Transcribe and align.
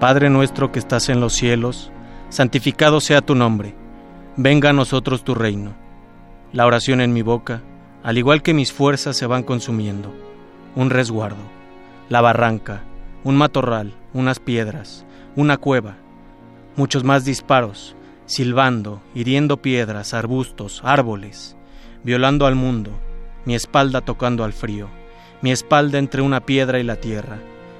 Padre 0.00 0.28
nuestro 0.28 0.72
que 0.72 0.78
estás 0.78 1.08
en 1.08 1.20
los 1.20 1.32
cielos, 1.32 1.90
santificado 2.28 3.00
sea 3.00 3.22
tu 3.22 3.34
nombre, 3.34 3.74
venga 4.36 4.68
a 4.68 4.74
nosotros 4.74 5.24
tu 5.24 5.34
reino. 5.34 5.74
La 6.52 6.66
oración 6.66 7.00
en 7.00 7.14
mi 7.14 7.22
boca, 7.22 7.62
al 8.02 8.18
igual 8.18 8.42
que 8.42 8.52
mis 8.52 8.74
fuerzas 8.74 9.16
se 9.16 9.24
van 9.24 9.42
consumiendo, 9.42 10.14
un 10.74 10.90
resguardo, 10.90 11.42
la 12.10 12.20
barranca, 12.20 12.82
un 13.24 13.36
matorral, 13.36 13.94
unas 14.12 14.38
piedras, 14.38 15.06
una 15.34 15.56
cueva, 15.56 15.96
muchos 16.76 17.02
más 17.02 17.24
disparos, 17.24 17.96
silbando, 18.26 19.00
hiriendo 19.14 19.62
piedras, 19.62 20.12
arbustos, 20.12 20.82
árboles, 20.84 21.56
violando 22.04 22.44
al 22.44 22.54
mundo, 22.54 22.90
mi 23.46 23.54
espalda 23.54 24.02
tocando 24.02 24.44
al 24.44 24.52
frío, 24.52 24.88
mi 25.40 25.52
espalda 25.52 25.98
entre 25.98 26.20
una 26.20 26.40
piedra 26.40 26.78
y 26.80 26.82
la 26.82 26.96
tierra, 26.96 27.38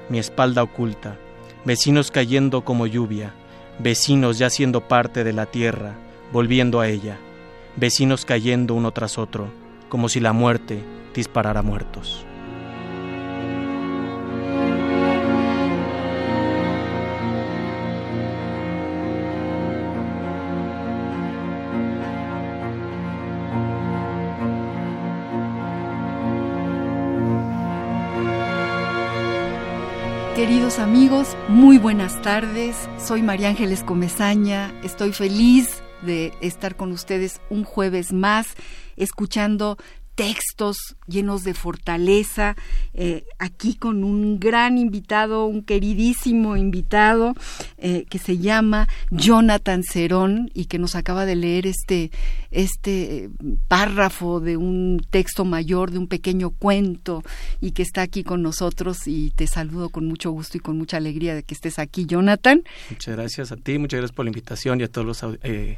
mi 0.09 0.17
espalda 0.17 0.63
oculta, 0.63 1.15
vecinos 1.65 2.11
cayendo 2.11 2.63
como 2.63 2.85
lluvia, 2.87 3.33
vecinos 3.79 4.37
ya 4.37 4.49
siendo 4.49 4.87
parte 4.87 5.23
de 5.23 5.33
la 5.33 5.45
tierra, 5.45 5.95
volviendo 6.31 6.79
a 6.79 6.87
ella, 6.87 7.17
vecinos 7.75 8.25
cayendo 8.25 8.75
uno 8.75 8.91
tras 8.91 9.17
otro, 9.17 9.49
como 9.89 10.09
si 10.09 10.19
la 10.19 10.33
muerte 10.33 10.83
disparara 11.13 11.61
muertos. 11.61 12.26
Queridos 30.37 30.77
amigos, 30.77 31.35
muy 31.47 31.79
buenas 31.79 32.21
tardes. 32.21 32.87
Soy 32.99 33.23
María 33.23 33.49
Ángeles 33.49 33.81
Comezaña. 33.83 34.71
Estoy 34.83 35.11
feliz 35.11 35.81
de 36.03 36.31
estar 36.41 36.75
con 36.75 36.91
ustedes 36.91 37.41
un 37.49 37.63
jueves 37.63 38.13
más, 38.13 38.53
escuchando 38.97 39.77
textos 40.17 40.97
llenos 41.05 41.43
de 41.43 41.53
fortaleza, 41.53 42.55
eh, 42.95 43.23
aquí 43.37 43.75
con 43.75 44.03
un 44.03 44.39
gran 44.39 44.79
invitado, 44.79 45.45
un 45.45 45.61
queridísimo 45.61 46.57
invitado 46.57 47.35
eh, 47.77 48.05
que 48.09 48.17
se 48.17 48.39
llama 48.39 48.87
Jonathan 49.11 49.83
Cerón 49.83 50.49
y 50.55 50.65
que 50.65 50.79
nos 50.79 50.95
acaba 50.95 51.27
de 51.27 51.35
leer 51.35 51.67
este, 51.67 52.09
este 52.49 53.29
párrafo 53.67 54.39
de 54.39 54.57
un 54.57 55.05
texto 55.07 55.45
mayor, 55.45 55.91
de 55.91 55.99
un 55.99 56.07
pequeño 56.07 56.49
cuento 56.49 57.23
y 57.61 57.71
que 57.71 57.83
está 57.83 58.01
aquí 58.01 58.23
con 58.23 58.41
nosotros 58.41 59.07
y 59.07 59.29
te 59.35 59.45
saludo 59.45 59.89
con 59.89 60.07
mucho 60.07 60.31
gusto 60.31 60.57
y 60.57 60.61
con 60.61 60.79
mucha 60.79 60.97
alegría 60.97 61.35
de 61.35 61.43
que 61.43 61.53
estés 61.53 61.77
aquí, 61.77 62.07
Jonathan. 62.07 62.63
Muchas 62.89 63.15
gracias 63.15 63.51
a 63.51 63.55
ti, 63.55 63.77
muchas 63.77 63.99
gracias 63.99 64.15
por 64.15 64.25
la 64.25 64.29
invitación 64.29 64.81
y 64.81 64.83
a 64.83 64.87
todos 64.87 65.05
los 65.05 65.37
eh, 65.43 65.77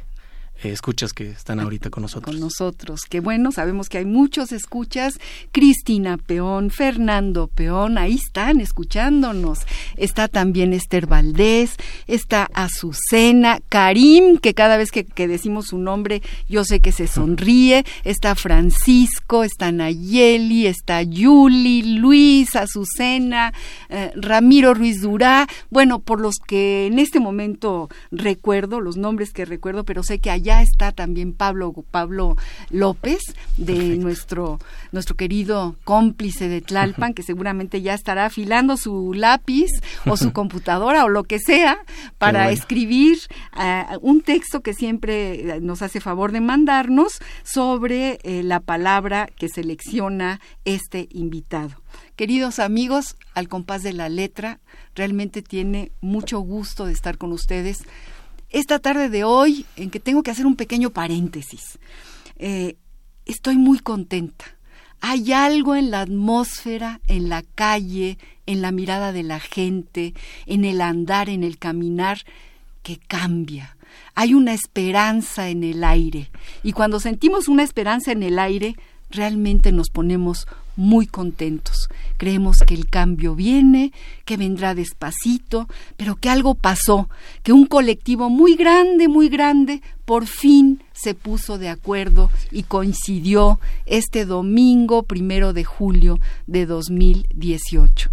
escuchas 0.62 1.12
que 1.12 1.30
están 1.30 1.60
ahorita 1.60 1.90
con 1.90 2.02
nosotros. 2.02 2.34
Con 2.34 2.40
nosotros. 2.40 3.02
Que 3.08 3.20
bueno, 3.20 3.52
sabemos 3.52 3.88
que 3.88 3.98
hay 3.98 4.04
muchos 4.04 4.52
escuchas. 4.52 5.18
Cristina 5.52 6.18
Peón, 6.18 6.70
Fernando 6.70 7.46
Peón, 7.48 7.98
ahí 7.98 8.14
están 8.14 8.60
escuchándonos. 8.60 9.60
Está 9.96 10.28
también 10.28 10.72
Esther 10.72 11.06
Valdés, 11.06 11.76
está 12.06 12.48
Azucena, 12.52 13.60
Karim, 13.68 14.38
que 14.38 14.54
cada 14.54 14.76
vez 14.76 14.90
que, 14.90 15.04
decimos 15.26 15.66
su 15.68 15.78
nombre 15.78 16.22
yo 16.48 16.64
sé 16.64 16.80
que 16.80 16.92
se 16.92 17.06
sonríe. 17.06 17.84
Está 18.04 18.34
Francisco, 18.34 19.44
está 19.44 19.72
Nayeli, 19.72 20.66
está 20.66 21.02
Yuli, 21.02 21.96
Luis, 21.98 22.56
Azucena, 22.56 23.52
eh, 23.88 24.12
Ramiro 24.14 24.74
Ruiz 24.74 25.00
Durá. 25.00 25.48
Bueno, 25.70 26.00
por 26.00 26.20
los 26.20 26.36
que 26.36 26.86
en 26.86 26.98
este 26.98 27.20
momento 27.20 27.88
recuerdo, 28.10 28.80
los 28.80 28.96
nombres 28.96 29.32
que 29.32 29.44
recuerdo, 29.44 29.84
pero 29.84 30.02
sé 30.02 30.18
que 30.18 30.30
allá 30.30 30.49
ya 30.50 30.62
está 30.62 30.90
también 30.90 31.32
Pablo, 31.32 31.72
Pablo 31.92 32.36
López, 32.70 33.20
de 33.56 33.96
nuestro, 33.98 34.58
nuestro 34.90 35.14
querido 35.14 35.76
cómplice 35.84 36.48
de 36.48 36.60
Tlalpan, 36.60 37.14
que 37.14 37.22
seguramente 37.22 37.82
ya 37.82 37.94
estará 37.94 38.26
afilando 38.26 38.76
su 38.76 39.12
lápiz 39.14 39.70
o 40.06 40.16
su 40.16 40.32
computadora 40.32 41.04
o 41.04 41.08
lo 41.08 41.22
que 41.22 41.38
sea 41.38 41.78
para 42.18 42.50
escribir 42.50 43.18
eh, 43.60 43.84
un 44.00 44.22
texto 44.22 44.60
que 44.60 44.74
siempre 44.74 45.34
eh, 45.34 45.60
nos 45.60 45.82
hace 45.82 46.00
favor 46.00 46.32
de 46.32 46.40
mandarnos 46.40 47.20
sobre 47.44 48.18
eh, 48.24 48.42
la 48.42 48.58
palabra 48.58 49.28
que 49.36 49.48
selecciona 49.48 50.40
este 50.64 51.06
invitado. 51.12 51.80
Queridos 52.16 52.58
amigos, 52.58 53.16
al 53.34 53.48
compás 53.48 53.84
de 53.84 53.92
la 53.92 54.08
letra, 54.08 54.58
realmente 54.96 55.42
tiene 55.42 55.92
mucho 56.00 56.40
gusto 56.40 56.86
de 56.86 56.92
estar 56.92 57.18
con 57.18 57.30
ustedes 57.30 57.84
esta 58.50 58.78
tarde 58.78 59.08
de 59.08 59.24
hoy 59.24 59.64
en 59.76 59.90
que 59.90 60.00
tengo 60.00 60.22
que 60.22 60.30
hacer 60.30 60.46
un 60.46 60.56
pequeño 60.56 60.90
paréntesis. 60.90 61.78
Eh, 62.36 62.76
estoy 63.26 63.56
muy 63.56 63.78
contenta. 63.78 64.44
Hay 65.00 65.32
algo 65.32 65.76
en 65.76 65.90
la 65.90 66.00
atmósfera, 66.00 67.00
en 67.06 67.28
la 67.28 67.42
calle, 67.42 68.18
en 68.46 68.60
la 68.60 68.70
mirada 68.70 69.12
de 69.12 69.22
la 69.22 69.40
gente, 69.40 70.14
en 70.46 70.64
el 70.64 70.80
andar, 70.80 71.30
en 71.30 71.42
el 71.42 71.58
caminar, 71.58 72.18
que 72.82 72.98
cambia. 72.98 73.76
Hay 74.14 74.34
una 74.34 74.52
esperanza 74.52 75.48
en 75.48 75.64
el 75.64 75.84
aire. 75.84 76.30
Y 76.62 76.72
cuando 76.72 77.00
sentimos 77.00 77.48
una 77.48 77.62
esperanza 77.62 78.12
en 78.12 78.22
el 78.22 78.38
aire, 78.38 78.76
realmente 79.10 79.72
nos 79.72 79.90
ponemos 79.90 80.46
muy 80.76 81.06
contentos. 81.06 81.88
Creemos 82.16 82.58
que 82.58 82.74
el 82.74 82.88
cambio 82.88 83.34
viene, 83.34 83.92
que 84.24 84.36
vendrá 84.36 84.74
despacito, 84.74 85.68
pero 85.96 86.16
que 86.16 86.28
algo 86.28 86.54
pasó, 86.54 87.08
que 87.42 87.52
un 87.52 87.66
colectivo 87.66 88.30
muy 88.30 88.56
grande, 88.56 89.08
muy 89.08 89.28
grande, 89.28 89.82
por 90.04 90.26
fin 90.26 90.82
se 90.92 91.14
puso 91.14 91.58
de 91.58 91.68
acuerdo 91.68 92.30
y 92.50 92.64
coincidió 92.64 93.60
este 93.86 94.24
domingo 94.24 95.04
primero 95.04 95.52
de 95.52 95.64
julio 95.64 96.18
de 96.46 96.66
2018 96.66 98.10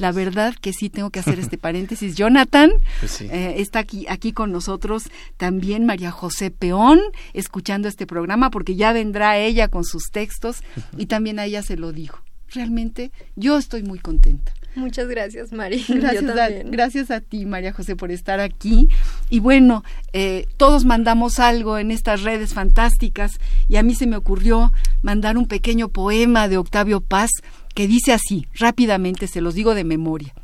la 0.00 0.12
verdad 0.12 0.54
que 0.60 0.72
sí 0.72 0.90
tengo 0.90 1.10
que 1.10 1.20
hacer 1.20 1.38
este 1.38 1.58
paréntesis. 1.58 2.16
Jonathan 2.16 2.70
pues 3.00 3.20
eh, 3.20 3.54
está 3.58 3.80
aquí, 3.80 4.06
aquí 4.08 4.32
con 4.32 4.52
nosotros 4.52 5.04
también 5.36 5.86
María 5.86 6.10
José 6.10 6.50
Peón, 6.50 7.00
escuchando 7.32 7.88
este 7.88 8.06
programa, 8.06 8.50
porque 8.50 8.76
ya 8.76 8.92
vendrá 8.92 9.38
ella 9.38 9.68
con 9.68 9.84
sus 9.84 10.10
textos 10.10 10.62
y 10.96 11.06
también 11.06 11.38
a 11.38 11.44
ella 11.44 11.62
se 11.62 11.76
lo 11.76 11.92
dijo. 11.92 12.20
Realmente 12.52 13.12
yo 13.36 13.58
estoy 13.58 13.82
muy 13.82 13.98
contenta. 14.00 14.52
Muchas 14.76 15.08
gracias, 15.08 15.52
María. 15.52 15.84
Gracias, 15.88 16.36
a, 16.36 16.48
gracias 16.64 17.10
a 17.10 17.20
ti, 17.20 17.44
María 17.44 17.72
José, 17.72 17.96
por 17.96 18.12
estar 18.12 18.38
aquí. 18.38 18.88
Y 19.28 19.40
bueno, 19.40 19.82
eh, 20.12 20.46
todos 20.56 20.84
mandamos 20.84 21.40
algo 21.40 21.76
en 21.78 21.90
estas 21.90 22.22
redes 22.22 22.54
fantásticas 22.54 23.32
y 23.68 23.76
a 23.76 23.82
mí 23.82 23.94
se 23.94 24.06
me 24.06 24.16
ocurrió 24.16 24.72
mandar 25.02 25.36
un 25.36 25.46
pequeño 25.46 25.88
poema 25.88 26.48
de 26.48 26.56
Octavio 26.56 27.00
Paz 27.00 27.30
que 27.74 27.86
dice 27.86 28.12
así, 28.12 28.46
rápidamente 28.54 29.26
se 29.26 29.40
los 29.40 29.54
digo 29.54 29.74
de 29.74 29.84
memoria. 29.84 30.34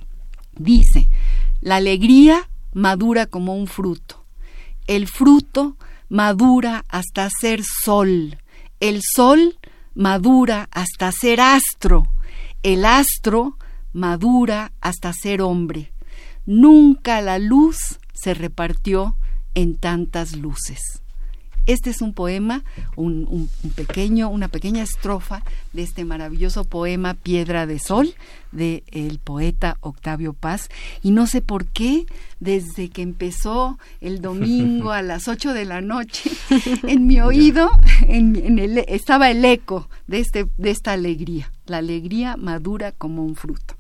Dice, 0.57 1.09
la 1.61 1.77
alegría 1.77 2.49
madura 2.73 3.27
como 3.27 3.55
un 3.55 3.67
fruto, 3.67 4.25
el 4.87 5.09
fruto 5.09 5.77
madura 6.09 6.85
hasta 6.89 7.29
ser 7.41 7.63
sol, 7.65 8.39
el 8.81 9.01
sol 9.03 9.59
madura 9.95 10.69
hasta 10.71 11.11
ser 11.13 11.41
astro, 11.41 12.07
el 12.63 12.85
astro 12.85 13.57
madura 13.93 14.73
hasta 14.81 15.13
ser 15.13 15.43
hombre. 15.43 15.93
Nunca 16.45 17.21
la 17.23 17.39
luz 17.39 17.99
se 18.13 18.35
repartió 18.35 19.17
en 19.55 19.77
tantas 19.77 20.37
luces. 20.37 21.03
Este 21.67 21.91
es 21.91 22.01
un 22.01 22.13
poema, 22.13 22.63
un, 22.95 23.51
pequeño, 23.75 24.29
una 24.29 24.49
pequeña 24.49 24.85
estrofa 24.85 25.43
de 25.73 25.83
este 25.83 26.05
maravilloso 26.05 26.65
poema 26.65 27.15
Piedra 27.15 27.67
de 27.67 27.81
Sol 27.81 28.15
del 28.53 28.85
el 28.93 29.19
poeta 29.19 29.77
Octavio 29.81 30.33
Paz. 30.33 30.69
Y 31.03 31.11
no 31.11 31.27
sé 31.27 31.43
por 31.43 31.67
qué, 31.67 32.07
desde 32.39 32.89
que 32.89 33.03
empezó 33.03 33.79
el 34.01 34.21
domingo 34.21 34.93
a 34.93 35.03
las 35.03 35.27
8 35.27 35.53
de 35.55 35.65
la 35.65 35.81
noche, 35.81 36.31
en 36.85 37.07
mi 37.07 37.21
oído 37.21 37.69
en, 38.03 38.59
el, 38.59 38.79
estaba 38.87 39.31
el 39.31 39.45
eco 39.45 39.89
de, 40.07 40.21
este, 40.21 40.47
de 40.57 40.71
esta 40.71 40.93
alegría. 40.93 41.51
La 41.67 41.79
alegría 41.79 42.37
madura 42.37 42.93
como 42.93 43.25
un 43.25 43.35
fruto. 43.35 43.75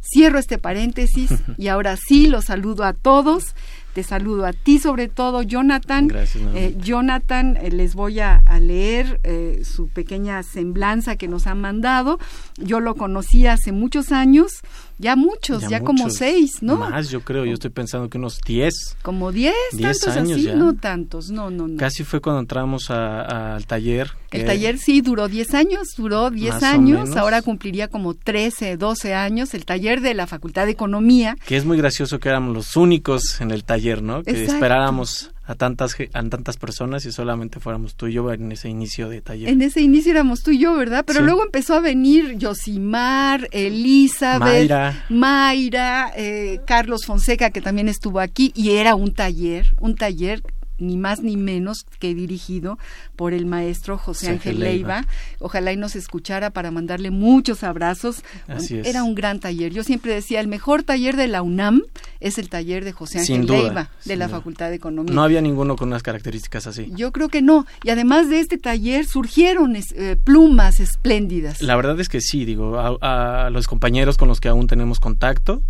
Cierro 0.00 0.38
este 0.38 0.58
paréntesis 0.58 1.30
y 1.58 1.68
ahora 1.68 1.96
sí 1.96 2.28
los 2.28 2.46
saludo 2.46 2.84
a 2.84 2.92
todos 2.92 3.54
te 3.96 4.02
saludo 4.02 4.44
a 4.44 4.52
ti 4.52 4.78
sobre 4.78 5.08
todo, 5.08 5.40
Jonathan. 5.40 6.08
Gracias. 6.08 6.44
Eh, 6.54 6.76
Jonathan, 6.78 7.56
eh, 7.56 7.70
les 7.70 7.94
voy 7.94 8.20
a, 8.20 8.42
leer 8.60 9.20
eh, 9.24 9.62
su 9.64 9.88
pequeña 9.88 10.42
semblanza 10.42 11.16
que 11.16 11.28
nos 11.28 11.46
han 11.46 11.62
mandado. 11.62 12.18
Yo 12.58 12.80
lo 12.80 12.94
conocí 12.94 13.46
hace 13.46 13.72
muchos 13.72 14.12
años, 14.12 14.60
ya 14.98 15.16
muchos, 15.16 15.66
ya, 15.68 15.80
como 15.80 16.10
seis, 16.10 16.62
¿no? 16.62 16.76
Más, 16.76 17.08
yo 17.08 17.22
creo, 17.22 17.46
yo 17.46 17.54
estoy 17.54 17.70
pensando 17.70 18.10
que 18.10 18.18
unos 18.18 18.38
diez. 18.46 18.74
Como 19.00 19.32
diez, 19.32 19.54
tantos 19.80 20.08
años 20.08 20.40
así, 20.40 20.50
no 20.54 20.74
tantos, 20.74 21.30
no, 21.30 21.50
no, 21.50 21.66
no. 21.66 21.78
Casi 21.78 22.04
fue 22.04 22.20
cuando 22.20 22.40
entramos 22.40 22.90
al 22.90 23.64
taller. 23.64 24.10
El 24.30 24.44
taller 24.44 24.76
sí 24.76 25.00
duró 25.00 25.28
diez 25.28 25.54
años, 25.54 25.88
duró 25.96 26.30
diez 26.30 26.62
años, 26.62 27.16
ahora 27.16 27.40
cumpliría 27.40 27.88
como 27.88 28.12
trece, 28.12 28.76
doce 28.76 29.14
años, 29.14 29.54
el 29.54 29.64
taller 29.64 30.02
de 30.02 30.12
la 30.12 30.26
Facultad 30.26 30.66
de 30.66 30.72
Economía. 30.72 31.38
Que 31.46 31.56
es 31.56 31.64
muy 31.64 31.78
gracioso 31.78 32.18
que 32.18 32.28
éramos 32.28 32.54
los 32.54 32.76
únicos 32.76 33.40
en 33.40 33.50
el 33.50 33.64
taller 33.64 33.85
¿no? 33.94 34.22
Que 34.22 34.44
esperáramos 34.44 35.32
a 35.44 35.54
tantas 35.54 35.96
a 36.12 36.22
tantas 36.28 36.56
personas 36.56 37.06
y 37.06 37.12
solamente 37.12 37.60
fuéramos 37.60 37.94
tú 37.94 38.08
y 38.08 38.14
yo 38.14 38.32
en 38.32 38.50
ese 38.50 38.68
inicio 38.68 39.08
de 39.08 39.20
taller. 39.20 39.48
En 39.48 39.62
ese 39.62 39.80
inicio 39.80 40.10
éramos 40.10 40.42
tú 40.42 40.50
y 40.50 40.58
yo, 40.58 40.76
¿verdad? 40.76 41.04
Pero 41.06 41.20
luego 41.20 41.44
empezó 41.44 41.74
a 41.74 41.80
venir 41.80 42.36
Yosimar, 42.36 43.48
Elizabeth, 43.52 44.70
Mayra, 45.08 46.12
eh, 46.16 46.60
Carlos 46.66 47.06
Fonseca, 47.06 47.50
que 47.50 47.60
también 47.60 47.88
estuvo 47.88 48.18
aquí, 48.18 48.52
y 48.56 48.72
era 48.72 48.96
un 48.96 49.14
taller, 49.14 49.66
un 49.80 49.94
taller 49.94 50.42
ni 50.78 50.96
más 50.96 51.20
ni 51.20 51.36
menos 51.36 51.86
que 51.98 52.14
dirigido 52.14 52.78
por 53.16 53.32
el 53.32 53.46
maestro 53.46 53.98
José 53.98 54.30
Ángel 54.30 54.60
Leiva. 54.60 55.06
Ojalá 55.38 55.72
y 55.72 55.76
nos 55.76 55.96
escuchara 55.96 56.50
para 56.50 56.70
mandarle 56.70 57.10
muchos 57.10 57.62
abrazos. 57.62 58.22
Era 58.70 59.02
un 59.04 59.14
gran 59.14 59.40
taller. 59.40 59.72
Yo 59.72 59.84
siempre 59.84 60.14
decía, 60.14 60.40
el 60.40 60.48
mejor 60.48 60.82
taller 60.82 61.16
de 61.16 61.28
la 61.28 61.42
UNAM 61.42 61.82
es 62.20 62.38
el 62.38 62.48
taller 62.48 62.84
de 62.84 62.92
José 62.92 63.20
Ángel 63.20 63.46
Leiva, 63.46 63.90
de 64.04 64.16
la 64.16 64.28
Facultad 64.28 64.70
de 64.70 64.76
Economía. 64.76 65.14
No 65.14 65.22
había 65.22 65.40
ninguno 65.40 65.76
con 65.76 65.88
unas 65.88 66.02
características 66.02 66.66
así. 66.66 66.90
Yo 66.94 67.12
creo 67.12 67.28
que 67.28 67.42
no. 67.42 67.66
Y 67.84 67.90
además 67.90 68.28
de 68.28 68.40
este 68.40 68.58
taller 68.58 69.06
surgieron 69.06 69.76
eh, 69.76 70.16
plumas 70.22 70.80
espléndidas. 70.80 71.62
La 71.62 71.76
verdad 71.76 71.98
es 72.00 72.08
que 72.08 72.20
sí, 72.20 72.44
digo, 72.44 72.78
a, 72.78 73.50
los 73.50 73.68
compañeros 73.68 74.16
con 74.16 74.28
los 74.28 74.40
que 74.40 74.48
aún 74.48 74.66
tenemos 74.66 75.00
contacto, 75.00 75.62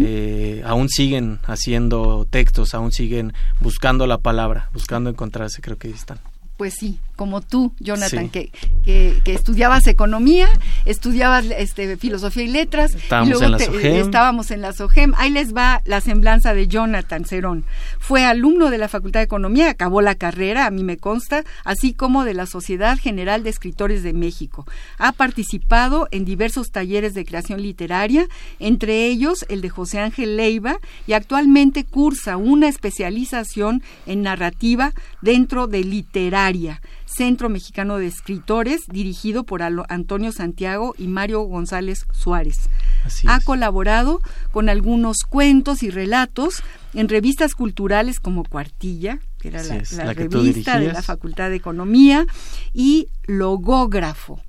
eh, 0.00 0.62
aún 0.64 0.88
siguen 0.88 1.38
haciendo 1.44 2.26
textos, 2.28 2.74
aún 2.74 2.92
siguen 2.92 3.32
buscando 3.60 4.06
la 4.06 4.18
palabra, 4.18 4.45
buscando 4.72 5.10
encontrarse, 5.10 5.60
creo 5.62 5.78
que 5.78 5.88
ahí 5.88 5.94
están. 5.94 6.18
Pues 6.56 6.74
sí, 6.74 6.98
como 7.16 7.40
tú, 7.40 7.72
Jonathan, 7.80 8.28
que, 8.28 8.52
que, 8.84 9.22
estudiabas 9.26 9.86
economía, 9.86 10.48
estudiabas 10.84 11.46
este, 11.46 11.96
filosofía 11.96 12.44
y 12.44 12.48
letras, 12.48 12.94
estábamos 12.94 13.28
y 13.28 13.30
luego 13.30 13.44
en 13.44 13.52
la 13.52 13.58
SOGEM. 13.58 13.96
estábamos 13.96 14.50
en 14.50 14.60
la 14.60 14.72
SOGEM. 14.72 15.14
Ahí 15.16 15.30
les 15.30 15.54
va 15.54 15.80
la 15.86 16.00
semblanza 16.02 16.52
de 16.54 16.68
Jonathan 16.68 17.24
Cerón. 17.24 17.64
Fue 17.98 18.24
alumno 18.24 18.70
de 18.70 18.78
la 18.78 18.88
Facultad 18.88 19.20
de 19.20 19.24
Economía, 19.24 19.70
acabó 19.70 20.02
la 20.02 20.14
carrera, 20.14 20.66
a 20.66 20.70
mí 20.70 20.84
me 20.84 20.98
consta, 20.98 21.42
así 21.64 21.94
como 21.94 22.24
de 22.24 22.34
la 22.34 22.46
Sociedad 22.46 22.98
General 22.98 23.42
de 23.42 23.50
Escritores 23.50 24.02
de 24.02 24.12
México. 24.12 24.66
Ha 24.98 25.12
participado 25.12 26.08
en 26.10 26.24
diversos 26.26 26.70
talleres 26.70 27.14
de 27.14 27.24
creación 27.24 27.62
literaria, 27.62 28.26
entre 28.58 29.06
ellos 29.06 29.46
el 29.48 29.62
de 29.62 29.70
José 29.70 30.00
Ángel 30.00 30.36
Leiva, 30.36 30.78
y 31.06 31.14
actualmente 31.14 31.84
cursa 31.84 32.36
una 32.36 32.68
especialización 32.68 33.82
en 34.04 34.22
narrativa 34.22 34.92
dentro 35.22 35.66
de 35.66 35.82
literaria 35.82 36.82
Centro 37.06 37.48
Mexicano 37.48 37.98
de 37.98 38.06
Escritores, 38.06 38.86
dirigido 38.88 39.44
por 39.44 39.62
Antonio 39.62 40.32
Santiago 40.32 40.94
y 40.98 41.06
Mario 41.06 41.42
González 41.42 42.04
Suárez. 42.12 42.68
ha 43.26 43.40
colaborado 43.40 44.20
con 44.52 44.68
algunos 44.68 45.18
cuentos 45.28 45.82
y 45.82 45.90
relatos 45.90 46.62
en 46.92 47.08
revistas 47.08 47.54
culturales 47.54 48.20
como 48.20 48.44
Cuartilla, 48.44 49.20
que 49.38 49.48
era 49.48 49.62
la, 49.62 50.12
revista 50.12 50.78
de 50.78 50.92
la 50.92 51.02
Facultad 51.02 51.50
de 51.50 51.56
Economía, 51.56 52.26
y 52.74 53.08
Logógrafo. 53.26 54.40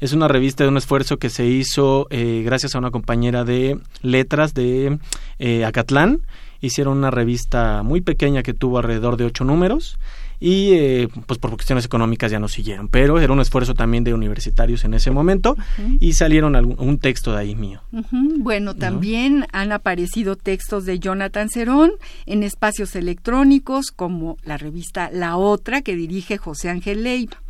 Es 0.00 0.12
una 0.12 0.28
revista 0.28 0.64
de 0.64 0.70
un 0.70 0.76
esfuerzo 0.76 1.16
que 1.16 1.30
se 1.30 1.46
hizo 1.46 2.06
eh, 2.10 2.42
gracias 2.44 2.74
a 2.74 2.78
una 2.78 2.90
compañera 2.90 3.44
de 3.44 3.78
letras 4.02 4.52
de 4.52 4.98
eh, 5.38 5.64
Acatlán. 5.64 6.26
Hicieron 6.60 6.98
una 6.98 7.10
revista 7.10 7.82
muy 7.82 8.00
pequeña 8.00 8.42
que 8.42 8.54
tuvo 8.54 8.78
alrededor 8.78 9.16
de 9.16 9.24
ocho 9.24 9.44
números 9.44 9.96
y 10.46 10.74
eh, 10.74 11.08
pues 11.26 11.38
por 11.38 11.52
cuestiones 11.52 11.86
económicas 11.86 12.30
ya 12.30 12.38
no 12.38 12.48
siguieron, 12.48 12.88
pero 12.88 13.18
era 13.18 13.32
un 13.32 13.40
esfuerzo 13.40 13.72
también 13.72 14.04
de 14.04 14.12
universitarios 14.12 14.84
en 14.84 14.92
ese 14.92 15.10
momento 15.10 15.56
y 16.00 16.12
salieron 16.12 16.54
un 16.54 16.98
texto 16.98 17.32
de 17.32 17.38
ahí 17.38 17.54
mío. 17.54 17.80
Bueno, 18.10 18.74
también 18.74 19.46
han 19.52 19.72
aparecido 19.72 20.36
textos 20.36 20.84
de 20.84 20.98
Jonathan 20.98 21.48
Cerón 21.48 21.92
en 22.26 22.42
espacios 22.42 22.94
electrónicos 22.94 23.90
como 23.90 24.36
la 24.44 24.58
revista 24.58 25.08
La 25.10 25.38
Otra 25.38 25.80
que 25.80 25.96
dirige 25.96 26.36
José 26.36 26.68
Ángel 26.68 27.04
Leiva. 27.04 27.40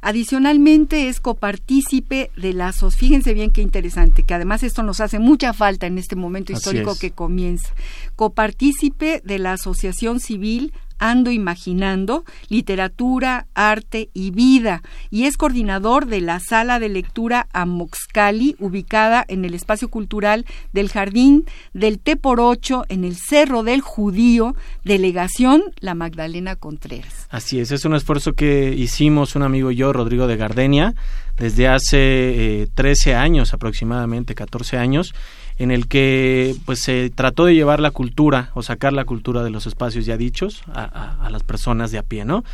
Adicionalmente 0.00 1.08
es 1.08 1.20
copartícipe 1.20 2.30
de 2.38 2.54
la 2.54 2.72
fíjense 2.72 3.34
bien 3.34 3.50
qué 3.50 3.60
interesante, 3.60 4.22
que 4.22 4.32
además 4.32 4.62
esto 4.62 4.82
nos 4.82 5.02
hace 5.02 5.18
mucha 5.18 5.52
falta 5.52 5.86
en 5.86 5.98
este 5.98 6.16
momento 6.16 6.54
histórico 6.54 6.98
que 6.98 7.10
comienza. 7.10 7.68
Copartícipe 8.16 9.20
de 9.22 9.38
la 9.38 9.52
Asociación 9.52 10.20
Civil 10.20 10.72
Ando 11.00 11.32
Imaginando, 11.32 12.24
Literatura, 12.48 13.48
Arte 13.54 14.10
y 14.14 14.30
Vida, 14.30 14.82
y 15.10 15.24
es 15.24 15.36
coordinador 15.36 16.06
de 16.06 16.20
la 16.20 16.38
Sala 16.38 16.78
de 16.78 16.88
Lectura 16.88 17.48
Amoxcali, 17.52 18.54
ubicada 18.60 19.24
en 19.26 19.44
el 19.44 19.54
Espacio 19.54 19.88
Cultural 19.88 20.46
del 20.72 20.88
Jardín 20.88 21.46
del 21.72 21.98
T 21.98 22.16
por 22.16 22.40
Ocho, 22.40 22.84
en 22.88 23.04
el 23.04 23.16
Cerro 23.16 23.64
del 23.64 23.80
Judío, 23.80 24.54
Delegación 24.84 25.62
La 25.80 25.94
Magdalena 25.94 26.54
Contreras. 26.54 27.26
Así 27.30 27.58
es, 27.58 27.72
es 27.72 27.84
un 27.84 27.94
esfuerzo 27.94 28.34
que 28.34 28.74
hicimos 28.76 29.34
un 29.34 29.42
amigo 29.42 29.70
y 29.70 29.76
yo, 29.76 29.92
Rodrigo 29.92 30.26
de 30.26 30.36
Gardenia, 30.36 30.94
desde 31.38 31.68
hace 31.68 32.68
13 32.74 33.10
eh, 33.10 33.14
años 33.14 33.54
aproximadamente, 33.54 34.34
14 34.34 34.76
años, 34.76 35.14
en 35.60 35.70
el 35.70 35.88
que 35.88 36.56
pues 36.64 36.82
se 36.82 37.10
trató 37.10 37.44
de 37.44 37.54
llevar 37.54 37.80
la 37.80 37.90
cultura 37.90 38.50
o 38.54 38.62
sacar 38.62 38.94
la 38.94 39.04
cultura 39.04 39.44
de 39.44 39.50
los 39.50 39.66
espacios 39.66 40.06
ya 40.06 40.16
dichos 40.16 40.62
a, 40.72 41.28
las 41.30 41.42
personas 41.42 41.90
de 41.90 41.98
a 41.98 42.02
pie, 42.02 42.24
¿no? 42.24 42.44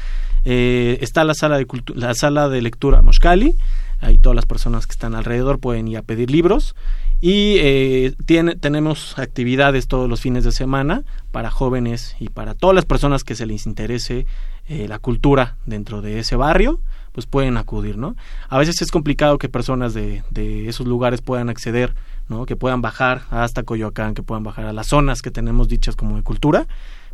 Eh, 0.45 0.99
está 1.01 1.23
la 1.23 1.35
sala 1.35 1.57
de 1.57 1.67
la 1.95 2.15
sala 2.15 2.49
de 2.49 2.61
lectura 2.61 3.03
Moscali, 3.03 3.55
ahí 4.01 4.19
todas 4.19 4.35
las 4.35 4.45
personas 4.45 4.89
que 4.89 4.93
están 4.93 5.15
alrededor 5.15 5.61
pueden 5.61 5.87
ir 5.87 5.99
a 5.99 6.03
pedir 6.03 6.33
libros 6.33 6.75
y 7.21 7.59
eh, 7.59 8.13
tiene, 8.27 8.57
tenemos 8.57 9.17
actividades 9.21 9.87
todos 9.87 10.11
los 10.11 10.21
fines 10.21 10.43
de 10.43 10.51
semana 10.51 11.05
para 11.31 11.53
jóvenes 11.53 12.17
y 12.19 12.29
para 12.31 12.55
todas 12.55 12.75
las 12.75 12.87
personas 12.87 13.23
que 13.23 13.37
se 13.37 13.47
les 13.47 13.67
interese 13.67 14.27
eh, 14.69 14.89
la 14.89 14.99
cultura 14.99 15.57
dentro 15.67 16.03
de 16.03 16.19
ese 16.19 16.37
barrio 16.37 16.81
pues 17.13 17.25
pueden 17.25 17.57
acudir, 17.57 17.97
¿no? 17.97 18.15
A 18.51 18.59
veces 18.59 18.83
es 18.83 18.91
complicado 18.91 19.39
que 19.39 19.49
personas 19.49 19.95
de, 19.95 20.23
de 20.31 20.69
esos 20.69 20.87
lugares 20.87 21.23
puedan 21.23 21.49
acceder 21.49 21.95
¿no? 22.29 22.47
que 22.47 22.57
puedan 22.57 22.83
bajar 22.83 23.23
hasta 23.31 23.63
Coyoacán, 23.63 24.15
que 24.15 24.23
puedan 24.23 24.43
bajar 24.43 24.67
a 24.67 24.73
las 24.73 24.89
zonas 24.89 25.23
que 25.23 25.31
tenemos 25.31 25.69
dichas 25.69 25.97
como 25.97 26.17
de 26.17 26.23
cultura, 26.23 26.67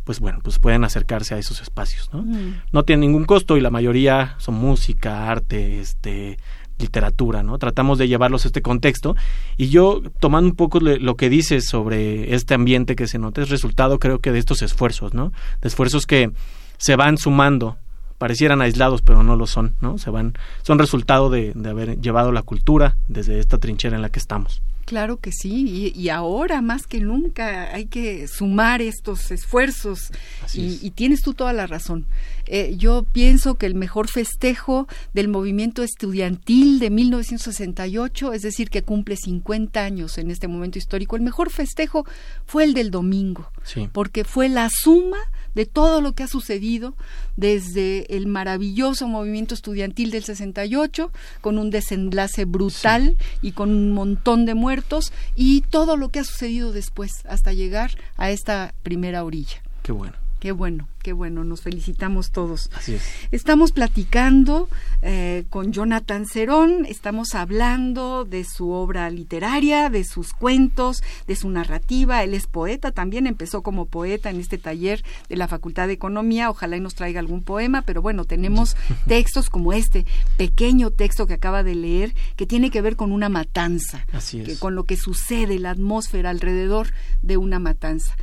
pues 0.03 0.19
bueno, 0.19 0.39
pues 0.43 0.59
pueden 0.59 0.83
acercarse 0.83 1.35
a 1.35 1.37
esos 1.37 1.61
espacios, 1.61 2.09
¿no? 2.11 2.25
No 2.73 2.83
tienen 2.83 3.01
ningún 3.01 3.23
costo 3.23 3.55
y 3.55 3.61
la 3.61 3.69
mayoría 3.69 4.35
son 4.37 4.55
música, 4.55 5.29
arte, 5.29 5.79
este 5.79 6.37
literatura, 6.79 7.43
¿no? 7.43 7.57
Tratamos 7.57 7.97
de 7.99 8.07
llevarlos 8.09 8.43
a 8.43 8.49
este 8.49 8.61
contexto 8.61 9.15
y 9.55 9.69
yo 9.69 10.01
tomando 10.19 10.49
un 10.49 10.55
poco 10.55 10.81
lo 10.81 11.15
que 11.15 11.29
dices 11.29 11.67
sobre 11.67 12.33
este 12.33 12.55
ambiente 12.55 12.95
que 12.95 13.07
se 13.07 13.19
nota 13.19 13.41
es 13.41 13.49
resultado 13.49 13.99
creo 13.99 14.19
que 14.19 14.31
de 14.31 14.39
estos 14.39 14.61
esfuerzos, 14.61 15.13
¿no? 15.13 15.31
De 15.61 15.69
esfuerzos 15.69 16.05
que 16.05 16.31
se 16.77 16.95
van 16.95 17.17
sumando 17.17 17.77
parecieran 18.17 18.61
aislados 18.61 19.01
pero 19.01 19.21
no 19.23 19.35
lo 19.35 19.47
son, 19.47 19.75
¿no? 19.81 19.97
Se 19.97 20.09
van 20.09 20.33
son 20.61 20.79
resultado 20.79 21.29
de, 21.29 21.51
de 21.55 21.69
haber 21.69 21.99
llevado 21.99 22.31
la 22.31 22.41
cultura 22.41 22.95
desde 23.07 23.39
esta 23.39 23.57
trinchera 23.57 23.95
en 23.95 24.01
la 24.01 24.09
que 24.09 24.19
estamos. 24.19 24.61
Claro 24.85 25.17
que 25.17 25.31
sí, 25.31 25.93
y, 25.95 26.09
ahora 26.09 26.61
más 26.61 26.87
que 26.87 26.99
nunca 26.99 27.73
hay 27.73 27.85
que 27.85 28.27
sumar 28.27 28.81
estos 28.81 29.31
esfuerzos 29.31 30.11
y, 30.53 30.91
tienes 30.91 31.21
tú 31.21 31.33
toda 31.33 31.53
la 31.53 31.67
razón. 31.67 32.05
Eh, 32.47 32.75
yo 32.77 33.05
pienso 33.13 33.55
que 33.55 33.65
el 33.65 33.75
mejor 33.75 34.09
festejo 34.09 34.87
del 35.13 35.29
movimiento 35.29 35.83
estudiantil 35.83 36.79
de 36.79 36.89
1968, 36.89 38.33
es 38.33 38.41
decir, 38.41 38.69
que 38.69 38.83
cumple 38.83 39.15
50 39.15 39.81
años 39.81 40.17
en 40.17 40.29
este 40.29 40.49
momento 40.49 40.77
histórico, 40.77 41.15
el 41.15 41.21
mejor 41.21 41.49
festejo 41.49 42.05
fue 42.45 42.65
el 42.65 42.73
del 42.73 42.91
domingo, 42.91 43.51
porque 43.93 44.25
fue 44.25 44.49
la 44.49 44.69
suma 44.69 45.19
de 45.55 45.65
todo 45.65 46.01
lo 46.01 46.13
que 46.13 46.23
ha 46.23 46.27
sucedido 46.27 46.95
desde 47.35 48.15
el 48.15 48.27
maravilloso 48.27 49.07
movimiento 49.07 49.53
estudiantil 49.53 50.11
del 50.11 50.23
68, 50.23 51.11
con 51.41 51.57
un 51.57 51.69
desenlace 51.69 52.45
brutal 52.45 53.17
y 53.41 53.51
con 53.51 53.69
un 53.69 53.91
montón 53.91 54.45
de 54.45 54.53
muertos, 54.53 55.11
y 55.35 55.61
todo 55.61 55.97
lo 55.97 56.09
que 56.09 56.19
ha 56.19 56.23
sucedido 56.23 56.71
después, 56.71 57.11
hasta 57.27 57.53
llegar 57.53 57.91
a 58.17 58.31
esta 58.31 58.73
primera 58.83 59.23
orilla. 59.23 59.61
Qué 59.81 59.91
bueno. 59.91 60.22
Qué 60.43 60.51
bueno, 60.51 60.89
qué 61.01 61.13
bueno, 61.13 61.45
nos 61.45 61.61
felicitamos 61.61 62.31
todos. 62.31 62.69
Así 62.75 62.95
es. 62.95 63.01
Estamos 63.31 63.71
platicando 63.71 64.67
eh, 65.01 65.45
con 65.49 65.71
Jonathan 65.71 66.25
Cerón, 66.25 66.85
estamos 66.85 67.33
hablando 67.33 68.25
de 68.25 68.43
su 68.43 68.71
obra 68.71 69.09
literaria, 69.09 69.89
de 69.89 70.03
sus 70.03 70.33
cuentos, 70.33 71.01
de 71.27 71.37
su 71.37 71.49
narrativa. 71.49 72.25
Él 72.25 72.33
es 72.33 72.47
poeta, 72.47 72.91
también 72.91 73.25
empezó 73.25 73.61
como 73.61 73.85
poeta 73.85 74.31
en 74.31 74.41
este 74.41 74.57
taller 74.57 75.01
de 75.29 75.37
la 75.37 75.47
Facultad 75.47 75.87
de 75.87 75.93
Economía. 75.93 76.49
Ojalá 76.49 76.75
y 76.75 76.81
nos 76.81 76.95
traiga 76.95 77.21
algún 77.21 77.41
poema, 77.41 77.83
pero 77.83 78.01
bueno, 78.01 78.25
tenemos 78.25 78.75
textos 79.07 79.49
como 79.49 79.71
este 79.71 80.05
pequeño 80.35 80.91
texto 80.91 81.25
que 81.25 81.35
acaba 81.35 81.63
de 81.63 81.75
leer, 81.75 82.15
que 82.35 82.45
tiene 82.45 82.69
que 82.69 82.81
ver 82.81 82.97
con 82.97 83.13
una 83.13 83.29
matanza, 83.29 84.05
Así 84.11 84.41
es. 84.41 84.59
con 84.59 84.75
lo 84.75 84.83
que 84.83 84.97
sucede, 84.97 85.57
la 85.57 85.69
atmósfera 85.69 86.31
alrededor 86.31 86.89
de 87.21 87.37
una 87.37 87.59
matanza. 87.59 88.17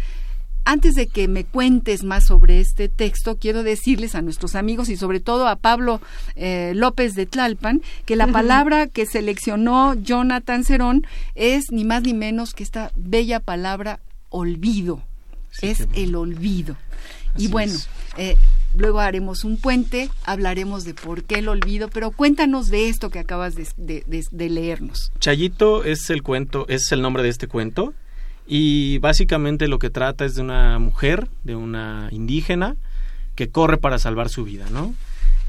Antes 0.65 0.95
de 0.95 1.07
que 1.07 1.27
me 1.27 1.45
cuentes 1.45 2.05
más 2.05 2.27
sobre 2.27 2.61
este 2.61 2.89
texto, 2.89 3.39
quiero 3.39 3.63
decirles 3.63 4.15
a 4.15 4.23
nuestros 4.23 4.55
amigos 4.55 4.89
y 4.89 4.97
sobre 4.97 5.19
todo 5.21 5.49
a 5.49 5.57
Pablo 5.57 6.01
eh, 6.37 6.73
López 6.75 7.15
de 7.15 7.27
Tlalpan 7.27 7.83
que 8.05 8.15
la 8.15 8.27
palabra 8.27 8.87
que 8.87 9.07
seleccionó 9.07 9.95
Jonathan 9.95 10.65
Cerón 10.65 11.07
es 11.35 11.73
ni 11.73 11.85
más 11.85 12.03
ni 12.03 12.15
menos 12.15 12.53
que 12.55 12.63
esta 12.63 12.93
bella 12.95 13.41
palabra 13.41 14.01
olvido. 14.29 15.03
es 15.63 15.89
el 15.95 16.15
olvido. 16.15 16.77
y 17.37 17.49
bueno, 17.49 17.75
eh, 18.17 18.37
luego 18.77 19.01
haremos 19.01 19.45
un 19.45 19.57
puente, 19.57 20.11
hablaremos 20.25 20.85
de 20.85 20.95
por 20.95 21.25
qué 21.25 21.37
el 21.37 21.49
olvido, 21.49 21.89
pero 21.89 22.11
cuéntanos 22.11 22.69
de 22.69 22.89
esto 22.89 23.11
que 23.11 23.19
acabas 23.19 23.55
de, 23.55 23.67
de 23.77 24.49
leernos. 24.49 25.11
Chayito 25.19 25.85
es 25.85 26.11
el 26.11 26.23
cuento, 26.23 26.67
es 26.69 26.93
el 26.93 27.03
nombre 27.03 27.23
de 27.23 27.31
este 27.31 27.49
cuento. 27.49 27.95
Y 28.53 28.99
básicamente 28.99 29.69
lo 29.69 29.79
que 29.79 29.91
trata 29.91 30.25
es 30.25 30.35
de 30.35 30.43
una 30.43 30.81
mujer, 30.81 31.29
de 31.45 31.55
una 31.55 32.09
indígena, 32.11 32.75
que 33.37 33.49
corre 33.49 33.77
para 33.77 34.01
salvar 34.01 34.29
su 34.29 34.43
vida, 34.43 34.67
¿no? 34.73 34.93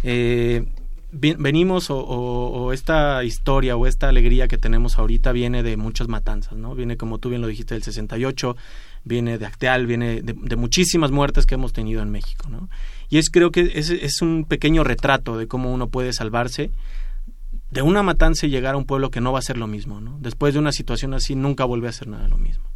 Eh, 0.04 0.68
venimos 1.12 1.88
o, 1.90 2.72
esta 2.74 3.24
historia 3.24 3.76
o 3.76 3.88
esta 3.88 4.08
alegría 4.08 4.48
que 4.48 4.60
tenemos 4.60 5.00
ahorita 5.00 5.32
viene 5.32 5.64
de 5.64 5.78
muchas 5.78 6.10
matanzas, 6.10 6.54
¿no? 6.54 6.76
Viene, 6.76 6.96
como 6.96 7.18
tú 7.18 7.30
bien 7.30 7.42
lo 7.42 7.48
dijiste, 7.48 7.74
del 7.74 7.82
68, 7.82 8.56
viene 9.04 9.40
de 9.40 9.48
Acteal, 9.48 9.88
viene 9.88 10.22
de, 10.22 10.56
muchísimas 10.56 11.10
muertes 11.10 11.48
que 11.48 11.56
hemos 11.56 11.74
tenido 11.74 12.04
en 12.04 12.12
México, 12.12 12.50
¿no? 12.50 12.70
Y 13.10 13.18
es 13.18 13.32
creo 13.32 13.50
que 13.50 13.72
es, 13.74 13.90
es 13.90 14.22
un 14.22 14.46
pequeño 14.48 14.84
retrato 14.84 15.40
de 15.40 15.48
cómo 15.48 15.74
uno 15.74 15.88
puede 15.88 16.14
salvarse 16.14 16.70
de 17.72 17.82
una 17.82 18.04
matanza 18.04 18.46
y 18.46 18.52
llegar 18.52 18.76
a 18.76 18.78
un 18.78 18.86
pueblo 18.86 19.10
que 19.10 19.22
no 19.22 19.34
va 19.34 19.40
a 19.40 19.42
ser 19.42 19.58
lo 19.58 19.66
mismo, 19.66 20.02
¿no? 20.02 20.20
Después 20.22 20.54
de 20.54 20.60
una 20.60 20.72
situación 20.72 21.16
así 21.16 21.34
nunca 21.34 21.66
vuelve 21.66 21.88
a 21.88 21.94
ser 21.94 22.08
nada 22.08 22.28
lo 22.28 22.38
mismo. 22.38 22.71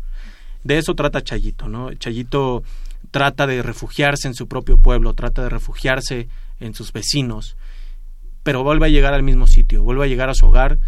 De 0.65 0.79
eso 0.79 0.95
trata 0.95 1.23
Chayito, 1.23 1.69
¿no? 1.69 1.93
Chayito 1.93 2.63
trata 3.11 3.45
de 3.45 3.61
refugiarse 3.61 4.27
en 4.27 4.33
su 4.33 4.47
propio 4.47 4.77
pueblo, 4.77 5.13
trata 5.13 5.43
de 5.43 5.49
refugiarse 5.49 6.27
en 6.59 6.73
sus 6.73 6.91
vecinos, 6.91 7.55
pero 8.41 8.63
vuelve 8.63 8.87
a 8.87 8.89
llegar 8.89 9.13
al 9.13 9.21
mismo 9.21 9.45
sitio, 9.45 9.83
vuelve 9.83 10.05
a 10.05 10.07
llegar 10.07 10.29
a 10.29 10.33
su 10.33 10.47
hogar 10.47 10.79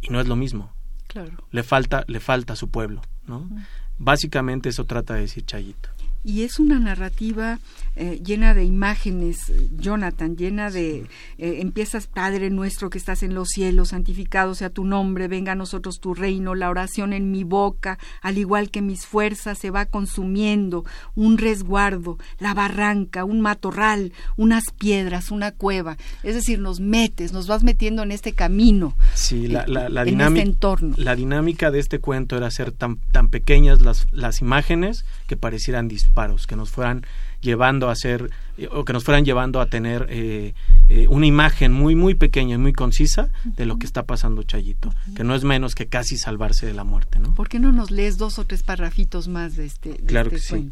y 0.00 0.10
no 0.10 0.20
es 0.20 0.28
lo 0.28 0.36
mismo. 0.36 0.72
Claro. 1.08 1.44
Le 1.50 1.64
falta, 1.64 2.04
le 2.06 2.20
falta 2.20 2.52
a 2.52 2.56
su 2.56 2.70
pueblo, 2.70 3.02
¿no? 3.26 3.50
Básicamente 3.98 4.68
eso 4.68 4.84
trata 4.84 5.14
de 5.14 5.22
decir 5.22 5.44
Chayito 5.44 5.95
y 6.26 6.42
es 6.42 6.58
una 6.58 6.80
narrativa 6.80 7.60
eh, 7.94 8.20
llena 8.22 8.52
de 8.52 8.64
imágenes, 8.64 9.52
Jonathan, 9.78 10.36
llena 10.36 10.70
de, 10.70 11.06
eh, 11.38 11.58
empiezas, 11.60 12.08
Padre 12.08 12.50
nuestro 12.50 12.90
que 12.90 12.98
estás 12.98 13.22
en 13.22 13.32
los 13.32 13.48
cielos, 13.48 13.90
santificado 13.90 14.56
sea 14.56 14.68
tu 14.68 14.84
nombre, 14.84 15.28
venga 15.28 15.52
a 15.52 15.54
nosotros 15.54 16.00
tu 16.00 16.14
reino, 16.14 16.56
la 16.56 16.68
oración 16.68 17.12
en 17.12 17.30
mi 17.30 17.44
boca, 17.44 17.98
al 18.22 18.38
igual 18.38 18.70
que 18.70 18.82
mis 18.82 19.06
fuerzas, 19.06 19.58
se 19.58 19.70
va 19.70 19.86
consumiendo, 19.86 20.84
un 21.14 21.38
resguardo, 21.38 22.18
la 22.40 22.54
barranca, 22.54 23.24
un 23.24 23.40
matorral, 23.40 24.12
unas 24.36 24.64
piedras, 24.76 25.30
una 25.30 25.52
cueva, 25.52 25.96
es 26.24 26.34
decir, 26.34 26.58
nos 26.58 26.80
metes, 26.80 27.32
nos 27.32 27.46
vas 27.46 27.62
metiendo 27.62 28.02
en 28.02 28.10
este 28.10 28.32
camino, 28.32 28.96
sí, 29.14 29.46
la, 29.46 29.64
la, 29.68 29.88
la 29.88 30.02
en 30.02 30.20
este 30.20 30.40
entorno. 30.42 30.96
La 30.98 31.14
dinámica 31.14 31.70
de 31.70 31.78
este 31.78 32.00
cuento 32.00 32.36
era 32.36 32.48
hacer 32.48 32.72
tan, 32.72 32.96
tan 33.12 33.28
pequeñas 33.28 33.80
las, 33.80 34.08
las 34.10 34.40
imágenes 34.40 35.04
que 35.26 35.36
parecieran 35.36 35.88
disparos, 35.88 36.46
que 36.46 36.56
nos 36.56 36.70
fueran 36.70 37.04
llevando 37.40 37.88
a 37.88 37.92
hacer 37.92 38.30
o 38.70 38.84
que 38.84 38.92
nos 38.92 39.04
fueran 39.04 39.24
llevando 39.24 39.60
a 39.60 39.66
tener 39.66 40.06
eh, 40.08 40.54
eh, 40.88 41.06
una 41.08 41.26
imagen 41.26 41.72
muy 41.72 41.94
muy 41.94 42.14
pequeña 42.14 42.54
y 42.54 42.58
muy 42.58 42.72
concisa 42.72 43.28
de 43.44 43.66
lo 43.66 43.78
que 43.78 43.86
está 43.86 44.04
pasando 44.04 44.42
Chayito, 44.42 44.92
que 45.14 45.24
no 45.24 45.34
es 45.34 45.44
menos 45.44 45.74
que 45.74 45.86
casi 45.86 46.16
salvarse 46.16 46.66
de 46.66 46.74
la 46.74 46.84
muerte, 46.84 47.18
¿no? 47.18 47.34
¿Por 47.34 47.48
qué 47.48 47.58
no 47.58 47.72
nos 47.72 47.90
lees 47.90 48.18
dos 48.18 48.38
o 48.38 48.44
tres 48.44 48.62
parrafitos 48.62 49.28
más 49.28 49.56
de 49.56 49.66
este, 49.66 49.96
claro 49.96 50.30
este 50.30 50.36
que 50.36 50.70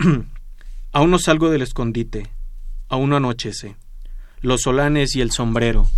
Sí. 0.00 0.08
aún 0.92 1.10
no 1.10 1.18
salgo 1.18 1.50
del 1.50 1.62
escondite, 1.62 2.28
aún 2.88 3.10
no 3.10 3.16
anochece. 3.16 3.76
Los 4.40 4.62
solanes 4.62 5.14
y 5.14 5.20
el 5.20 5.30
sombrero, 5.30 5.88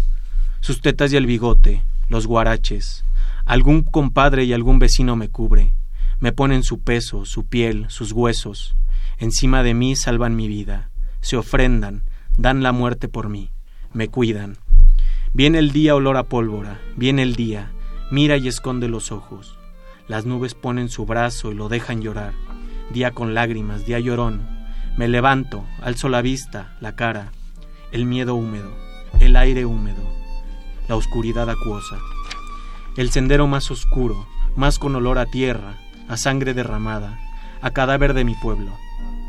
sus 0.60 0.80
tetas 0.80 1.12
y 1.12 1.16
el 1.16 1.26
bigote, 1.26 1.82
los 2.08 2.26
guaraches, 2.26 3.04
algún 3.46 3.82
compadre 3.82 4.44
y 4.44 4.52
algún 4.52 4.78
vecino 4.78 5.16
me 5.16 5.28
cubre 5.28 5.72
me 6.24 6.32
ponen 6.32 6.62
su 6.62 6.80
peso, 6.80 7.26
su 7.26 7.44
piel, 7.44 7.84
sus 7.90 8.12
huesos. 8.12 8.74
Encima 9.18 9.62
de 9.62 9.74
mí 9.74 9.94
salvan 9.94 10.34
mi 10.34 10.48
vida. 10.48 10.88
Se 11.20 11.36
ofrendan, 11.36 12.04
dan 12.38 12.62
la 12.62 12.72
muerte 12.72 13.08
por 13.08 13.28
mí. 13.28 13.50
Me 13.92 14.08
cuidan. 14.08 14.56
Viene 15.34 15.58
el 15.58 15.70
día 15.70 15.94
olor 15.94 16.16
a 16.16 16.22
pólvora, 16.22 16.80
viene 16.96 17.20
el 17.20 17.36
día, 17.36 17.72
mira 18.10 18.38
y 18.38 18.48
esconde 18.48 18.88
los 18.88 19.12
ojos. 19.12 19.58
Las 20.08 20.24
nubes 20.24 20.54
ponen 20.54 20.88
su 20.88 21.04
brazo 21.04 21.52
y 21.52 21.56
lo 21.56 21.68
dejan 21.68 22.00
llorar. 22.00 22.32
Día 22.88 23.10
con 23.10 23.34
lágrimas, 23.34 23.84
día 23.84 24.00
llorón. 24.00 24.48
Me 24.96 25.08
levanto, 25.08 25.66
alzo 25.82 26.08
la 26.08 26.22
vista, 26.22 26.74
la 26.80 26.96
cara, 26.96 27.32
el 27.92 28.06
miedo 28.06 28.34
húmedo, 28.34 28.74
el 29.20 29.36
aire 29.36 29.66
húmedo, 29.66 30.10
la 30.88 30.96
oscuridad 30.96 31.50
acuosa. 31.50 31.98
El 32.96 33.10
sendero 33.10 33.46
más 33.46 33.70
oscuro, 33.70 34.26
más 34.56 34.78
con 34.78 34.96
olor 34.96 35.18
a 35.18 35.26
tierra, 35.26 35.83
a 36.08 36.16
sangre 36.16 36.54
derramada, 36.54 37.18
a 37.60 37.70
cadáver 37.70 38.14
de 38.14 38.24
mi 38.24 38.34
pueblo, 38.34 38.72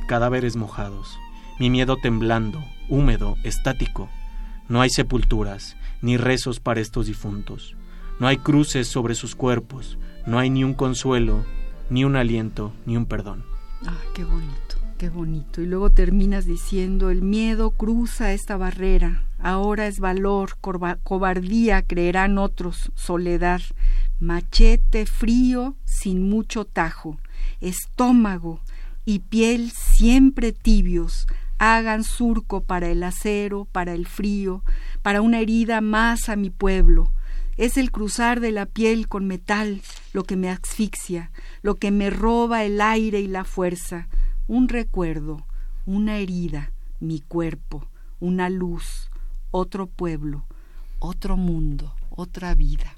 cadáveres 0.07 0.55
mojados, 0.55 1.17
mi 1.59 1.69
miedo 1.69 1.97
temblando, 1.97 2.63
húmedo, 2.89 3.37
estático. 3.43 4.09
No 4.67 4.81
hay 4.81 4.89
sepulturas, 4.89 5.77
ni 6.01 6.17
rezos 6.17 6.59
para 6.59 6.81
estos 6.81 7.07
difuntos. 7.07 7.75
No 8.19 8.27
hay 8.27 8.37
cruces 8.37 8.87
sobre 8.87 9.15
sus 9.15 9.35
cuerpos, 9.35 9.97
no 10.25 10.39
hay 10.39 10.49
ni 10.49 10.63
un 10.63 10.73
consuelo, 10.73 11.45
ni 11.89 12.03
un 12.03 12.15
aliento, 12.15 12.73
ni 12.85 12.97
un 12.97 13.05
perdón. 13.05 13.43
Ah, 13.85 13.97
qué 14.13 14.23
bonito, 14.23 14.75
qué 14.97 15.09
bonito. 15.09 15.61
Y 15.61 15.65
luego 15.65 15.89
terminas 15.89 16.45
diciendo, 16.45 17.09
el 17.09 17.21
miedo 17.21 17.71
cruza 17.71 18.33
esta 18.33 18.57
barrera. 18.57 19.23
Ahora 19.45 19.85
es 19.85 19.99
valor, 19.99 20.57
cobardía, 21.03 21.83
creerán 21.83 22.39
otros, 22.39 22.91
soledad. 22.95 23.61
Machete 24.19 25.05
frío 25.05 25.75
sin 25.85 26.27
mucho 26.27 26.65
tajo, 26.65 27.19
estómago 27.61 28.61
y 29.05 29.19
piel 29.19 29.69
siempre 29.69 30.51
tibios, 30.51 31.27
hagan 31.59 32.03
surco 32.03 32.61
para 32.61 32.89
el 32.89 33.03
acero, 33.03 33.67
para 33.71 33.93
el 33.93 34.07
frío, 34.07 34.63
para 35.03 35.21
una 35.21 35.41
herida 35.41 35.79
más 35.79 36.27
a 36.27 36.35
mi 36.35 36.49
pueblo. 36.49 37.11
Es 37.55 37.77
el 37.77 37.91
cruzar 37.91 38.39
de 38.39 38.51
la 38.51 38.65
piel 38.65 39.07
con 39.07 39.27
metal 39.27 39.83
lo 40.11 40.23
que 40.23 40.37
me 40.37 40.49
asfixia, 40.49 41.29
lo 41.61 41.75
que 41.75 41.91
me 41.91 42.09
roba 42.09 42.63
el 42.63 42.81
aire 42.81 43.19
y 43.19 43.27
la 43.27 43.43
fuerza, 43.43 44.07
un 44.47 44.69
recuerdo, 44.69 45.45
una 45.85 46.17
herida, 46.17 46.71
mi 46.99 47.19
cuerpo, 47.19 47.85
una 48.19 48.49
luz, 48.49 49.11
otro 49.55 49.87
pueblo, 49.87 50.43
otro 50.99 51.37
mundo, 51.37 51.93
otra 52.09 52.53
vida. 52.55 52.93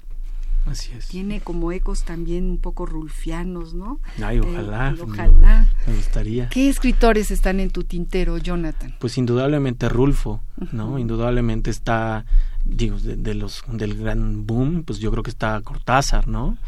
Así 0.66 0.90
es. 0.92 1.06
Tiene 1.06 1.40
como 1.40 1.70
ecos 1.72 2.02
también 2.04 2.50
un 2.50 2.58
poco 2.58 2.84
rulfianos, 2.84 3.74
¿no? 3.74 4.00
Ay, 4.22 4.40
ojalá. 4.40 4.90
Eh, 4.90 5.00
ojalá. 5.00 5.70
Me 5.86 5.94
gustaría. 5.94 6.48
¿Qué 6.48 6.68
escritores 6.68 7.30
están 7.30 7.60
en 7.60 7.70
tu 7.70 7.84
tintero, 7.84 8.36
Jonathan? 8.38 8.94
Pues 8.98 9.16
indudablemente 9.16 9.88
Rulfo, 9.88 10.42
¿no? 10.72 10.98
Indudablemente 10.98 11.70
está, 11.70 12.26
digo, 12.64 12.98
de, 12.98 13.34
los 13.34 13.62
del 13.68 13.96
gran 13.96 14.44
boom, 14.44 14.82
pues 14.82 14.98
yo 14.98 15.10
creo 15.12 15.22
que 15.22 15.30
está 15.30 15.60
Cortázar, 15.62 16.26
¿no? 16.26 16.58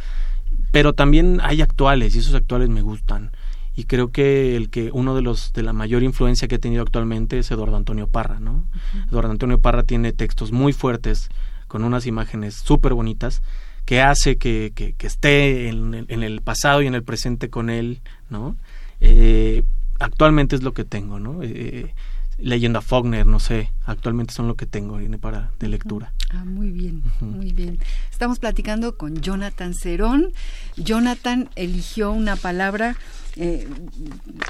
pero 0.73 0.93
también 0.93 1.41
hay 1.43 1.63
actuales 1.63 2.15
y 2.15 2.19
esos 2.21 2.35
actuales 2.35 2.69
me 2.69 2.83
gustan 2.83 3.33
y 3.81 3.85
creo 3.85 4.13
que 4.13 4.57
el 4.57 4.69
que 4.69 4.91
uno 4.93 5.15
de 5.15 5.23
los 5.23 5.55
de 5.55 5.63
la 5.63 5.73
mayor 5.73 6.03
influencia 6.03 6.49
que 6.49 6.57
he 6.57 6.59
tenido 6.59 6.83
actualmente 6.83 7.39
es 7.39 7.51
Eduardo 7.51 7.79
Antonio 7.79 8.09
Parra, 8.09 8.39
¿no? 8.39 8.67
Eduardo 9.09 9.31
Antonio 9.31 9.59
Parra 9.59 9.85
tiene 9.85 10.13
textos 10.13 10.53
muy 10.53 10.75
fuertes 10.75 11.31
con 11.67 11.83
unas 11.83 12.05
imágenes 12.05 12.57
súper 12.57 12.93
bonitas 12.93 13.41
que 13.87 14.03
hace 14.03 14.37
que, 14.37 14.73
que, 14.75 14.95
esté 15.07 15.71
en, 15.71 15.95
en, 15.95 16.23
el 16.23 16.43
pasado 16.43 16.83
y 16.83 16.89
en 16.89 16.95
el 16.95 17.03
presente 17.03 17.49
con 17.49 17.71
él, 17.71 18.03
¿no? 18.29 18.55
Eh, 19.01 19.63
actualmente 19.99 20.57
es 20.57 20.63
lo 20.63 20.75
que 20.75 20.85
tengo, 20.85 21.19
¿no? 21.19 21.43
Eh, 21.43 21.95
leyendo 22.41 22.79
a 22.79 22.83
Faulkner, 22.83 23.27
no 23.27 23.41
sé, 23.41 23.71
actualmente 23.85 24.35
son 24.35 24.49
lo 24.49 24.57
que 24.57 24.67
tengo 24.67 24.97
viene 24.97 25.19
para 25.19 25.53
de 25.59 25.69
lectura. 25.69 26.13
Ah, 26.31 26.45
muy 26.45 26.71
bien, 26.71 27.03
muy 27.21 27.53
bien. 27.53 27.79
Estamos 28.11 28.39
platicando 28.39 28.97
con 28.97 29.21
Jonathan 29.21 29.75
Cerón. 29.75 30.33
Jonathan 30.77 31.51
eligió 31.57 32.13
una 32.13 32.37
palabra 32.37 32.97
eh, 33.37 33.69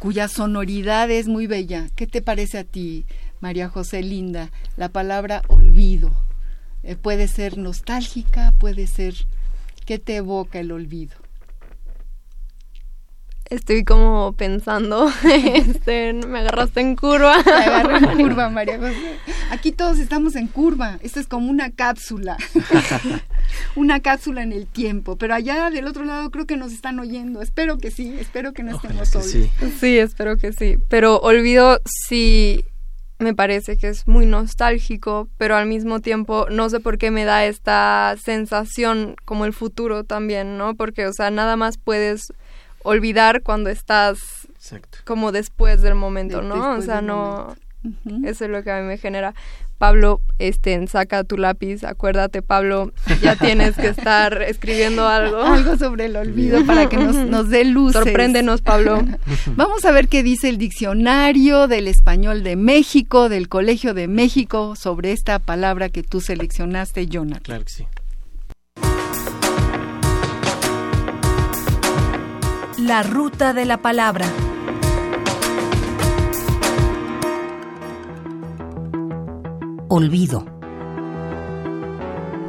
cuya 0.01 0.29
sonoridad 0.29 1.11
es 1.11 1.27
muy 1.27 1.47
bella. 1.47 1.89
¿Qué 1.97 2.07
te 2.07 2.23
parece 2.23 2.59
a 2.59 2.65
ti, 2.65 3.07
María 3.41 3.69
José 3.69 4.03
Linda? 4.03 4.51
La 4.77 4.89
palabra 4.89 5.43
olvido. 5.49 6.13
Eh, 6.83 6.97
puede 6.97 7.29
ser 7.29 7.59
nostálgica, 7.59 8.53
puede 8.59 8.87
ser... 8.87 9.15
¿Qué 9.87 9.99
te 9.99 10.17
evoca 10.17 10.61
el 10.61 10.71
olvido? 10.71 11.17
Estoy 13.51 13.83
como 13.83 14.33
pensando, 14.35 15.11
este, 15.25 16.13
me 16.13 16.39
agarraste 16.39 16.81
en 16.81 16.95
curva. 16.95 17.37
Me 17.45 17.97
en 17.97 18.17
curva, 18.29 18.49
María 18.49 18.79
José. 18.79 19.19
Aquí 19.51 19.73
todos 19.73 19.99
estamos 19.99 20.37
en 20.37 20.47
curva. 20.47 21.01
Esto 21.03 21.19
es 21.19 21.27
como 21.27 21.51
una 21.51 21.73
cápsula. 21.73 22.37
una 23.75 23.99
cápsula 23.99 24.45
en 24.45 24.53
el 24.53 24.69
tiempo. 24.69 25.17
Pero 25.17 25.35
allá 25.35 25.69
del 25.71 25.89
otro 25.89 26.05
lado 26.05 26.31
creo 26.31 26.47
que 26.47 26.57
nos 26.57 26.73
están 26.73 27.01
oyendo. 27.01 27.43
Espero 27.43 27.79
que 27.79 27.91
sí, 27.91 28.15
espero 28.21 28.53
que 28.53 28.63
no 28.63 28.77
estemos 28.77 29.09
solos. 29.09 29.29
Sí. 29.29 29.51
sí, 29.81 29.99
espero 29.99 30.37
que 30.37 30.53
sí. 30.53 30.79
Pero 30.89 31.19
olvido 31.19 31.81
sí 31.85 32.65
me 33.19 33.35
parece 33.35 33.77
que 33.77 33.89
es 33.89 34.07
muy 34.07 34.27
nostálgico, 34.27 35.29
pero 35.37 35.57
al 35.57 35.67
mismo 35.67 36.01
tiempo 36.01 36.47
no 36.51 36.71
sé 36.71 36.79
por 36.79 36.99
qué 36.99 37.11
me 37.11 37.25
da 37.25 37.45
esta 37.45 38.15
sensación 38.23 39.17
como 39.25 39.45
el 39.45 39.53
futuro 39.53 40.05
también, 40.05 40.57
¿no? 40.57 40.75
Porque, 40.75 41.07
o 41.07 41.13
sea, 41.13 41.31
nada 41.31 41.57
más 41.57 41.77
puedes 41.77 42.33
olvidar 42.83 43.43
cuando 43.43 43.71
estás 43.71 44.49
como 45.05 45.33
después 45.33 45.83
del 45.83 45.95
momento, 45.95 46.43
¿no? 46.43 46.77
o 46.77 46.83
sea, 46.83 47.01
no... 47.01 47.57
Eso 48.25 48.45
es 48.45 48.51
lo 48.51 48.63
que 48.63 48.71
a 48.71 48.81
mí 48.81 48.87
me 48.87 48.99
genera. 48.99 49.35
Pablo, 49.79 50.21
este, 50.39 50.87
saca 50.87 51.25
tu 51.25 51.39
lápiz, 51.39 51.85
acuérdate, 51.85 52.43
Pablo, 52.43 52.93
ya 53.23 53.37
tienes 53.37 53.77
que 53.77 53.87
estar 53.87 54.43
escribiendo 54.47 55.09
algo. 55.09 55.41
algo 55.41 55.79
sobre 55.79 56.05
el 56.05 56.17
olvido 56.17 56.67
para 56.67 56.91
que 56.91 56.99
nos, 56.99 57.17
nos 57.17 57.49
dé 57.49 57.65
luz. 57.65 57.95
Sorpréndenos, 57.95 58.61
Pablo. 58.61 59.03
Vamos 59.57 59.87
a 59.87 59.93
ver 59.93 60.09
qué 60.09 60.23
dice 60.23 60.51
el 60.51 60.59
diccionario 60.59 61.67
del 61.67 61.89
español 61.89 62.43
de 62.43 62.57
México, 62.57 63.31
del 63.31 63.49
Colegio 63.49 63.95
de 63.95 64.07
México, 64.07 64.77
sobre 64.77 65.13
esta 65.13 65.39
palabra 65.39 65.89
que 65.89 66.03
tú 66.03 66.21
seleccionaste, 66.21 67.07
Jonathan. 67.07 67.43
Claro 67.43 67.65
que 67.65 67.71
sí. 67.71 67.87
La 72.81 73.03
ruta 73.03 73.53
de 73.53 73.67
la 73.67 73.83
palabra. 73.83 74.25
Olvido. 79.89 80.47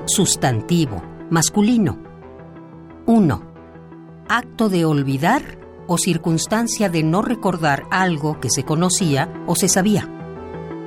Sustantivo, 0.05 1.03
masculino. 1.29 2.01
1. 3.07 3.41
Acto 4.29 4.69
de 4.69 4.85
olvidar 4.85 5.41
o 5.87 5.97
circunstancia 5.97 6.87
de 6.87 7.03
no 7.03 7.21
recordar 7.21 7.83
algo 7.91 8.39
que 8.39 8.49
se 8.49 8.63
conocía 8.63 9.33
o 9.47 9.55
se 9.57 9.67
sabía. 9.67 10.07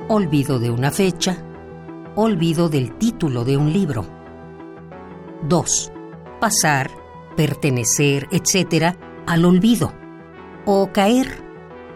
Olvido 0.07 0.57
de 0.57 0.71
una 0.71 0.89
fecha. 0.89 1.37
Olvido 2.15 2.67
del 2.67 2.97
título 2.97 3.45
de 3.45 3.57
un 3.57 3.71
libro. 3.71 4.07
2. 5.47 5.91
Pasar, 6.39 6.89
pertenecer, 7.35 8.27
etc 8.31 8.97
al 9.25 9.45
olvido 9.45 9.93
o 10.65 10.91
caer, 10.91 11.43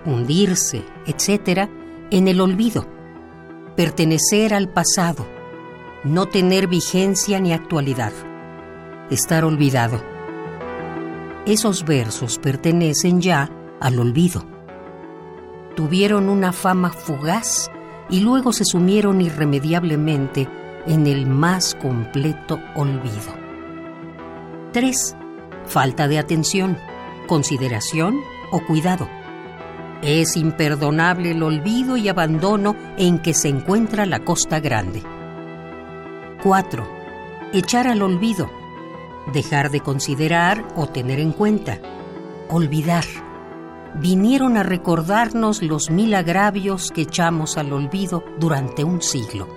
hundirse, 0.05 0.83
etc., 1.05 1.69
en 2.11 2.27
el 2.27 2.41
olvido, 2.41 2.87
pertenecer 3.75 4.53
al 4.53 4.69
pasado, 4.69 5.25
no 6.03 6.27
tener 6.27 6.67
vigencia 6.67 7.39
ni 7.39 7.53
actualidad, 7.53 8.13
estar 9.09 9.43
olvidado. 9.43 10.01
Esos 11.45 11.85
versos 11.85 12.39
pertenecen 12.39 13.21
ya 13.21 13.49
al 13.79 13.99
olvido. 13.99 14.43
Tuvieron 15.75 16.29
una 16.29 16.51
fama 16.51 16.89
fugaz 16.89 17.71
y 18.09 18.21
luego 18.21 18.53
se 18.53 18.65
sumieron 18.65 19.21
irremediablemente 19.21 20.47
en 20.85 21.07
el 21.07 21.25
más 21.25 21.75
completo 21.75 22.59
olvido. 22.75 23.33
3. 24.73 25.15
Falta 25.65 26.07
de 26.07 26.19
atención 26.19 26.77
consideración 27.29 28.21
o 28.49 28.59
cuidado. 28.65 29.07
Es 30.01 30.35
imperdonable 30.35 31.31
el 31.31 31.43
olvido 31.43 31.95
y 31.95 32.09
abandono 32.09 32.75
en 32.97 33.19
que 33.19 33.35
se 33.35 33.49
encuentra 33.49 34.07
la 34.07 34.25
Costa 34.25 34.59
Grande. 34.59 35.03
4. 36.41 36.89
Echar 37.53 37.87
al 37.87 38.01
olvido. 38.01 38.49
Dejar 39.31 39.69
de 39.69 39.81
considerar 39.81 40.65
o 40.75 40.87
tener 40.87 41.19
en 41.19 41.31
cuenta. 41.31 41.77
Olvidar. 42.49 43.05
Vinieron 43.93 44.57
a 44.57 44.63
recordarnos 44.63 45.61
los 45.61 45.91
mil 45.91 46.15
agravios 46.15 46.89
que 46.89 47.01
echamos 47.01 47.57
al 47.57 47.71
olvido 47.73 48.23
durante 48.39 48.83
un 48.83 49.03
siglo. 49.03 49.47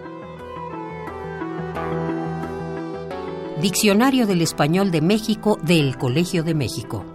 Diccionario 3.62 4.26
del 4.26 4.42
Español 4.42 4.90
de 4.90 5.00
México 5.00 5.58
del 5.62 5.96
Colegio 5.96 6.42
de 6.42 6.54
México. 6.54 7.11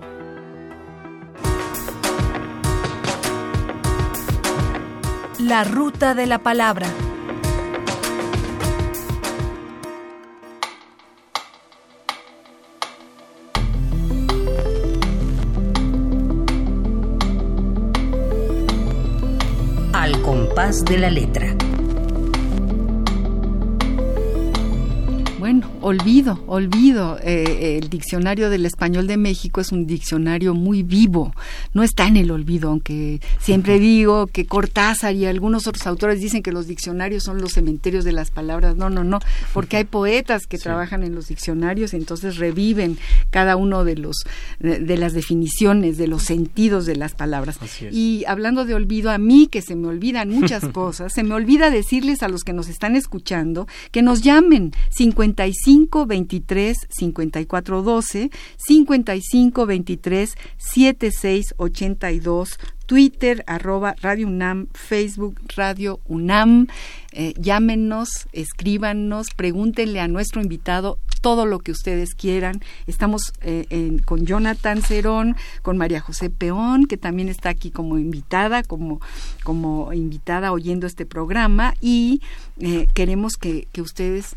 La 5.48 5.64
ruta 5.64 6.14
de 6.14 6.26
la 6.26 6.40
palabra. 6.40 6.88
Al 19.94 20.22
compás 20.22 20.84
de 20.84 20.98
la 20.98 21.10
letra. 21.10 21.57
Olvido, 25.88 26.44
olvido. 26.48 27.18
Eh, 27.24 27.80
el 27.82 27.90
diccionario 27.90 28.50
del 28.50 28.66
español 28.66 29.08
de 29.08 29.18
México 29.18 29.62
es 29.62 29.72
un 29.72 29.88
diccionario 29.88 30.54
muy 30.54 30.84
vivo. 30.84 31.34
No 31.74 31.84
está 31.84 32.08
en 32.08 32.18
el 32.18 32.32
olvido, 32.32 32.70
aunque 32.70 33.22
siempre 33.40 33.80
digo 33.80 34.28
que 34.28 34.46
Cortázar 34.46 35.16
y 35.16 35.26
algunos 35.26 35.68
otros 35.68 35.88
autores 35.88 36.20
dicen 36.20 36.44
que 36.44 36.52
los 36.52 36.68
diccionarios 36.68 37.24
son 37.24 37.42
los 37.42 37.54
cementerios 37.54 38.04
de 38.04 38.12
las 38.12 38.32
palabras. 38.32 38.76
No, 38.76 38.90
no, 38.90 39.04
no, 39.04 39.20
porque 39.54 39.78
hay 39.78 39.84
poetas 39.86 40.48
que 40.48 40.58
trabajan 40.58 41.04
en 41.04 41.16
los 41.16 41.28
diccionarios 41.28 41.94
y 41.94 41.98
entonces 41.98 42.38
reviven 42.38 42.98
cada 43.30 43.56
uno 43.56 43.84
de 43.84 43.96
los 43.96 44.18
de 44.60 44.98
las 44.98 45.14
definiciones, 45.14 45.98
de 45.98 46.08
los 46.08 46.24
sentidos 46.24 46.86
de 46.86 46.96
las 46.96 47.14
palabras. 47.14 47.60
Y 47.92 48.26
hablando 48.28 48.66
de 48.66 48.74
olvido, 48.74 49.12
a 49.12 49.18
mí 49.18 49.48
que 49.48 49.62
se 49.62 49.76
me 49.76 49.88
olvidan 49.88 50.30
muchas 50.30 50.68
cosas, 50.74 51.14
se 51.14 51.24
me 51.24 51.34
olvida 51.34 51.70
decirles 51.70 52.24
a 52.24 52.28
los 52.28 52.44
que 52.44 52.54
nos 52.54 52.68
están 52.68 52.96
escuchando 52.96 53.68
que 53.92 54.02
nos 54.02 54.22
llamen 54.22 54.74
50 54.90 55.38
55 55.38 55.77
23 55.86 56.74
54 56.90 57.82
12, 57.82 58.30
55 58.58 59.52
23 59.52 60.36
76 60.58 61.54
82, 61.58 62.58
Twitter, 62.88 63.44
arroba 63.48 63.96
Radio 64.02 64.28
UNAM, 64.28 64.68
Facebook 64.74 65.40
Radio 65.56 66.00
UNAM. 66.08 66.68
Eh, 67.20 67.34
llámenos, 67.40 68.28
escríbanos, 68.32 69.30
pregúntenle 69.36 70.00
a 70.00 70.08
nuestro 70.08 70.40
invitado 70.40 71.00
todo 71.22 71.48
lo 71.48 71.58
que 71.58 71.72
ustedes 71.72 72.14
quieran. 72.14 72.62
Estamos 72.86 73.34
eh, 73.42 73.98
con 74.06 74.28
Jonathan 74.28 74.84
Cerón, 74.84 75.36
con 75.64 75.78
María 75.78 76.00
José 76.00 76.30
Peón, 76.30 76.86
que 76.86 76.96
también 76.96 77.28
está 77.28 77.50
aquí 77.50 77.72
como 77.72 77.98
invitada, 77.98 78.62
como, 78.62 79.02
como 79.44 79.92
invitada 79.94 80.52
oyendo 80.52 80.86
este 80.86 81.08
programa, 81.08 81.74
y 81.82 82.22
eh, 82.60 82.88
queremos 82.94 83.34
que, 83.36 83.68
que 83.72 83.82
ustedes 83.82 84.36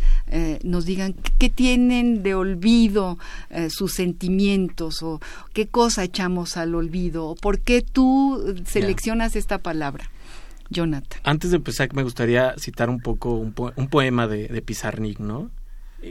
nos 0.63 0.87
digan 0.87 1.15
qué 1.39 1.51
tienen 1.51 2.23
de 2.23 2.35
olvido 2.35 3.19
sus 3.69 3.95
sentimientos 3.95 5.03
o 5.03 5.21
qué 5.53 5.67
cosa 5.67 6.05
echamos 6.05 6.57
al 6.57 6.75
olvido 6.75 7.27
o 7.27 7.35
por 7.35 7.59
qué 7.59 7.83
tú 7.83 8.40
seleccionas 8.65 9.37
esta 9.37 9.59
palabra. 9.59 10.11
Jonathan. 10.71 11.21
Antes 11.25 11.51
de 11.51 11.57
empezar, 11.57 11.93
me 11.95 12.05
gustaría 12.05 12.55
citar 12.57 12.91
un 12.91 13.01
poco 13.01 13.33
un, 13.35 13.53
poema 13.53 14.29
de, 14.29 14.47
de 14.47 15.17
¿no? 15.19 15.51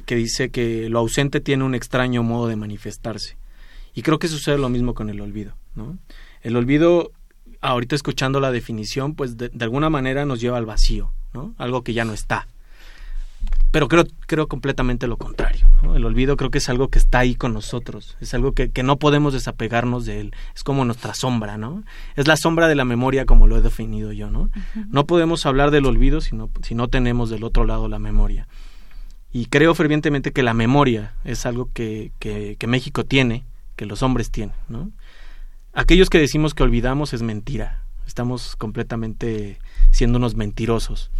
que 0.05 0.15
dice 0.15 0.49
que 0.49 0.89
lo 0.89 0.99
ausente 0.99 1.39
tiene 1.39 1.63
un 1.63 1.75
extraño 1.75 2.23
modo 2.23 2.47
de 2.47 2.57
manifestarse. 2.57 3.37
Y 3.93 4.01
creo 4.01 4.19
que 4.19 4.27
sucede 4.27 4.57
lo 4.57 4.69
mismo 4.69 4.93
con 4.93 5.09
el 5.09 5.21
olvido, 5.21 5.55
¿no? 5.75 5.97
El 6.41 6.57
olvido, 6.57 7.11
ahorita 7.61 7.95
escuchando 7.95 8.39
la 8.39 8.51
definición, 8.51 9.15
pues 9.15 9.37
de, 9.37 9.49
de 9.49 9.63
alguna 9.63 9.89
manera 9.89 10.25
nos 10.25 10.41
lleva 10.41 10.57
al 10.57 10.65
vacío, 10.65 11.13
¿no? 11.33 11.55
Algo 11.57 11.83
que 11.83 11.93
ya 11.93 12.03
no 12.03 12.13
está 12.13 12.47
pero 13.71 13.87
creo, 13.87 14.05
creo 14.27 14.47
completamente 14.47 15.07
lo 15.07 15.17
contrario. 15.17 15.67
El 15.95 16.05
olvido 16.05 16.35
creo 16.37 16.51
que 16.51 16.57
es 16.57 16.69
algo 16.69 16.89
que 16.89 16.99
está 16.99 17.19
ahí 17.19 17.35
con 17.35 17.53
nosotros, 17.53 18.17
es 18.19 18.33
algo 18.33 18.53
que, 18.53 18.71
que, 18.71 18.83
no 18.83 18.97
podemos 18.97 19.33
desapegarnos 19.33 20.05
de 20.05 20.19
él, 20.19 20.35
es 20.55 20.63
como 20.63 20.85
nuestra 20.85 21.13
sombra, 21.13 21.57
¿no? 21.57 21.83
Es 22.15 22.27
la 22.27 22.35
sombra 22.35 22.67
de 22.67 22.75
la 22.75 22.85
memoria 22.85 23.25
como 23.25 23.47
lo 23.47 23.57
he 23.57 23.61
definido 23.61 24.11
yo, 24.11 24.29
¿no? 24.29 24.49
No 24.89 25.05
podemos 25.05 25.45
hablar 25.45 25.71
del 25.71 25.85
olvido 25.85 26.21
si 26.21 26.35
no, 26.35 26.49
si 26.63 26.75
no 26.75 26.87
tenemos 26.87 27.29
del 27.29 27.43
otro 27.43 27.65
lado 27.65 27.87
la 27.87 27.99
memoria. 27.99 28.47
Y 29.31 29.45
creo 29.45 29.75
fervientemente 29.75 30.31
que 30.31 30.43
la 30.43 30.53
memoria 30.53 31.13
es 31.23 31.45
algo 31.45 31.69
que, 31.71 32.11
que, 32.19 32.55
que 32.57 32.67
México 32.67 33.05
tiene, 33.05 33.45
que 33.75 33.85
los 33.85 34.01
hombres 34.01 34.31
tienen, 34.31 34.55
¿no? 34.67 34.91
Aquellos 35.73 36.09
que 36.09 36.19
decimos 36.19 36.53
que 36.53 36.63
olvidamos 36.63 37.13
es 37.13 37.21
mentira, 37.21 37.83
estamos 38.05 38.55
completamente 38.55 39.59
siendo 39.91 40.17
unos 40.17 40.35
mentirosos. 40.35 41.11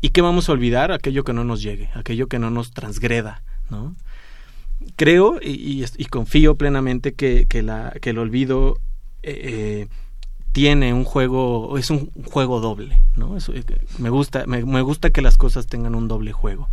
¿Y 0.00 0.10
qué 0.10 0.20
vamos 0.20 0.48
a 0.48 0.52
olvidar? 0.52 0.92
Aquello 0.92 1.24
que 1.24 1.32
no 1.32 1.44
nos 1.44 1.62
llegue, 1.62 1.90
aquello 1.94 2.28
que 2.28 2.38
no 2.38 2.50
nos 2.50 2.72
transgreda, 2.72 3.42
¿no? 3.70 3.94
Creo 4.96 5.38
y, 5.40 5.84
confío 6.10 6.56
plenamente 6.56 7.14
que, 7.14 7.46
que, 7.48 7.62
la, 7.62 7.92
que 8.00 8.10
el 8.10 8.18
olvido 8.18 8.78
eh, 9.22 9.86
tiene 10.52 10.92
un 10.92 11.04
juego, 11.04 11.78
es 11.78 11.90
un 11.90 12.10
juego 12.30 12.60
doble, 12.60 13.00
¿no? 13.16 13.36
Eso, 13.36 13.52
me, 13.98 14.10
gusta, 14.10 14.44
me, 14.46 14.64
me 14.64 14.82
gusta 14.82 15.10
que 15.10 15.22
las 15.22 15.36
cosas 15.36 15.66
tengan 15.66 15.94
un 15.94 16.08
doble 16.08 16.32
juego. 16.32 16.68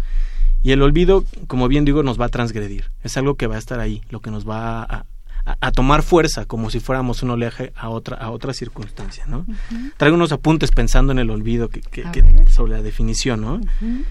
Y 0.62 0.72
el 0.72 0.82
olvido, 0.82 1.24
como 1.48 1.68
bien 1.68 1.86
digo, 1.86 2.04
nos 2.04 2.20
va 2.20 2.26
a 2.26 2.30
transgredir. 2.30 2.92
Es 3.04 3.16
algo 3.16 3.36
que 3.36 3.48
va 3.48 3.56
a 3.56 3.60
estar 3.60 3.80
ahí, 3.80 4.02
lo 4.10 4.20
que 4.20 4.32
nos 4.32 4.48
va 4.48 4.84
a, 4.84 5.06
a, 5.46 5.58
a, 5.60 5.72
tomar 5.72 6.04
fuerza 6.04 6.46
como 6.46 6.70
si 6.70 6.80
fuéramos 6.80 7.24
un 7.24 7.32
oleaje 7.32 7.72
a 7.76 7.90
otra 7.90 8.18
a 8.18 8.32
otra 8.32 8.54
circunstancia 8.54 9.26
no 9.28 9.40
uh 9.40 9.46
-huh. 9.46 9.94
traigo 9.98 10.16
unos 10.16 10.32
apuntes 10.32 10.72
pensando 10.72 11.12
en 11.12 11.20
el 11.20 11.30
olvido 11.30 11.70
que, 11.70 11.82
que, 11.82 12.04
que 12.12 12.24
sobre 12.50 12.74
la 12.74 12.82
definición 12.82 13.42
no 13.42 13.54
uh 13.56 13.60
-huh. 13.60 14.06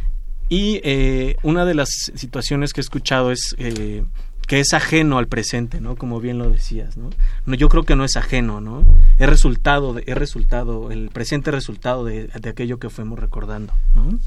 y 0.48 0.80
eh, 0.84 1.36
una 1.42 1.64
de 1.64 1.74
las 1.74 1.88
situaciones 2.14 2.72
que 2.72 2.80
he 2.80 2.82
escuchado 2.82 3.30
es 3.30 3.54
eh, 3.58 4.04
que 4.48 4.60
es 4.60 4.72
ajeno 4.72 5.18
al 5.18 5.28
presente, 5.28 5.78
¿no? 5.78 5.94
Como 5.94 6.20
bien 6.20 6.38
lo 6.38 6.50
decías, 6.50 6.96
¿no? 6.96 7.10
no 7.44 7.54
yo 7.54 7.68
creo 7.68 7.82
que 7.82 7.94
no 7.96 8.04
es 8.04 8.16
ajeno, 8.16 8.62
¿no? 8.62 8.82
Es 9.18 9.28
resultado, 9.28 9.92
de, 9.92 10.04
es 10.06 10.16
resultado, 10.16 10.90
el 10.90 11.10
presente 11.10 11.50
resultado 11.50 12.02
de, 12.02 12.28
de 12.28 12.48
aquello 12.48 12.78
que 12.78 12.88
fuimos 12.88 13.18
recordando, 13.18 13.74
¿no? 13.94 14.18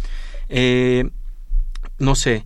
Eh, 0.48 1.10
no 1.98 2.14
sé, 2.14 2.46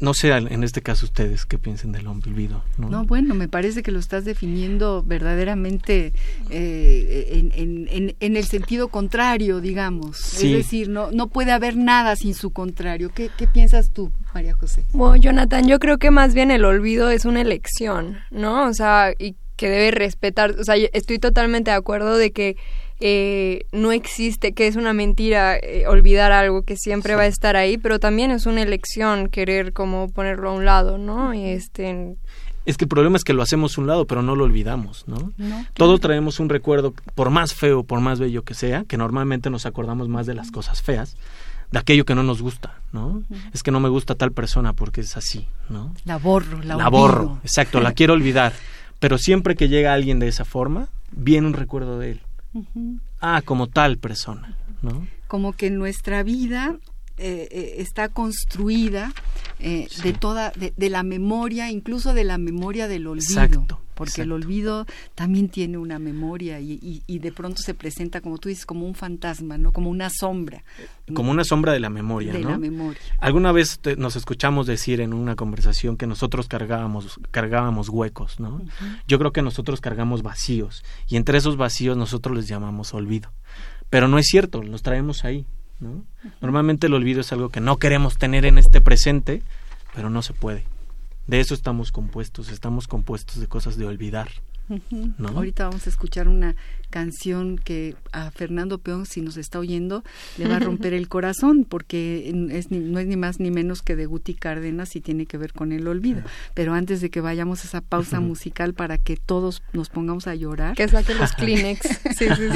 no 0.00 0.12
sé 0.12 0.30
en 0.30 0.64
este 0.64 0.82
caso 0.82 1.06
ustedes 1.06 1.46
qué 1.46 1.58
piensen 1.58 1.92
del 1.92 2.06
olvido. 2.06 2.62
¿no? 2.78 2.88
no, 2.88 3.04
bueno, 3.04 3.34
me 3.34 3.48
parece 3.48 3.82
que 3.82 3.92
lo 3.92 3.98
estás 3.98 4.24
definiendo 4.24 5.02
verdaderamente 5.02 6.12
eh, 6.50 7.50
en, 7.54 7.88
en, 7.88 8.16
en, 8.18 8.36
el 8.36 8.44
sentido 8.44 8.88
contrario, 8.88 9.60
digamos. 9.60 10.18
Sí. 10.18 10.48
Es 10.48 10.64
decir, 10.64 10.88
no, 10.88 11.10
no 11.12 11.28
puede 11.28 11.52
haber 11.52 11.76
nada 11.76 12.16
sin 12.16 12.34
su 12.34 12.50
contrario. 12.50 13.10
¿Qué, 13.14 13.30
qué 13.36 13.46
piensas 13.46 13.90
tú, 13.90 14.12
María 14.34 14.54
José? 14.54 14.84
Bueno, 14.92 15.16
Jonathan, 15.16 15.66
yo 15.68 15.78
creo 15.78 15.98
que 15.98 16.10
más 16.10 16.34
bien 16.34 16.50
el 16.50 16.64
olvido 16.64 17.10
es 17.10 17.24
una 17.24 17.40
elección, 17.40 18.18
¿no? 18.30 18.66
O 18.66 18.74
sea, 18.74 19.12
y 19.18 19.36
que 19.56 19.68
debe 19.68 19.92
respetar, 19.92 20.56
o 20.58 20.64
sea, 20.64 20.74
estoy 20.92 21.18
totalmente 21.18 21.70
de 21.70 21.76
acuerdo 21.76 22.16
de 22.16 22.32
que 22.32 22.56
eh, 23.06 23.66
no 23.70 23.92
existe, 23.92 24.54
que 24.54 24.66
es 24.66 24.76
una 24.76 24.94
mentira 24.94 25.58
eh, 25.58 25.86
olvidar 25.86 26.32
algo 26.32 26.62
que 26.62 26.78
siempre 26.78 27.12
sí. 27.12 27.16
va 27.16 27.24
a 27.24 27.26
estar 27.26 27.54
ahí, 27.54 27.76
pero 27.76 28.00
también 28.00 28.30
es 28.30 28.46
una 28.46 28.62
elección 28.62 29.28
querer 29.28 29.74
como 29.74 30.08
ponerlo 30.08 30.48
a 30.48 30.52
un 30.54 30.64
lado, 30.64 30.96
¿no? 30.96 31.34
Y 31.34 31.44
este 31.44 32.16
es 32.64 32.78
que 32.78 32.86
el 32.86 32.88
problema 32.88 33.18
es 33.18 33.24
que 33.24 33.34
lo 33.34 33.42
hacemos 33.42 33.76
a 33.76 33.82
un 33.82 33.88
lado, 33.88 34.06
pero 34.06 34.22
no 34.22 34.34
lo 34.34 34.44
olvidamos, 34.44 35.04
¿no? 35.06 35.34
no 35.36 35.66
Todos 35.74 36.00
traemos 36.00 36.40
un 36.40 36.48
recuerdo, 36.48 36.94
por 37.14 37.28
más 37.28 37.52
feo, 37.52 37.84
por 37.84 38.00
más 38.00 38.20
bello 38.20 38.42
que 38.42 38.54
sea, 38.54 38.84
que 38.84 38.96
normalmente 38.96 39.50
nos 39.50 39.66
acordamos 39.66 40.08
más 40.08 40.24
de 40.24 40.32
las 40.32 40.50
cosas 40.50 40.80
feas, 40.80 41.18
de 41.72 41.78
aquello 41.78 42.06
que 42.06 42.14
no 42.14 42.22
nos 42.22 42.40
gusta, 42.40 42.80
¿no? 42.90 43.08
Uh 43.08 43.24
-huh. 43.28 43.50
Es 43.52 43.62
que 43.62 43.70
no 43.70 43.80
me 43.80 43.90
gusta 43.90 44.14
tal 44.14 44.32
persona 44.32 44.72
porque 44.72 45.02
es 45.02 45.14
así, 45.18 45.46
¿no? 45.68 45.92
La 46.06 46.16
borro, 46.16 46.62
la, 46.62 46.76
la 46.76 46.88
borro, 46.88 47.38
exacto, 47.42 47.80
la 47.80 47.92
quiero 47.98 48.14
olvidar. 48.14 48.54
Pero 48.98 49.18
siempre 49.18 49.56
que 49.56 49.68
llega 49.68 49.92
alguien 49.92 50.18
de 50.20 50.28
esa 50.28 50.46
forma, 50.46 50.88
viene 51.12 51.46
un 51.46 51.52
recuerdo 51.52 51.98
de 51.98 52.12
él. 52.12 52.20
Uh 52.54 52.64
-huh. 52.74 53.00
Ah, 53.20 53.42
como 53.44 53.68
tal 53.68 53.98
persona, 53.98 54.56
¿no? 54.82 55.06
Como 55.26 55.52
que 55.52 55.70
nuestra 55.70 56.22
vida 56.22 56.78
eh, 57.16 57.48
eh, 57.50 57.74
está 57.78 58.08
construida 58.08 59.12
eh, 59.58 59.86
sí. 59.90 60.02
de 60.02 60.12
toda, 60.12 60.50
de, 60.50 60.72
de, 60.76 60.90
la 60.90 61.02
memoria, 61.02 61.70
incluso 61.70 62.14
de 62.14 62.24
la 62.24 62.38
memoria 62.38 62.88
del 62.88 63.06
olvido. 63.06 63.42
Exacto. 63.42 63.83
Porque 63.94 64.10
exacto. 64.10 64.24
el 64.24 64.32
olvido 64.32 64.86
también 65.14 65.48
tiene 65.48 65.78
una 65.78 65.98
memoria 65.98 66.60
y, 66.60 66.72
y, 66.72 67.02
y, 67.06 67.18
de 67.20 67.32
pronto 67.32 67.62
se 67.62 67.74
presenta, 67.74 68.20
como 68.20 68.38
tú 68.38 68.48
dices, 68.48 68.66
como 68.66 68.86
un 68.86 68.94
fantasma, 68.94 69.56
¿no? 69.58 69.72
Como 69.72 69.90
una 69.90 70.10
sombra. 70.10 70.64
Como 71.12 71.30
una 71.30 71.44
sombra 71.44 71.72
de 71.72 71.80
la 71.80 71.90
memoria, 71.90 72.32
de 72.32 72.40
¿no? 72.40 72.50
la 72.50 72.58
memoria. 72.58 73.00
Alguna 73.18 73.52
vez 73.52 73.78
te, 73.78 73.96
nos 73.96 74.16
escuchamos 74.16 74.66
decir 74.66 75.00
en 75.00 75.14
una 75.14 75.36
conversación 75.36 75.96
que 75.96 76.06
nosotros 76.06 76.48
cargábamos, 76.48 77.20
cargábamos 77.30 77.88
huecos, 77.88 78.40
¿no? 78.40 78.56
Uh 78.56 78.60
-huh. 78.60 79.02
Yo 79.06 79.18
creo 79.18 79.32
que 79.32 79.42
nosotros 79.42 79.80
cargamos 79.80 80.22
vacíos 80.22 80.84
y 81.08 81.16
entre 81.16 81.38
esos 81.38 81.56
vacíos 81.56 81.96
nosotros 81.96 82.36
les 82.36 82.48
llamamos 82.48 82.94
olvido. 82.94 83.30
Pero 83.90 84.08
no 84.08 84.18
es 84.18 84.26
cierto, 84.26 84.62
los 84.62 84.82
traemos 84.82 85.24
ahí, 85.24 85.46
¿no? 85.80 85.90
Uh 85.90 86.04
-huh. 86.24 86.32
Normalmente 86.40 86.86
el 86.88 86.94
olvido 86.94 87.20
es 87.20 87.32
algo 87.32 87.48
que 87.50 87.60
no 87.60 87.76
queremos 87.76 88.18
tener 88.18 88.44
en 88.44 88.58
este 88.58 88.80
presente, 88.80 89.42
pero 89.94 90.10
no 90.10 90.22
se 90.22 90.32
puede. 90.32 90.66
De 91.26 91.40
eso 91.40 91.54
estamos 91.54 91.90
compuestos, 91.92 92.50
estamos 92.50 92.86
compuestos 92.86 93.40
de 93.40 93.46
cosas 93.46 93.76
de 93.76 93.86
olvidar. 93.86 94.28
Uh 94.68 94.78
-huh. 94.90 95.14
¿no? 95.18 95.28
Ahorita 95.28 95.66
vamos 95.66 95.86
a 95.86 95.90
escuchar 95.90 96.28
una 96.28 96.56
canción 96.94 97.58
que 97.58 97.96
a 98.12 98.30
Fernando 98.30 98.78
Peón, 98.78 99.04
si 99.04 99.20
nos 99.20 99.36
está 99.36 99.58
oyendo, 99.58 100.04
le 100.38 100.46
va 100.46 100.58
a 100.58 100.60
romper 100.60 100.94
el 100.94 101.08
corazón, 101.08 101.64
porque 101.64 102.32
es 102.52 102.70
ni, 102.70 102.78
no 102.78 103.00
es 103.00 103.08
ni 103.08 103.16
más 103.16 103.40
ni 103.40 103.50
menos 103.50 103.82
que 103.82 103.96
de 103.96 104.06
Guti 104.06 104.34
Cárdenas 104.34 104.94
y 104.94 105.00
tiene 105.00 105.26
que 105.26 105.36
ver 105.36 105.52
con 105.52 105.72
el 105.72 105.88
olvido. 105.88 106.22
Pero 106.54 106.72
antes 106.72 107.00
de 107.00 107.10
que 107.10 107.20
vayamos 107.20 107.64
a 107.64 107.66
esa 107.66 107.80
pausa 107.80 108.20
musical 108.20 108.74
para 108.74 108.96
que 108.96 109.16
todos 109.16 109.64
nos 109.72 109.88
pongamos 109.88 110.28
a 110.28 110.36
llorar. 110.36 110.76
Que 110.76 110.86
saque 110.86 111.16
los 111.16 111.32
Kleenex. 111.32 111.80
sí, 112.16 112.26
sí, 112.28 112.48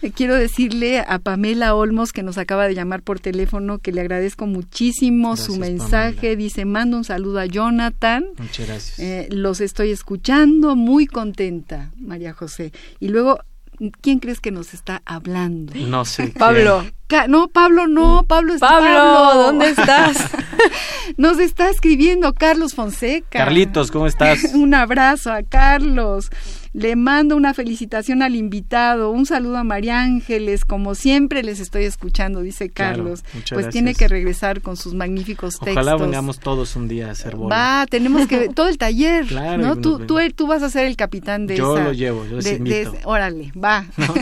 sí. 0.00 0.12
Quiero 0.12 0.36
decirle 0.36 1.00
a 1.00 1.18
Pamela 1.18 1.74
Olmos, 1.74 2.12
que 2.12 2.22
nos 2.22 2.38
acaba 2.38 2.68
de 2.68 2.76
llamar 2.76 3.02
por 3.02 3.18
teléfono, 3.18 3.80
que 3.80 3.90
le 3.90 4.00
agradezco 4.00 4.46
muchísimo 4.46 5.30
gracias, 5.30 5.46
su 5.46 5.58
mensaje. 5.58 6.14
Pamela. 6.14 6.36
Dice, 6.36 6.64
mando 6.66 6.98
un 6.98 7.04
saludo 7.04 7.40
a 7.40 7.46
Jonathan. 7.46 8.26
Muchas 8.38 8.64
gracias. 8.64 8.98
Eh, 9.00 9.26
los 9.32 9.60
estoy 9.60 9.90
escuchando, 9.90 10.76
muy 10.76 11.08
contenta, 11.08 11.90
María 11.96 12.32
José. 12.32 12.72
Y 13.00 13.08
luego 13.08 13.40
¿Quién 14.00 14.20
crees 14.20 14.40
que 14.40 14.52
nos 14.52 14.74
está 14.74 15.02
hablando? 15.04 15.74
No 15.74 16.04
sé. 16.04 16.28
Pablo. 16.38 16.84
No, 17.28 17.48
Pablo 17.48 17.86
no, 17.88 18.24
Pablo 18.26 18.54
está 18.54 18.66
Pablo, 18.68 18.88
Pablo. 18.88 19.42
¿dónde 19.42 19.68
estás? 19.70 20.30
nos 21.18 21.38
está 21.38 21.68
escribiendo 21.68 22.32
Carlos 22.32 22.74
Fonseca. 22.74 23.38
Carlitos, 23.38 23.90
¿cómo 23.90 24.06
estás? 24.06 24.44
Un 24.54 24.74
abrazo 24.74 25.30
a 25.30 25.42
Carlos. 25.42 26.30
Le 26.74 26.96
mando 26.96 27.36
una 27.36 27.52
felicitación 27.52 28.22
al 28.22 28.34
invitado, 28.34 29.10
un 29.10 29.26
saludo 29.26 29.58
a 29.58 29.64
María 29.64 30.00
Ángeles, 30.00 30.64
como 30.64 30.94
siempre 30.94 31.42
les 31.42 31.60
estoy 31.60 31.84
escuchando, 31.84 32.40
dice 32.40 32.70
Carlos. 32.70 33.20
Claro, 33.20 33.38
pues 33.40 33.50
gracias. 33.50 33.72
tiene 33.72 33.94
que 33.94 34.08
regresar 34.08 34.62
con 34.62 34.78
sus 34.78 34.94
magníficos 34.94 35.58
textos. 35.58 35.72
Ojalá 35.72 35.96
vengamos 35.96 36.38
todos 36.38 36.74
un 36.76 36.88
día 36.88 37.08
a 37.08 37.10
hacer 37.10 37.36
bola. 37.36 37.54
Va, 37.54 37.86
tenemos 37.86 38.26
que 38.26 38.48
todo 38.54 38.68
el 38.68 38.78
taller, 38.78 39.26
claro, 39.26 39.62
¿no? 39.62 39.76
Tú, 39.76 39.98
tú, 40.06 40.18
tú, 40.34 40.46
vas 40.46 40.62
a 40.62 40.70
ser 40.70 40.86
el 40.86 40.96
capitán 40.96 41.46
de 41.46 41.56
yo 41.56 41.76
esa. 41.76 41.84
Lo 41.84 41.92
llevo, 41.92 42.24
yo 42.24 42.38
de, 42.38 42.58
de, 42.58 42.90
órale, 43.04 43.52
va. 43.52 43.84
¿No? 43.98 44.14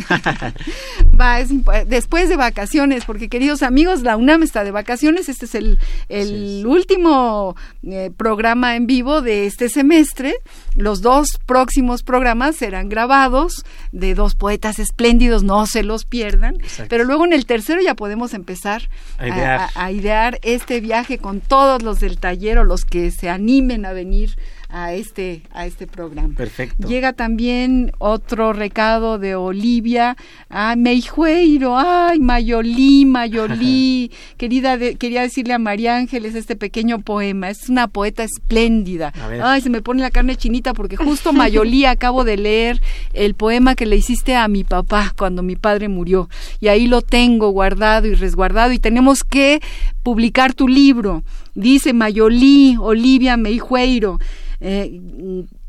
va, 1.20 1.38
es 1.38 1.50
después 1.86 2.28
de 2.28 2.36
vacaciones, 2.36 3.04
porque 3.04 3.28
queridos 3.28 3.62
amigos, 3.62 4.02
la 4.02 4.16
UNAM 4.16 4.42
está 4.42 4.64
de 4.64 4.72
vacaciones, 4.72 5.28
este 5.28 5.44
es 5.44 5.54
el, 5.54 5.78
el 6.08 6.64
último 6.66 7.54
eh, 7.84 8.10
programa 8.16 8.74
en 8.74 8.88
vivo 8.88 9.22
de 9.22 9.46
este 9.46 9.68
semestre. 9.68 10.34
Los 10.74 11.00
dos 11.00 11.38
próximos 11.46 12.02
programas 12.02 12.39
serán 12.53 12.88
grabados 12.88 13.64
de 13.92 14.14
dos 14.14 14.35
poetas 14.35 14.79
espléndidos, 14.79 15.42
no 15.42 15.66
se 15.66 15.83
los 15.83 16.05
pierdan. 16.05 16.57
Exacto. 16.57 16.88
Pero 16.88 17.05
luego 17.05 17.24
en 17.24 17.33
el 17.33 17.46
tercero 17.46 17.81
ya 17.81 17.94
podemos 17.94 18.35
empezar 18.35 18.88
a 19.18 19.29
idear. 19.29 19.61
A, 19.74 19.85
a 19.85 19.92
idear. 19.92 20.38
este 20.42 20.81
viaje 20.81 21.18
con 21.18 21.40
todos 21.40 21.83
los 21.83 22.00
del 22.00 22.18
taller 22.18 22.59
o 22.59 22.64
los 22.64 22.85
que 22.85 23.11
se 23.11 23.29
animen 23.29 23.87
a 23.87 23.92
venir 23.92 24.37
a 24.72 24.92
este 24.94 25.42
a 25.52 25.66
este 25.66 25.87
programa. 25.87 26.35
Perfecto. 26.37 26.87
Llega 26.88 27.12
también 27.12 27.92
otro 27.98 28.52
recado 28.52 29.18
de 29.18 29.35
Olivia, 29.35 30.16
ah, 30.48 30.74
Meijueiro, 30.76 31.78
ay, 31.78 32.20
Mayolí, 32.20 33.04
Mayolí, 33.04 34.11
querida 34.37 34.76
de, 34.76 34.96
quería 34.96 35.22
decirle 35.22 35.54
a 35.54 35.59
María 35.59 35.96
Ángeles 35.96 36.35
este 36.35 36.56
pequeño 36.56 37.00
poema, 37.00 37.50
es 37.50 37.68
una 37.68 37.88
poeta 37.88 38.22
espléndida. 38.22 39.12
Ay, 39.42 39.61
se 39.61 39.70
me 39.70 39.83
pone 39.83 40.02
la 40.02 40.11
carne 40.11 40.37
chinita 40.37 40.74
porque 40.74 40.96
justo 40.96 41.33
Mayolí 41.33 41.85
acabo 41.87 42.24
de 42.24 42.37
leer 42.37 42.80
el 43.12 43.35
poema 43.35 43.74
que 43.74 43.87
le 43.87 43.96
hiciste 43.96 44.37
a 44.37 44.48
mi 44.48 44.64
papá 44.64 45.12
cuando 45.16 45.42
mi 45.42 45.56
padre 45.56 45.88
murió 45.88 46.28
y 46.61 46.68
ahí 46.68 46.87
lo 46.87 47.02
tengo 47.02 47.50
guardado 47.50 48.06
y 48.06 48.14
resguardado 48.14 48.72
y 48.72 48.78
tenemos 48.78 49.24
que 49.24 49.61
publicar 50.02 50.54
tu 50.54 50.68
libro. 50.68 51.22
Dice 51.54 51.92
Mayolí, 51.92 52.76
Olivia 52.80 53.37
Meijueiro, 53.37 54.18
eh, 54.60 55.00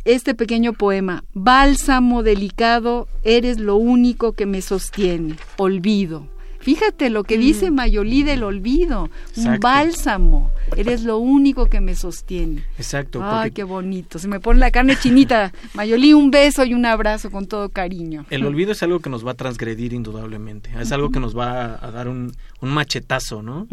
este 0.06 0.34
pequeño 0.34 0.74
poema, 0.74 1.24
Bálsamo 1.34 2.24
delicado, 2.24 3.08
eres 3.24 3.60
lo 3.60 3.76
único 3.76 4.34
que 4.34 4.46
me 4.46 4.62
sostiene, 4.62 5.36
olvido. 5.58 6.28
Fíjate 6.62 7.10
lo 7.10 7.24
que 7.24 7.38
dice 7.38 7.72
mm. 7.72 7.74
Mayolí 7.74 8.24
del 8.24 8.44
olvido, 8.44 9.10
un 9.36 9.60
bálsamo. 9.60 10.52
Eres 10.78 11.04
lo 11.04 11.18
único 11.18 11.66
que 11.66 11.82
me 11.82 11.96
sostiene. 11.96 12.64
Exacto. 12.78 13.20
Ay, 13.24 13.52
qué 13.52 13.64
bonito. 13.64 14.20
Se 14.20 14.28
me 14.28 14.40
pone 14.40 14.60
la 14.60 14.70
carne 14.70 14.96
chinita. 14.96 15.52
Mayolí, 15.74 16.14
un 16.14 16.30
beso 16.30 16.64
y 16.64 16.76
un 16.76 16.86
abrazo 16.86 17.32
con 17.32 17.48
todo 17.48 17.70
cariño. 17.70 18.26
El 18.30 18.46
olvido 18.46 18.74
es 18.74 18.84
algo 18.84 19.00
que 19.00 19.10
nos 19.10 19.26
va 19.26 19.32
a 19.32 19.34
transgredir 19.34 19.94
indudablemente. 19.94 20.70
Es 20.80 20.92
algo 20.92 21.10
que 21.10 21.20
nos 21.20 21.36
va 21.36 21.84
a 21.84 21.92
dar 21.92 22.08
un, 22.08 22.32
machetazo, 22.62 23.42
¿no? 23.42 23.68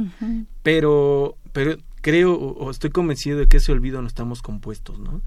Pero, 0.62 1.36
pero 1.52 1.76
creo 2.08 2.34
o 2.34 2.70
estoy 2.70 2.88
convencido 2.88 3.38
de 3.38 3.48
que 3.48 3.58
ese 3.58 3.70
olvido 3.70 4.00
no 4.00 4.08
estamos 4.08 4.40
compuestos, 4.40 4.98
¿no? 4.98 5.20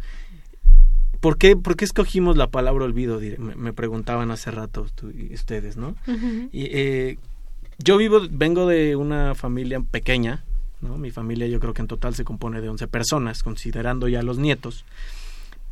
¿Por 1.20 1.38
qué, 1.38 1.56
¿Por 1.56 1.76
qué 1.76 1.86
escogimos 1.86 2.38
la 2.38 2.48
palabra 2.48 2.86
olvido? 2.86 3.22
Me, 3.38 3.74
preguntaban 3.74 4.32
hace 4.32 4.50
rato 4.50 4.88
ustedes, 5.32 5.78
¿no? 5.78 5.96
y, 6.52 6.66
eh, 6.72 7.20
yo 7.78 7.98
vivo, 7.98 8.22
vengo 8.32 8.66
de 8.66 8.96
una 8.96 9.36
familia 9.36 9.80
pequeña, 9.82 10.44
¿no? 10.82 10.98
Mi 10.98 11.12
familia 11.12 11.46
yo 11.46 11.60
creo 11.60 11.76
que 11.76 11.84
en 11.84 11.88
total 11.88 12.16
se 12.16 12.24
compone 12.24 12.62
de 12.62 12.70
11 12.70 12.88
personas, 12.88 13.44
considerando 13.44 14.08
ya 14.08 14.24
los 14.24 14.40
nietos. 14.40 14.84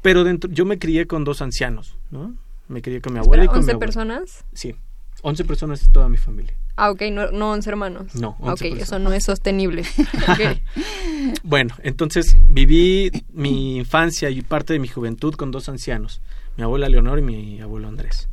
Pero 0.04 0.24
dentro, 0.24 0.52
yo 0.52 0.66
me 0.66 0.78
crié 0.78 1.08
con 1.08 1.24
dos 1.24 1.42
ancianos, 1.42 1.98
¿no? 2.12 2.36
Me 2.68 2.84
crié 2.84 3.02
con 3.02 3.14
mi 3.14 3.20
abuela 3.20 3.46
y 3.46 3.48
con 3.48 3.66
mi 3.66 3.72
abuela. 3.72 3.80
personas? 3.80 4.46
Sí, 4.54 4.76
11 5.22 5.46
personas 5.46 5.82
es 5.82 5.92
toda 5.92 6.10
mi 6.10 6.18
familia. 6.18 6.54
Ah, 6.76 6.92
ok, 6.92 7.04
no, 7.12 7.32
no 7.32 7.52
11 7.52 7.70
hermanos. 7.70 8.16
No, 8.16 8.38
11 8.40 8.72
Ok, 8.72 8.80
eso 8.80 9.00
no 9.00 9.12
es 9.12 9.26
sostenible. 9.26 9.84
bueno, 11.44 11.76
entonces 11.84 12.38
viví 12.48 13.12
mi 13.34 13.78
infancia 13.78 14.30
y 14.30 14.42
parte 14.42 14.74
de 14.74 14.80
mi 14.80 14.88
juventud 14.88 15.34
con 15.36 15.52
dos 15.52 15.68
ancianos, 15.68 16.22
mi 16.56 16.64
abuela 16.64 16.88
Leonor 16.88 17.20
y 17.20 17.22
mi 17.22 17.62
abuelo 17.62 17.88
Andrés. 17.88 18.30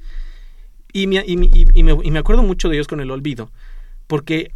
Y 0.93 1.09
me, 1.09 1.25
y, 1.27 1.37
me, 1.37 1.51
y 1.75 2.11
me 2.11 2.19
acuerdo 2.19 2.43
mucho 2.43 2.69
de 2.69 2.77
ellos 2.77 2.87
con 2.87 3.01
el 3.01 3.11
olvido, 3.11 3.51
porque 4.07 4.53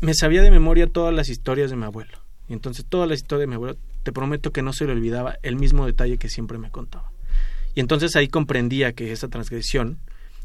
me 0.00 0.14
sabía 0.14 0.42
de 0.42 0.50
memoria 0.50 0.86
todas 0.86 1.14
las 1.14 1.28
historias 1.28 1.70
de 1.70 1.76
mi 1.76 1.84
abuelo. 1.84 2.18
Y 2.48 2.52
entonces 2.52 2.84
todas 2.88 3.08
las 3.08 3.18
historias 3.18 3.42
de 3.42 3.46
mi 3.48 3.54
abuelo, 3.54 3.76
te 4.02 4.12
prometo 4.12 4.52
que 4.52 4.62
no 4.62 4.72
se 4.72 4.86
le 4.86 4.92
olvidaba 4.92 5.36
el 5.42 5.56
mismo 5.56 5.86
detalle 5.86 6.18
que 6.18 6.28
siempre 6.28 6.58
me 6.58 6.70
contaba. 6.70 7.10
Y 7.74 7.80
entonces 7.80 8.14
ahí 8.16 8.28
comprendía 8.28 8.92
que 8.92 9.12
esa 9.12 9.28
transgresión 9.28 9.98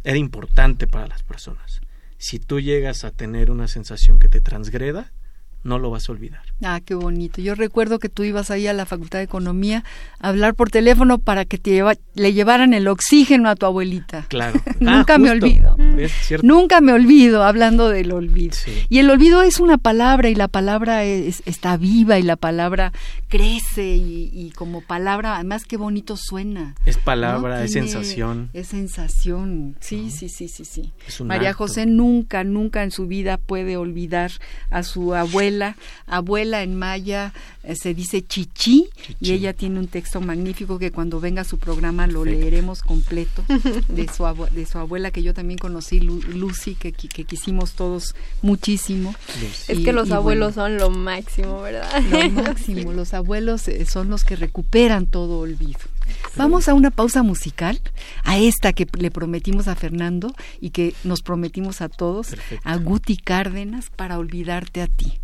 era 0.03 0.17
importante 0.17 0.87
para 0.87 1.07
las 1.07 1.23
personas. 1.23 1.81
Si 2.17 2.39
tú 2.39 2.59
llegas 2.59 3.03
a 3.03 3.11
tener 3.11 3.51
una 3.51 3.67
sensación 3.67 4.19
que 4.19 4.29
te 4.29 4.41
transgreda, 4.41 5.11
no 5.63 5.77
lo 5.77 5.91
vas 5.91 6.09
a 6.09 6.11
olvidar. 6.11 6.41
Ah, 6.63 6.79
qué 6.83 6.95
bonito. 6.95 7.41
Yo 7.41 7.55
recuerdo 7.55 7.99
que 7.99 8.09
tú 8.09 8.23
ibas 8.23 8.51
ahí 8.51 8.67
a 8.67 8.73
la 8.73 8.85
Facultad 8.85 9.19
de 9.19 9.25
Economía 9.25 9.83
a 10.19 10.29
hablar 10.29 10.55
por 10.55 10.69
teléfono 10.69 11.19
para 11.19 11.45
que 11.45 11.57
te 11.57 11.83
le 12.15 12.33
llevaran 12.33 12.73
el 12.73 12.87
oxígeno 12.87 13.49
a 13.49 13.55
tu 13.55 13.65
abuelita. 13.65 14.25
Claro. 14.27 14.59
Nunca 14.79 15.15
ah, 15.15 15.17
me 15.17 15.29
olvido. 15.29 15.77
Nunca 16.41 16.81
me 16.81 16.93
olvido 16.93 17.43
hablando 17.43 17.89
del 17.89 18.11
olvido. 18.11 18.57
Y 18.89 18.99
el 18.99 19.09
olvido 19.09 19.43
es 19.43 19.59
una 19.59 19.77
palabra 19.77 20.29
y 20.29 20.35
la 20.35 20.47
palabra 20.47 21.03
está 21.03 21.77
viva 21.77 22.17
y 22.17 22.23
la 22.23 22.35
palabra 22.35 22.91
crece 23.27 23.95
y, 23.95 24.51
como 24.55 24.81
palabra, 24.81 25.35
además 25.35 25.65
qué 25.65 25.77
bonito 25.77 26.17
suena. 26.17 26.75
Es 26.85 26.97
palabra, 26.97 27.63
es 27.63 27.73
sensación. 27.73 28.49
Es 28.53 28.67
sensación. 28.67 29.75
Sí, 29.79 30.09
sí, 30.09 30.29
sí, 30.29 30.47
sí, 30.47 30.65
sí. 30.65 30.93
María 31.23 31.53
José 31.53 31.85
nunca, 31.85 32.43
nunca 32.43 32.83
en 32.83 32.91
su 32.91 33.07
vida 33.07 33.37
puede 33.37 33.77
olvidar 33.77 34.31
a 34.69 34.83
su 34.83 35.13
abuela 35.13 35.50
abuela. 36.07 36.63
en 36.63 36.75
maya 36.75 37.33
eh, 37.63 37.75
se 37.75 37.93
dice 37.93 38.21
chichi, 38.25 38.89
y 39.19 39.31
ella 39.31 39.53
tiene 39.53 39.79
un 39.79 39.87
texto 39.87 40.19
magnífico 40.19 40.79
que 40.79 40.91
cuando 40.91 41.19
venga 41.19 41.41
a 41.41 41.45
su 41.45 41.57
programa 41.59 42.07
lo 42.07 42.25
leeremos 42.25 42.81
completo 42.81 43.43
de 43.87 44.07
su, 44.07 44.25
de 44.51 44.65
su 44.65 44.77
abuela 44.79 45.11
que 45.11 45.23
yo 45.23 45.33
también 45.33 45.57
conocí, 45.57 45.99
Lucy, 45.99 46.75
que, 46.75 46.91
que 46.91 47.23
quisimos 47.23 47.73
todos 47.73 48.15
muchísimo. 48.41 49.13
Es 49.67 49.79
que 49.79 49.93
los 49.93 50.11
abuelos 50.11 50.55
son 50.55 50.77
lo 50.77 50.89
máximo, 50.89 51.61
¿verdad? 51.61 52.01
Lo 52.03 52.29
máximo, 52.43 52.93
los 52.93 53.13
abuelos 53.13 53.67
eh, 53.67 53.85
son 53.85 54.09
los 54.09 54.23
que 54.23 54.35
recuperan 54.35 55.05
todo 55.05 55.39
olvido. 55.39 55.79
Vamos 56.35 56.67
a 56.67 56.73
una 56.73 56.91
pausa 56.91 57.23
musical, 57.23 57.79
a 58.23 58.37
esta 58.37 58.73
que 58.73 58.87
le 58.97 59.11
prometimos 59.11 59.67
a 59.67 59.75
Fernando 59.75 60.33
y 60.59 60.71
que 60.71 60.93
nos 61.03 61.21
prometimos 61.21 61.81
a 61.81 61.89
todos, 61.89 62.35
a 62.63 62.75
Guti 62.77 63.17
Cárdenas, 63.17 63.89
para 63.95 64.17
olvidarte 64.17 64.81
a 64.81 64.87
ti. 64.87 65.19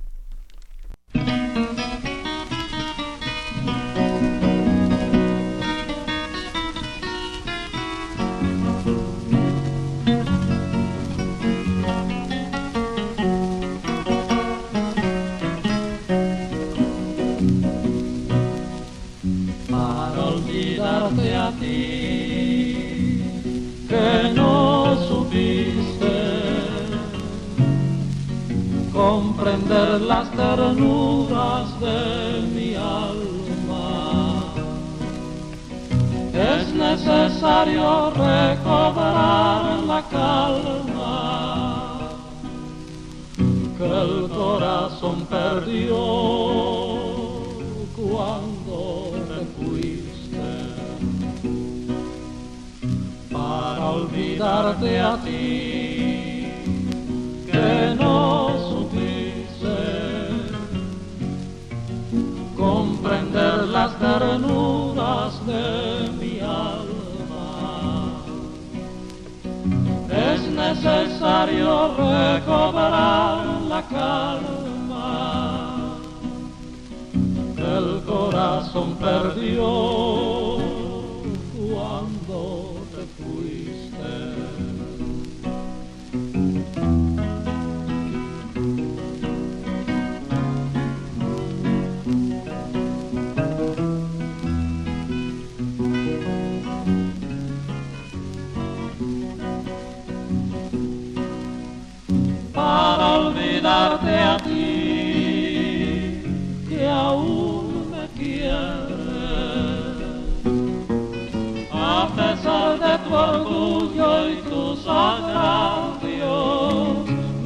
Orgullo 113.18 114.30
y 114.30 114.36
tus 114.50 114.88
agravios, 114.88 116.28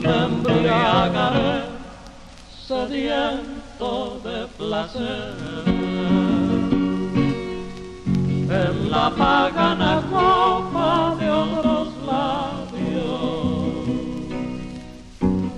me 0.02 0.16
embriagaré 0.26 1.64
sediento 2.68 4.20
de 4.24 4.48
placer. 4.58 5.36
En 8.64 8.92
la 8.92 9.10
pagana 9.12 10.04
copa 10.12 11.16
de 11.20 11.28
otros 11.30 11.88
labios 12.06 13.32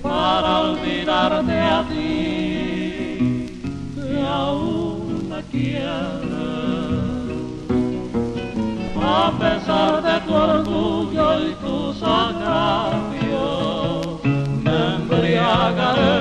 para 0.02 0.60
olvidarte 0.62 1.60
a 1.60 1.86
ti, 1.90 3.60
que 3.96 4.22
aún 4.22 5.28
me 5.30 5.42
quieres. 5.52 6.23
A 9.16 9.32
pesar 9.40 10.02
de 10.02 10.16
tu 10.26 10.34
orgullo 10.34 11.28
y 11.48 11.54
tus 11.64 12.02
agravios, 12.02 13.46
me 14.64 14.96
embriagaré 14.96 16.16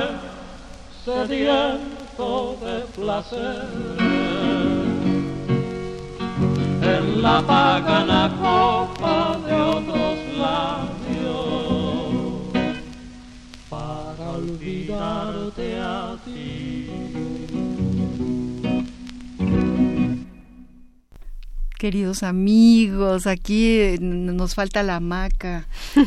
sediento 1.05 2.57
de 2.61 2.81
placer. 2.95 4.13
la 7.23 7.41
pagana 7.41 8.29
copa 8.41 9.39
de 9.47 9.55
otros 9.55 10.19
labios 10.37 11.33
para 13.71 14.31
olvidarte 14.31 15.79
a 15.81 16.17
ti. 16.25 17.32
Queridos 21.83 22.23
amigos, 22.23 23.27
aquí 23.27 23.81
eh, 23.81 23.99
nos 24.01 24.55
falta 24.55 24.85
la 24.85 24.95
hamaca. 24.95 25.67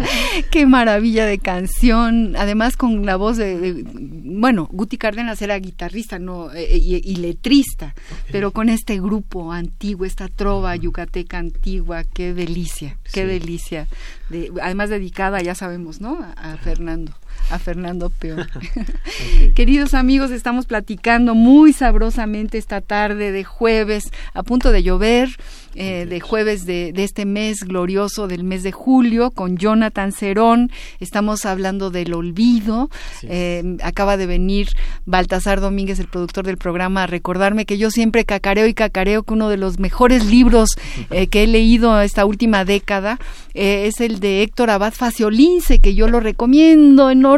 Qué 0.50 0.64
maravilla 0.64 1.26
de 1.26 1.38
canción. 1.38 2.34
Además 2.34 2.78
con 2.78 3.04
la 3.04 3.16
voz 3.16 3.36
de, 3.36 3.84
bueno, 3.92 4.66
Guti 4.72 4.96
Cárdenas 4.96 5.42
era 5.42 5.58
guitarrista 5.58 6.18
no 6.18 6.50
eh, 6.54 6.78
y, 6.78 7.16
letrista, 7.16 7.94
pero 8.32 8.52
con 8.52 8.70
este 8.70 8.98
grupo 8.98 9.52
antiguo, 9.52 10.06
esta 10.06 10.28
trova 10.28 10.74
yucateca 10.76 11.36
antigua, 11.36 12.02
qué 12.04 12.32
delicia, 12.32 12.96
qué 13.12 13.26
delicia. 13.26 13.88
De, 14.30 14.50
además 14.62 14.88
dedicada, 14.88 15.42
ya 15.42 15.54
sabemos, 15.54 16.00
¿no? 16.00 16.18
a 16.38 16.56
Fernando 16.56 17.12
a 17.50 17.58
Fernando 17.58 18.10
Peor. 18.10 18.46
Queridos 19.54 19.94
amigos, 19.94 20.30
estamos 20.30 20.66
platicando 20.66 21.34
muy 21.34 21.72
sabrosamente 21.72 22.58
esta 22.58 22.80
tarde 22.80 23.32
de 23.32 23.44
jueves, 23.44 24.10
a 24.34 24.42
punto 24.42 24.72
de 24.72 24.82
llover, 24.82 25.30
eh, 25.74 26.06
de 26.08 26.20
jueves 26.20 26.64
de, 26.64 26.92
este 26.96 27.26
mes 27.26 27.58
glorioso 27.58 28.28
del 28.28 28.44
mes 28.44 28.62
de 28.62 28.72
julio 28.72 29.30
con 29.30 29.58
Jonathan 29.58 30.12
Cerón. 30.12 30.70
Estamos 31.00 31.44
hablando 31.44 31.90
del 31.90 32.14
olvido. 32.14 32.88
Eh, 33.22 33.76
acaba 33.82 34.16
de 34.16 34.26
venir 34.26 34.68
Baltasar 35.04 35.60
Domínguez, 35.60 35.98
el 35.98 36.08
productor 36.08 36.46
del 36.46 36.56
programa, 36.56 37.02
a 37.02 37.06
recordarme 37.06 37.66
que 37.66 37.76
yo 37.76 37.90
siempre 37.90 38.24
cacareo 38.24 38.66
y 38.66 38.74
cacareo 38.74 39.22
que 39.22 39.34
uno 39.34 39.50
de 39.50 39.58
los 39.58 39.78
mejores 39.78 40.24
libros 40.24 40.70
eh, 41.10 41.26
que 41.26 41.42
he 41.42 41.46
leído 41.46 42.00
esta 42.00 42.24
última 42.24 42.64
década 42.64 43.18
es 43.52 44.00
el 44.00 44.20
de 44.20 44.42
Héctor 44.42 44.70
Abad 44.70 44.92
Faciolince, 44.92 45.78
que 45.78 45.94
yo 45.94 46.08
lo 46.08 46.20
recomiendo 46.20 47.10
enormemente. 47.10 47.35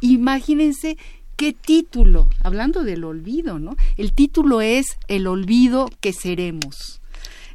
Imagínense 0.00 0.96
qué 1.36 1.52
título, 1.52 2.28
hablando 2.42 2.84
del 2.84 3.04
olvido, 3.04 3.58
¿no? 3.58 3.76
El 3.96 4.12
título 4.12 4.60
es 4.60 4.98
El 5.08 5.26
olvido 5.26 5.88
que 6.00 6.12
seremos. 6.12 7.00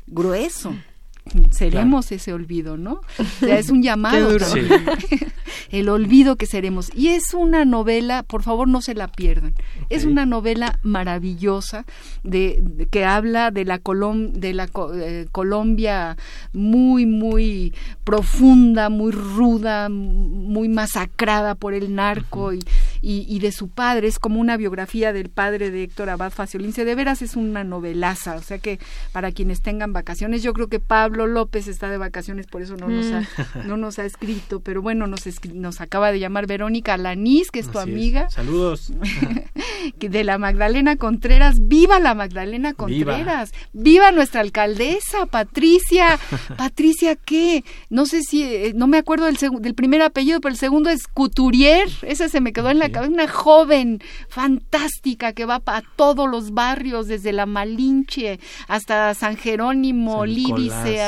Grueso 0.07 0.75
seremos 1.51 2.11
ese 2.11 2.33
olvido, 2.33 2.77
¿no? 2.77 3.01
O 3.19 3.23
sea, 3.39 3.59
es 3.59 3.69
un 3.69 3.83
llamado. 3.83 4.37
El 5.69 5.89
olvido 5.89 6.35
que 6.35 6.45
seremos. 6.45 6.91
Y 6.95 7.09
es 7.09 7.33
una 7.33 7.65
novela, 7.65 8.23
por 8.23 8.43
favor 8.43 8.67
no 8.67 8.81
se 8.81 8.95
la 8.95 9.07
pierdan. 9.07 9.53
Es 9.89 10.05
una 10.05 10.25
novela 10.25 10.79
maravillosa 10.83 11.85
de, 12.23 12.87
que 12.91 13.05
habla 13.05 13.51
de 13.51 13.65
la, 13.65 13.79
de 13.79 14.53
la 14.53 14.69
eh, 14.95 15.27
Colombia 15.31 16.17
muy, 16.53 17.05
muy 17.05 17.73
profunda, 18.03 18.89
muy 18.89 19.11
ruda, 19.11 19.89
muy 19.89 20.69
masacrada 20.69 21.55
por 21.55 21.73
el 21.73 21.95
narco 21.95 22.53
y, 22.53 22.59
y, 23.10 23.39
de 23.39 23.54
su 23.54 23.70
padre. 23.70 24.08
Es 24.08 24.20
como 24.20 24.41
una 24.41 24.58
biografía 24.58 25.13
del 25.13 25.30
padre 25.30 25.72
de 25.72 25.84
Héctor 25.84 26.10
Abad 26.10 26.32
Faciolince. 26.32 26.84
De 26.84 26.93
veras 26.93 27.22
es 27.22 27.38
una 27.38 27.63
novelaza. 27.63 28.36
O 28.36 28.41
sea 28.41 28.58
que 28.60 28.80
para 29.13 29.32
quienes 29.32 29.62
tengan 29.62 29.93
vacaciones, 29.93 30.43
yo 30.43 30.52
creo 30.52 30.67
que 30.67 30.82
Pablo 30.82 31.26
López 31.26 31.70
está 31.70 31.89
de 31.89 31.98
vacaciones, 31.98 32.48
por 32.48 32.62
eso 32.62 32.76
no, 32.76 32.89
nos, 32.89 33.06
ha, 33.13 33.22
mm. 33.22 33.67
no 33.67 33.78
nos 33.78 33.98
ha 34.00 34.06
escrito, 34.06 34.60
pero 34.60 34.82
bueno, 34.82 35.08
nos, 35.08 35.24
nos 35.54 35.80
acaba 35.80 36.12
de 36.12 36.20
llamar 36.20 36.48
Verónica 36.48 36.98
Lanís, 36.98 37.50
que 37.50 37.60
es 37.60 37.72
tu 37.72 37.80
amiga. 37.80 38.30
Saludos. 38.30 38.91
de 40.00 40.24
la 40.24 40.38
Magdalena 40.38 40.98
Contreras. 40.98 41.67
¡Viva 41.67 42.00
la 42.00 42.13
Magdalena 42.13 42.74
Contreras! 42.74 43.54
¡Viva, 43.74 44.12
nuestra 44.12 44.41
alcaldesa, 44.41 45.26
Patricia! 45.28 46.20
¿Patricia 46.58 47.15
qué? 47.15 47.63
No 47.89 48.06
sé 48.06 48.22
si, 48.22 48.43
eh, 48.43 48.74
no 48.76 48.88
me 48.88 48.98
acuerdo 48.98 49.26
del, 49.26 49.38
del 49.38 49.76
primer 49.76 50.02
apellido, 50.02 50.41
pero 50.41 50.52
el 50.52 50.60
segundo 50.60 50.89
es 50.89 51.08
Couturier. 51.08 51.89
Esa 52.02 52.28
se 52.28 52.41
me 52.41 52.54
quedó 52.54 52.70
en 52.70 52.80
la 52.80 52.89
Una 53.01 53.27
joven 53.27 54.01
fantástica 54.29 55.33
que 55.33 55.45
va 55.45 55.62
a 55.65 55.81
todos 55.95 56.29
los 56.29 56.51
barrios, 56.51 57.07
desde 57.07 57.33
la 57.33 57.45
Malinche 57.45 58.39
hasta 58.67 59.13
San 59.13 59.38
Jerónimo, 59.38 60.25
Lídice, 60.25 61.01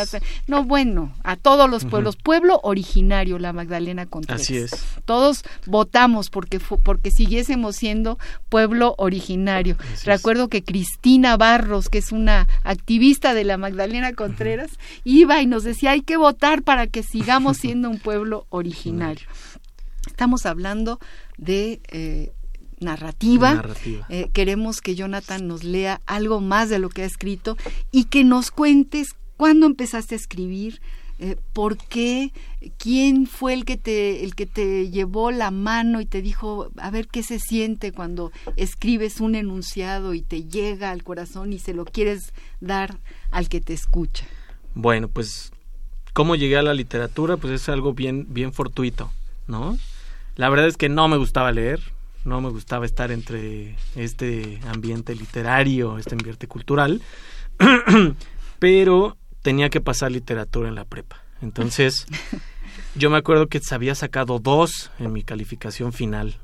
no, 0.47 0.63
bueno, 0.63 1.13
a 1.23 1.35
todos 1.35 1.69
los 1.69 1.85
pueblos. 1.85 2.15
Pueblo 2.15 2.59
originario, 2.63 3.39
la 3.39 3.53
Magdalena 3.53 4.05
Contreras. 4.05 4.41
Así 4.41 4.57
es. 4.57 4.71
Todos 5.05 5.43
votamos 5.65 6.29
porque, 6.29 6.59
porque 6.59 7.11
siguiésemos 7.11 7.75
siendo 7.75 8.17
pueblo 8.49 8.95
originario. 8.97 9.77
Recuerdo 10.05 10.47
que 10.47 10.63
Cristina 10.63 11.37
Barros, 11.37 11.89
que 11.89 11.99
es 11.99 12.11
una 12.11 12.47
activista 12.63 13.33
de 13.33 13.43
la 13.43 13.57
Magdalena 13.57 14.13
Contreras, 14.13 14.71
iba 15.03 15.41
y 15.41 15.45
nos 15.45 15.63
decía, 15.63 15.91
hay 15.91 16.01
que 16.01 16.17
votar 16.17 16.63
para 16.63 16.87
que 16.87 17.03
sigamos 17.03 17.57
siendo 17.57 17.89
un 17.89 17.99
pueblo 17.99 18.45
originario. 18.49 19.27
Estamos 20.19 20.45
hablando 20.45 20.99
de... 21.37 21.79
Eh, 21.87 22.33
narrativa. 22.81 23.61
Eh, 24.09 24.29
queremos 24.33 24.81
que 24.81 24.95
Jonathan 24.95 25.47
nos 25.47 25.63
lea 25.63 26.01
algo 26.05 26.41
más 26.41 26.69
de 26.69 26.79
lo 26.79 26.89
que 26.89 27.03
ha 27.03 27.05
escrito 27.05 27.57
y 27.91 28.05
que 28.05 28.25
nos 28.25 28.51
cuentes 28.51 29.15
¿Cuándo 29.37 29.65
empezaste 29.65 30.15
a 30.15 30.17
escribir? 30.17 30.81
Eh, 31.19 31.37
¿Por 31.53 31.77
qué? 31.77 32.33
¿Quién 32.77 33.27
fue 33.27 33.53
el 33.53 33.63
que 33.63 33.77
te 33.77 34.25
el 34.25 34.35
que 34.35 34.45
te 34.45 34.89
llevó 34.89 35.31
la 35.31 35.51
mano 35.51 36.01
y 36.01 36.05
te 36.05 36.21
dijo 36.21 36.69
a 36.75 36.91
ver 36.91 37.07
qué 37.07 37.23
se 37.23 37.39
siente 37.39 37.93
cuando 37.93 38.33
escribes 38.57 39.21
un 39.21 39.35
enunciado 39.35 40.13
y 40.13 40.21
te 40.21 40.43
llega 40.43 40.91
al 40.91 41.03
corazón 41.03 41.53
y 41.53 41.59
se 41.59 41.73
lo 41.73 41.85
quieres 41.85 42.33
dar 42.59 42.99
al 43.31 43.47
que 43.47 43.61
te 43.61 43.71
escucha? 43.71 44.25
Bueno, 44.75 45.07
pues 45.07 45.53
cómo 46.11 46.35
llegué 46.35 46.57
a 46.57 46.61
la 46.61 46.73
literatura, 46.73 47.37
pues 47.37 47.53
es 47.53 47.69
algo 47.69 47.93
bien 47.93 48.25
bien 48.27 48.51
fortuito, 48.51 49.09
¿no? 49.47 49.77
La 50.39 50.47
verdad 50.47 50.67
es 50.67 50.77
que 50.77 50.87
no 50.87 51.09
me 51.09 51.17
gustaba 51.17 51.51
leer, 51.51 51.81
no 52.23 52.39
me 52.39 52.49
gustaba 52.49 52.85
estar 52.85 53.11
entre 53.11 53.75
este 53.97 54.61
ambiente 54.69 55.13
literario, 55.13 55.97
este 55.97 56.15
ambiente 56.15 56.47
cultural, 56.47 57.01
pero 58.59 59.17
tenía 59.41 59.69
que 59.69 59.81
pasar 59.81 60.13
literatura 60.13 60.69
en 60.69 60.75
la 60.75 60.85
prepa. 60.85 61.21
Entonces, 61.41 62.05
yo 62.95 63.09
me 63.09 63.17
acuerdo 63.17 63.47
que 63.47 63.59
había 63.69 63.95
sacado 63.95 64.39
dos 64.39 64.91
en 64.97 65.11
mi 65.11 65.23
calificación 65.23 65.91
final, 65.91 66.37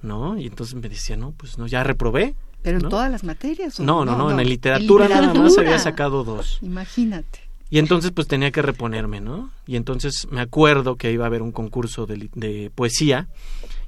¿no? 0.00 0.36
Y 0.36 0.48
entonces 0.48 0.74
me 0.74 0.88
decía, 0.88 1.16
no, 1.16 1.30
pues 1.30 1.58
no, 1.58 1.68
ya 1.68 1.84
reprobé. 1.84 2.34
¿Pero 2.62 2.78
en 2.78 2.88
todas 2.88 3.08
las 3.08 3.22
materias? 3.22 3.78
No, 3.78 4.04
no, 4.04 4.16
no, 4.16 4.36
en 4.36 4.48
literatura, 4.48 5.06
nada 5.06 5.32
más 5.32 5.56
había 5.58 5.78
sacado 5.78 6.24
dos. 6.24 6.58
Imagínate. 6.60 7.51
Y 7.72 7.78
entonces 7.78 8.10
pues 8.10 8.28
tenía 8.28 8.50
que 8.50 8.60
reponerme, 8.60 9.22
¿no? 9.22 9.50
Y 9.66 9.76
entonces 9.76 10.28
me 10.30 10.42
acuerdo 10.42 10.96
que 10.96 11.10
iba 11.10 11.24
a 11.24 11.28
haber 11.28 11.40
un 11.40 11.52
concurso 11.52 12.04
de, 12.04 12.28
de, 12.34 12.70
poesía 12.74 13.28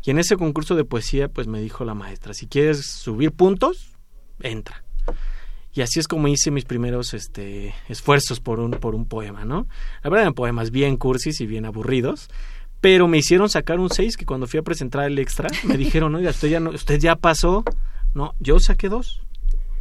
y 0.02 0.10
en 0.10 0.18
ese 0.18 0.38
concurso 0.38 0.74
de 0.74 0.86
poesía 0.86 1.28
pues 1.28 1.48
me 1.48 1.60
dijo 1.60 1.84
la 1.84 1.92
maestra, 1.92 2.32
si 2.32 2.46
quieres 2.46 2.86
subir 2.86 3.32
puntos, 3.32 3.92
entra. 4.40 4.82
Y 5.74 5.82
así 5.82 6.00
es 6.00 6.08
como 6.08 6.28
hice 6.28 6.50
mis 6.50 6.64
primeros 6.64 7.12
este, 7.12 7.74
esfuerzos 7.90 8.40
por 8.40 8.58
un, 8.58 8.70
por 8.70 8.94
un 8.94 9.04
poema, 9.04 9.44
¿no? 9.44 9.66
La 10.02 10.08
verdad 10.08 10.22
eran 10.22 10.34
poemas 10.34 10.70
bien 10.70 10.96
cursis 10.96 11.42
y 11.42 11.46
bien 11.46 11.66
aburridos, 11.66 12.30
pero 12.80 13.06
me 13.06 13.18
hicieron 13.18 13.50
sacar 13.50 13.80
un 13.80 13.90
6 13.90 14.16
que 14.16 14.24
cuando 14.24 14.46
fui 14.46 14.60
a 14.60 14.62
presentar 14.62 15.04
el 15.04 15.18
extra 15.18 15.50
me 15.64 15.76
dijeron, 15.76 16.14
oiga, 16.14 16.30
usted 16.30 16.48
ya, 16.48 16.58
no, 16.58 16.70
usted 16.70 16.98
ya 16.98 17.16
pasó. 17.16 17.64
No, 18.14 18.34
yo 18.40 18.58
saqué 18.60 18.88
dos. 18.88 19.20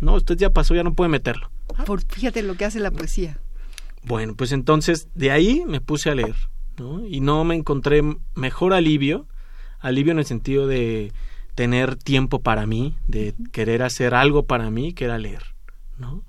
No, 0.02 0.16
usted 0.16 0.36
ya 0.36 0.50
pasó, 0.50 0.76
ya 0.76 0.84
no 0.84 0.94
puede 0.94 1.08
meterlo. 1.08 1.50
Por, 1.86 2.02
fíjate 2.02 2.44
lo 2.44 2.58
que 2.58 2.66
hace 2.66 2.82
la 2.82 2.92
poesía. 2.92 3.40
Bueno, 4.06 4.36
pues 4.36 4.52
entonces 4.52 5.08
de 5.16 5.32
ahí 5.32 5.64
me 5.66 5.82
puse 5.82 6.10
a 6.10 6.16
leer, 6.16 6.36
¿no? 6.78 7.06
Y 7.06 7.20
no 7.22 7.44
me 7.44 7.56
encontré 7.56 8.02
mejor 8.36 8.74
alivio, 8.74 9.28
alivio 9.80 10.12
en 10.12 10.20
el 10.20 10.26
sentido 10.26 10.68
de 10.68 11.12
tener 11.56 11.96
tiempo 11.96 12.40
para 12.40 12.66
mí, 12.66 12.96
de 13.08 13.34
querer 13.52 13.84
hacer 13.84 14.16
algo 14.16 14.44
para 14.44 14.70
mí, 14.70 14.94
que 14.94 15.06
era 15.06 15.18
leer. 15.18 15.44
¿no? 15.98 16.24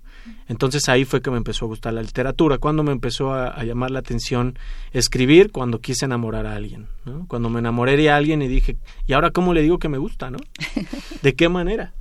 Entonces 0.49 0.89
ahí 0.89 1.05
fue 1.05 1.21
que 1.21 1.31
me 1.31 1.37
empezó 1.37 1.65
a 1.65 1.69
gustar 1.69 1.93
la 1.93 2.03
literatura. 2.03 2.59
Cuando 2.59 2.83
me 2.83 2.93
empezó 2.93 3.35
a, 3.35 3.63
llamar 3.65 3.91
la 3.91 3.99
atención 3.99 4.59
escribir, 4.93 5.51
cuando 5.51 5.81
quise 5.81 6.05
enamorar 6.05 6.47
a 6.47 6.55
alguien, 6.55 6.89
¿no? 7.05 7.27
Cuando 7.29 7.51
me 7.51 7.61
enamoré 7.61 7.97
de 7.97 8.11
alguien 8.11 8.41
y 8.43 8.49
dije, 8.49 8.77
¿y 9.07 9.13
ahora 9.13 9.31
cómo 9.31 9.53
le 9.53 9.63
digo 9.63 9.79
que 9.79 9.89
me 9.89 9.99
gusta, 9.99 10.31
no? 10.31 10.39
¿De 11.23 11.35
qué 11.35 11.49
manera? 11.49 11.93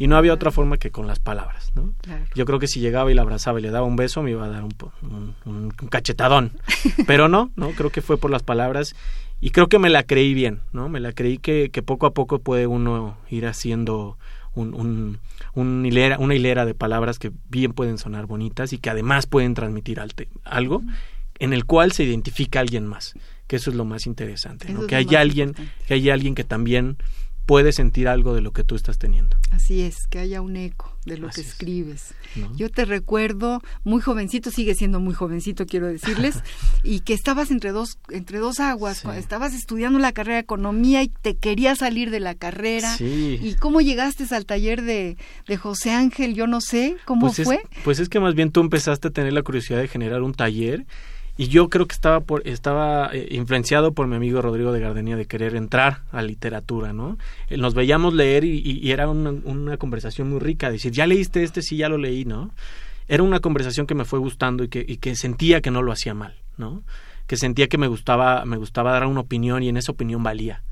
Y 0.00 0.06
no 0.06 0.16
había 0.16 0.32
otra 0.32 0.50
forma 0.50 0.78
que 0.78 0.90
con 0.90 1.06
las 1.06 1.18
palabras, 1.18 1.72
¿no? 1.74 1.92
Yo 2.34 2.46
creo 2.46 2.58
que 2.58 2.66
si 2.66 2.80
llegaba 2.80 3.12
y 3.12 3.14
la 3.14 3.20
abrazaba 3.20 3.60
y 3.60 3.62
le 3.62 3.70
daba 3.70 3.86
un 3.86 3.96
beso 3.96 4.22
me 4.22 4.30
iba 4.30 4.46
a 4.46 4.48
dar 4.48 4.64
un, 4.64 5.34
un 5.44 5.70
cachetadón. 5.90 6.52
Pero 7.06 7.28
no, 7.28 7.50
no, 7.54 7.72
creo 7.72 7.90
que 7.90 8.00
fue 8.00 8.16
por 8.16 8.30
las 8.30 8.42
palabras 8.42 8.96
y 9.42 9.50
creo 9.50 9.68
que 9.68 9.78
me 9.78 9.90
la 9.90 10.04
creí 10.04 10.32
bien, 10.32 10.60
¿no? 10.72 10.88
Me 10.88 11.00
la 11.00 11.12
creí 11.12 11.36
que, 11.36 11.68
que 11.70 11.82
poco 11.82 12.06
a 12.06 12.14
poco 12.14 12.38
puede 12.38 12.66
uno 12.66 13.18
ir 13.28 13.46
haciendo 13.46 14.16
un, 14.54 15.18
un, 15.54 15.86
hilera, 15.86 16.18
una 16.18 16.34
hilera 16.34 16.64
de 16.64 16.74
palabras 16.74 17.18
que 17.18 17.30
bien 17.50 17.74
pueden 17.74 17.98
sonar 17.98 18.24
bonitas 18.24 18.72
y 18.72 18.78
que 18.78 18.88
además 18.88 19.26
pueden 19.26 19.52
transmitir 19.52 20.00
algo 20.44 20.82
en 21.38 21.52
el 21.52 21.64
cual 21.64 21.92
se 21.92 22.04
identifica 22.04 22.60
alguien 22.60 22.86
más, 22.86 23.14
que 23.46 23.56
eso 23.56 23.70
es 23.70 23.76
lo 23.76 23.84
más 23.84 24.06
interesante, 24.06 24.74
que 24.86 24.96
hay 24.96 25.14
alguien, 25.14 25.54
que 25.86 25.94
hay 25.94 26.10
alguien 26.10 26.34
que 26.34 26.44
también 26.44 26.96
puede 27.46 27.72
sentir 27.72 28.08
algo 28.08 28.34
de 28.34 28.40
lo 28.40 28.52
que 28.52 28.64
tú 28.64 28.76
estás 28.76 28.98
teniendo. 28.98 29.36
Así 29.50 29.82
es, 29.82 30.06
que 30.08 30.18
haya 30.18 30.40
un 30.40 30.56
eco 30.56 30.96
de 31.04 31.18
lo 31.18 31.28
que 31.30 31.40
escribes. 31.40 32.14
Yo 32.54 32.70
te 32.70 32.84
recuerdo 32.84 33.60
muy 33.84 34.00
jovencito, 34.00 34.50
sigue 34.50 34.74
siendo 34.74 35.00
muy 35.00 35.14
jovencito, 35.14 35.66
quiero 35.66 35.86
decirles, 35.86 36.42
y 36.84 37.00
que 37.00 37.14
estabas 37.14 37.50
entre 37.50 37.72
dos, 37.72 37.98
entre 38.10 38.38
dos 38.38 38.60
aguas, 38.60 39.04
estabas 39.16 39.54
estudiando 39.54 39.98
la 39.98 40.12
carrera 40.12 40.36
de 40.36 40.42
economía 40.42 41.02
y 41.02 41.08
te 41.08 41.36
querías 41.36 41.78
salir 41.78 42.10
de 42.10 42.20
la 42.20 42.34
carrera. 42.34 42.94
¿Y 43.00 43.56
cómo 43.58 43.80
llegaste 43.80 44.24
al 44.34 44.46
taller 44.46 44.82
de, 44.82 45.16
de 45.46 45.56
José 45.56 45.90
Ángel? 45.90 46.34
Yo 46.34 46.46
no 46.46 46.60
sé, 46.60 46.96
¿cómo 47.04 47.32
pues 47.32 47.42
fue? 47.44 47.62
pues 47.84 47.98
es 47.98 48.08
que 48.08 48.20
más 48.20 48.34
bien 48.34 48.52
tú 48.52 48.60
empezaste 48.60 49.08
a 49.08 49.10
tener 49.10 49.32
la 49.32 49.42
curiosidad 49.42 49.78
de 49.78 49.88
generar 49.88 50.22
un 50.22 50.34
taller 50.34 50.86
y 51.36 51.48
yo 51.48 51.68
creo 51.68 51.86
que 51.86 51.94
estaba 51.94 52.20
por, 52.20 52.46
estaba 52.46 53.10
eh, 53.12 53.28
influenciado 53.30 53.92
por 53.92 54.06
mi 54.06 54.16
amigo 54.16 54.42
Rodrigo 54.42 54.72
de 54.72 54.80
Gardenia 54.80 55.16
de 55.16 55.26
querer 55.26 55.56
entrar 55.56 56.02
a 56.12 56.22
literatura, 56.22 56.92
¿no? 56.92 57.18
Eh, 57.48 57.56
nos 57.56 57.74
veíamos 57.74 58.14
leer 58.14 58.44
y, 58.44 58.90
era 58.90 59.08
una, 59.08 59.76
conversación 59.76 60.30
muy 60.30 60.40
rica, 60.40 60.70
decir, 60.70 60.92
¿ya 60.92 61.06
leíste 61.06 61.42
este? 61.42 61.62
Sí, 61.62 61.76
ya 61.76 61.88
lo 61.88 61.98
leí, 61.98 62.24
¿no? 62.24 62.50
Era 63.08 63.22
una 63.22 63.40
conversación 63.40 63.86
que 63.86 63.94
me 63.94 64.04
fue 64.04 64.18
gustando 64.18 64.64
y 64.64 64.68
que, 64.68 64.84
y 64.86 64.98
que 64.98 65.16
sentía 65.16 65.60
que 65.60 65.70
no 65.70 65.82
lo 65.82 65.92
hacía 65.92 66.14
mal, 66.14 66.36
¿no? 66.56 66.82
Que 67.26 67.36
sentía 67.36 67.68
que 67.68 67.78
me 67.78 67.88
gustaba, 67.88 68.44
me 68.44 68.56
gustaba 68.56 68.92
dar 68.92 69.06
una 69.06 69.20
opinión 69.20 69.62
y 69.62 69.68
en 69.68 69.76
esa 69.76 69.92
opinión 69.92 70.22
valía. 70.22 70.62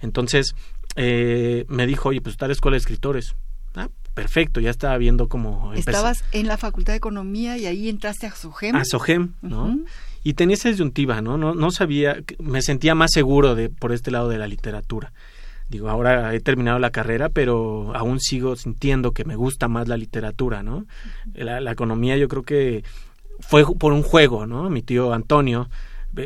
Entonces, 0.00 0.54
eh, 0.96 1.64
me 1.68 1.86
dijo, 1.86 2.10
oye, 2.10 2.20
pues 2.20 2.36
la 2.40 2.52
escuela 2.52 2.74
de 2.74 2.80
escritores. 2.80 3.34
Ah, 3.74 3.88
perfecto, 4.14 4.60
ya 4.60 4.70
estaba 4.70 4.96
viendo 4.98 5.28
cómo... 5.28 5.72
Estabas 5.74 6.24
en 6.32 6.46
la 6.46 6.56
Facultad 6.56 6.92
de 6.92 6.98
Economía 6.98 7.56
y 7.58 7.66
ahí 7.66 7.88
entraste 7.88 8.26
a 8.26 8.34
SOGEM. 8.34 8.76
A 8.76 8.84
SOGEM, 8.84 9.34
¿no? 9.42 9.78
y 10.24 10.34
tenía 10.34 10.54
esa 10.54 10.68
disyuntiva, 10.68 11.20
¿no? 11.20 11.36
No, 11.36 11.54
no 11.54 11.70
sabía, 11.70 12.22
me 12.38 12.62
sentía 12.62 12.94
más 12.94 13.10
seguro 13.12 13.54
de 13.54 13.70
por 13.70 13.92
este 13.92 14.10
lado 14.10 14.28
de 14.28 14.38
la 14.38 14.46
literatura. 14.46 15.12
Digo, 15.68 15.88
ahora 15.88 16.34
he 16.34 16.40
terminado 16.40 16.78
la 16.78 16.90
carrera, 16.90 17.28
pero 17.28 17.92
aún 17.94 18.20
sigo 18.20 18.56
sintiendo 18.56 19.12
que 19.12 19.24
me 19.24 19.36
gusta 19.36 19.68
más 19.68 19.88
la 19.88 19.96
literatura, 19.96 20.62
¿no? 20.62 20.86
La, 21.34 21.72
economía 21.72 22.16
yo 22.16 22.28
creo 22.28 22.42
que 22.42 22.84
fue 23.40 23.64
por 23.76 23.92
un 23.92 24.02
juego, 24.02 24.46
¿no? 24.46 24.68
Mi 24.70 24.82
tío 24.82 25.12
Antonio 25.12 25.68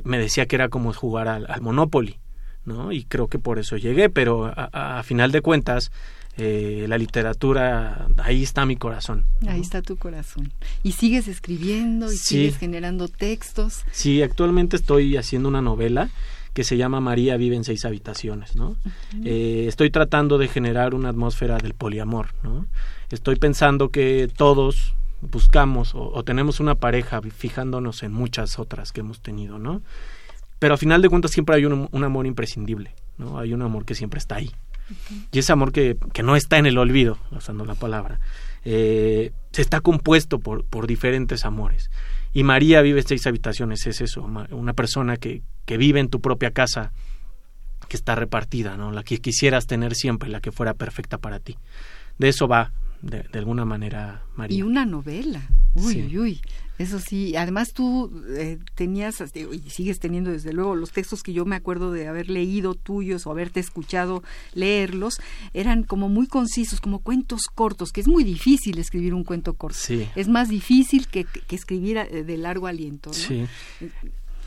me 0.05 0.19
decía 0.19 0.47
que 0.47 0.57
era 0.57 0.69
como 0.69 0.93
jugar 0.93 1.29
al, 1.29 1.47
al 1.49 1.63
Monopoly, 1.63 2.19
¿no? 2.65 2.93
Y 2.93 3.05
creo 3.05 3.29
que 3.29 3.39
por 3.39 3.59
eso 3.59 3.77
llegué, 3.77 4.11
pero 4.11 4.47
a, 4.47 4.99
a 4.99 5.03
final 5.05 5.31
de 5.31 5.41
cuentas 5.41 5.93
eh, 6.39 6.85
la 6.89 6.99
literatura, 6.99 8.09
ahí 8.19 8.43
está 8.43 8.67
mi 8.67 8.77
corazón. 8.77 9.25
Ahí 9.49 9.61
está 9.61 9.81
tu 9.81 9.97
corazón. 9.97 10.53
¿Y 10.83 10.93
sigues 10.93 11.29
escribiendo 11.29 12.13
y 12.13 12.17
sigues 12.17 12.59
generando 12.59 13.09
textos? 13.09 13.85
Sí, 13.91 14.23
actualmente 14.23 14.77
estoy 14.77 15.17
haciendo 15.17 15.49
una 15.49 15.63
novela 15.63 16.11
que 16.57 16.65
se 16.65 16.79
llama 16.79 17.01
María 17.01 17.37
vive 17.37 17.55
en 17.55 17.65
seis 17.65 17.85
habitaciones, 17.85 18.57
¿no? 18.57 18.77
Eh, 19.25 19.67
estoy 19.69 19.91
tratando 19.91 20.39
de 20.39 20.49
generar 20.49 20.95
una 20.95 21.11
atmósfera 21.11 21.59
del 21.59 21.75
poliamor, 21.75 22.29
¿no? 22.43 22.67
Estoy 23.11 23.37
pensando 23.37 23.91
que 23.91 24.29
todos 24.35 24.95
buscamos 25.21 25.93
o, 25.95 26.23
tenemos 26.25 26.59
una 26.59 26.75
pareja 26.75 27.21
fijándonos 27.21 28.03
en 28.03 28.13
muchas 28.13 28.59
otras 28.59 28.93
que 28.93 29.01
hemos 29.01 29.21
tenido, 29.21 29.59
¿no? 29.59 29.83
Pero 30.59 30.75
a 30.75 30.77
final 30.79 31.03
de 31.03 31.11
cuentas 31.11 31.31
siempre 31.31 31.57
hay 31.57 31.67
un, 31.67 31.89
un 31.91 32.05
amor 32.05 32.27
imprescindible, 32.27 32.95
¿no? 33.19 33.39
Hay 33.39 33.53
un 33.53 33.61
amor 33.61 33.85
que 33.85 33.95
siempre 33.95 34.19
está 34.19 34.37
ahí. 34.37 34.51
Y 35.33 35.39
ese 35.39 35.53
amor 35.53 35.73
que, 35.73 35.97
que, 36.13 36.23
no 36.23 36.37
está 36.37 36.59
en 36.59 36.67
el 36.67 36.79
olvido, 36.79 37.19
usando 37.33 37.65
la 37.65 37.75
palabra, 37.75 38.21
eh, 38.65 39.33
se 39.53 39.63
está 39.63 39.81
compuesto 39.81 40.39
por, 40.39 40.65
por 40.65 40.87
diferentes 40.87 41.45
amores. 41.45 41.91
Y 42.33 42.45
María 42.45 42.83
vive 42.83 43.03
seis 43.03 43.27
habitaciones, 43.27 43.87
es 43.87 44.01
eso, 44.01 44.23
una 44.23 44.73
persona 44.75 45.17
que, 45.17 45.43
que 45.65 45.77
vive 45.77 46.01
en 46.01 46.09
tu 46.09 46.21
propia 46.21 46.51
casa, 46.51 46.93
que 47.89 47.97
está 47.97 48.15
repartida, 48.15 48.77
¿no? 48.77 48.93
La 48.93 49.03
que 49.03 49.19
quisieras 49.19 49.67
tener 49.67 49.95
siempre, 49.95 50.29
la 50.29 50.41
que 50.41 50.53
fuera 50.53 50.75
perfecta 50.75 51.19
para 51.19 51.41
ti. 51.41 51.57
De 52.19 52.29
eso 52.29 52.49
va, 52.49 52.73
de, 53.03 53.23
de 53.23 53.39
alguna 53.39 53.65
manera, 53.65 54.23
María. 54.35 54.59
Y 54.59 54.63
una 54.63 54.85
novela. 54.85 55.49
Uy, 55.75 56.07
uy, 56.07 56.19
uy. 56.19 56.41
Eso 56.79 56.99
sí, 57.01 57.37
además 57.37 57.73
tú 57.73 58.11
eh, 58.37 58.59
tenías, 58.75 59.23
y 59.35 59.71
sigues 59.71 59.99
teniendo 59.99 60.31
desde 60.31 60.53
luego, 60.53 60.75
los 60.75 60.93
textos 60.93 61.23
que 61.23 61.33
yo 61.33 61.45
me 61.45 61.57
acuerdo 61.57 61.91
de 61.91 62.09
haber 62.09 62.29
leído 62.29 62.75
tuyos 62.75 63.27
o 63.27 63.31
haberte 63.31 63.61
escuchado 63.61 64.23
leerlos, 64.53 65.21
eran 65.55 65.85
como 65.85 66.09
muy 66.09 66.27
concisos, 66.27 66.81
como 66.81 66.99
cuentos 66.99 67.43
cortos, 67.55 67.93
que 67.93 68.01
es 68.01 68.09
muy 68.09 68.25
difícil 68.25 68.79
escribir 68.79 69.15
un 69.15 69.25
cuento 69.25 69.55
corto. 69.55 69.79
Sí. 69.79 70.09
Es 70.17 70.29
más 70.29 70.49
difícil 70.49 71.07
que, 71.09 71.25
que 71.25 71.57
escribir 71.57 71.97
eh, 71.99 72.25
de 72.25 72.37
largo 72.37 72.67
aliento. 72.67 73.11
¿no? 73.11 73.15
Sí. 73.15 73.47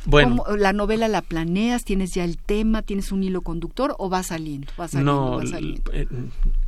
Bueno, 0.06 0.44
¿La 0.58 0.74
novela 0.74 1.08
la 1.08 1.22
planeas? 1.22 1.84
¿Tienes 1.84 2.14
ya 2.14 2.24
el 2.24 2.38
tema? 2.38 2.82
¿Tienes 2.82 3.12
un 3.12 3.24
hilo 3.24 3.42
conductor 3.42 3.96
o 3.98 4.10
va 4.10 4.24
saliendo? 4.24 4.72
Va 4.80 4.88
saliendo, 4.88 5.14
no, 5.14 5.38
va 5.38 5.46
saliendo? 5.46 5.92
Eh, 5.94 6.08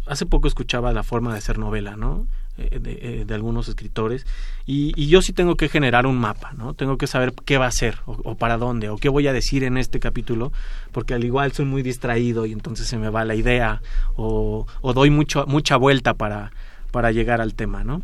hace 0.05 0.25
poco 0.25 0.47
escuchaba 0.47 0.91
la 0.91 1.03
forma 1.03 1.31
de 1.31 1.37
hacer 1.37 1.57
novela, 1.57 1.95
¿no? 1.95 2.27
Eh, 2.61 2.79
eh, 2.83 3.23
de, 3.25 3.33
algunos 3.33 3.67
escritores 3.67 4.25
y, 4.65 4.91
y, 4.95 5.07
yo 5.07 5.21
sí 5.21 5.33
tengo 5.33 5.55
que 5.55 5.67
generar 5.67 6.05
un 6.05 6.17
mapa, 6.17 6.53
¿no? 6.53 6.73
Tengo 6.73 6.97
que 6.97 7.07
saber 7.07 7.33
qué 7.45 7.57
va 7.57 7.65
a 7.65 7.71
ser 7.71 7.97
o, 8.05 8.35
para 8.35 8.57
dónde 8.57 8.89
o 8.89 8.97
qué 8.97 9.09
voy 9.09 9.27
a 9.27 9.33
decir 9.33 9.63
en 9.63 9.77
este 9.77 9.99
capítulo 9.99 10.51
porque 10.91 11.13
al 11.13 11.23
igual 11.23 11.53
soy 11.53 11.65
muy 11.65 11.81
distraído 11.81 12.45
y 12.45 12.51
entonces 12.51 12.87
se 12.87 12.97
me 12.97 13.09
va 13.09 13.25
la 13.25 13.35
idea 13.35 13.81
o, 14.15 14.67
o 14.81 14.93
doy 14.93 15.09
mucho, 15.09 15.45
mucha 15.47 15.75
vuelta 15.77 16.13
para, 16.13 16.51
para 16.91 17.11
llegar 17.11 17.41
al 17.41 17.55
tema, 17.55 17.83
¿no? 17.83 18.01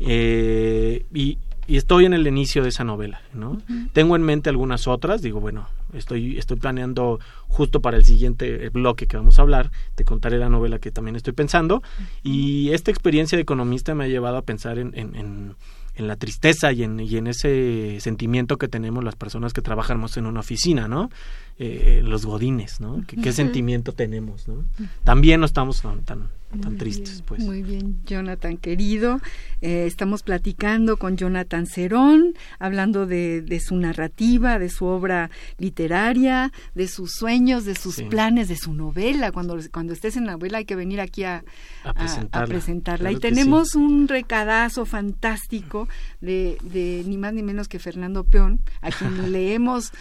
eh, 0.00 1.04
y, 1.12 1.38
y 1.66 1.76
estoy 1.76 2.04
en 2.04 2.14
el 2.14 2.26
inicio 2.26 2.62
de 2.62 2.68
esa 2.68 2.84
novela, 2.84 3.22
¿no? 3.32 3.58
Tengo 3.92 4.16
en 4.16 4.22
mente 4.22 4.50
algunas 4.50 4.86
otras, 4.86 5.22
digo, 5.22 5.40
bueno, 5.40 5.68
estoy, 5.92 6.38
estoy 6.38 6.58
planeando 6.58 7.18
justo 7.48 7.80
para 7.80 7.96
el 7.96 8.04
siguiente 8.04 8.68
bloque 8.68 9.06
que 9.06 9.16
vamos 9.16 9.38
a 9.38 9.42
hablar, 9.42 9.70
te 9.94 10.04
contaré 10.04 10.38
la 10.38 10.48
novela 10.48 10.78
que 10.78 10.90
también 10.90 11.16
estoy 11.16 11.32
pensando, 11.32 11.82
y 12.22 12.70
esta 12.70 12.90
experiencia 12.90 13.36
de 13.36 13.42
economista 13.42 13.94
me 13.94 14.04
ha 14.04 14.08
llevado 14.08 14.36
a 14.36 14.42
pensar 14.42 14.78
en, 14.78 14.92
en, 14.96 15.14
en, 15.14 16.06
la 16.06 16.16
tristeza 16.16 16.72
y 16.72 16.82
en, 16.82 17.00
y 17.00 17.16
en 17.16 17.26
ese 17.26 17.98
sentimiento 18.00 18.58
que 18.58 18.68
tenemos 18.68 19.02
las 19.02 19.16
personas 19.16 19.52
que 19.52 19.62
trabajamos 19.62 20.16
en 20.18 20.26
una 20.26 20.40
oficina, 20.40 20.88
¿no? 20.88 21.10
Eh, 21.58 22.02
los 22.04 22.26
godines, 22.26 22.80
¿no? 22.80 23.02
¿Qué, 23.06 23.32
sentimiento 23.32 23.92
tenemos, 23.92 24.46
¿no? 24.46 24.66
También 25.04 25.40
no 25.40 25.46
estamos 25.46 25.80
tan, 25.80 26.02
tan 26.02 26.28
tan 26.60 26.76
tristes, 26.76 27.22
pues. 27.26 27.42
Muy 27.42 27.62
bien, 27.62 28.00
Jonathan 28.06 28.56
querido. 28.56 29.20
Eh, 29.60 29.84
estamos 29.86 30.22
platicando 30.22 30.96
con 30.96 31.16
Jonathan 31.16 31.66
Cerón, 31.66 32.34
hablando 32.58 33.06
de, 33.06 33.42
de, 33.42 33.60
su 33.60 33.76
narrativa, 33.76 34.58
de 34.58 34.68
su 34.68 34.86
obra 34.86 35.30
literaria, 35.58 36.52
de 36.74 36.88
sus 36.88 37.12
sueños, 37.12 37.64
de 37.64 37.74
sus 37.74 38.02
planes, 38.02 38.48
de 38.48 38.56
su 38.56 38.74
novela. 38.74 39.32
Cuando, 39.32 39.58
cuando 39.72 39.92
estés 39.92 40.16
en 40.16 40.26
la 40.26 40.32
novela 40.32 40.58
hay 40.58 40.64
que 40.64 40.76
venir 40.76 41.00
aquí 41.00 41.24
a, 41.24 41.44
a 41.84 42.46
presentarla. 42.46 43.12
y 43.12 43.16
tenemos 43.16 43.74
un 43.74 44.08
recadazo 44.08 44.86
fantástico 44.86 45.88
de, 46.20 46.58
de 46.62 47.02
ni 47.06 47.16
más 47.16 47.34
ni 47.34 47.42
menos 47.42 47.68
que 47.68 47.78
Fernando 47.78 48.24
Peón, 48.24 48.60
a 48.80 48.90
quien 48.90 49.32
le 49.32 49.54
hemos, 49.54 49.92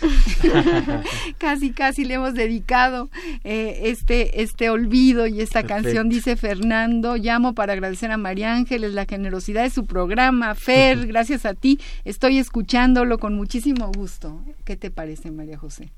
casi, 1.45 1.69
casi 1.73 2.05
le 2.05 2.15
hemos 2.15 2.33
dedicado 2.33 3.07
eh, 3.43 3.81
este, 3.83 4.41
este 4.41 4.71
olvido 4.71 5.27
y 5.27 5.41
esta 5.41 5.61
canción, 5.61 6.09
dice 6.09 6.35
Fernando, 6.37 7.17
llamo 7.17 7.53
para 7.53 7.73
agradecer 7.73 8.09
a 8.09 8.17
María 8.17 8.55
Ángeles 8.55 8.95
la 8.95 9.05
generosidad 9.05 9.61
de 9.61 9.69
su 9.69 9.85
programa. 9.85 10.55
Fer, 10.55 11.05
gracias 11.05 11.45
a 11.45 11.53
ti, 11.53 11.79
estoy 12.03 12.39
escuchándolo 12.39 13.19
con 13.19 13.35
muchísimo 13.35 13.91
gusto. 13.95 14.41
¿Qué 14.63 14.75
te 14.75 14.89
parece, 14.89 15.29
María 15.29 15.59
José? 15.59 15.91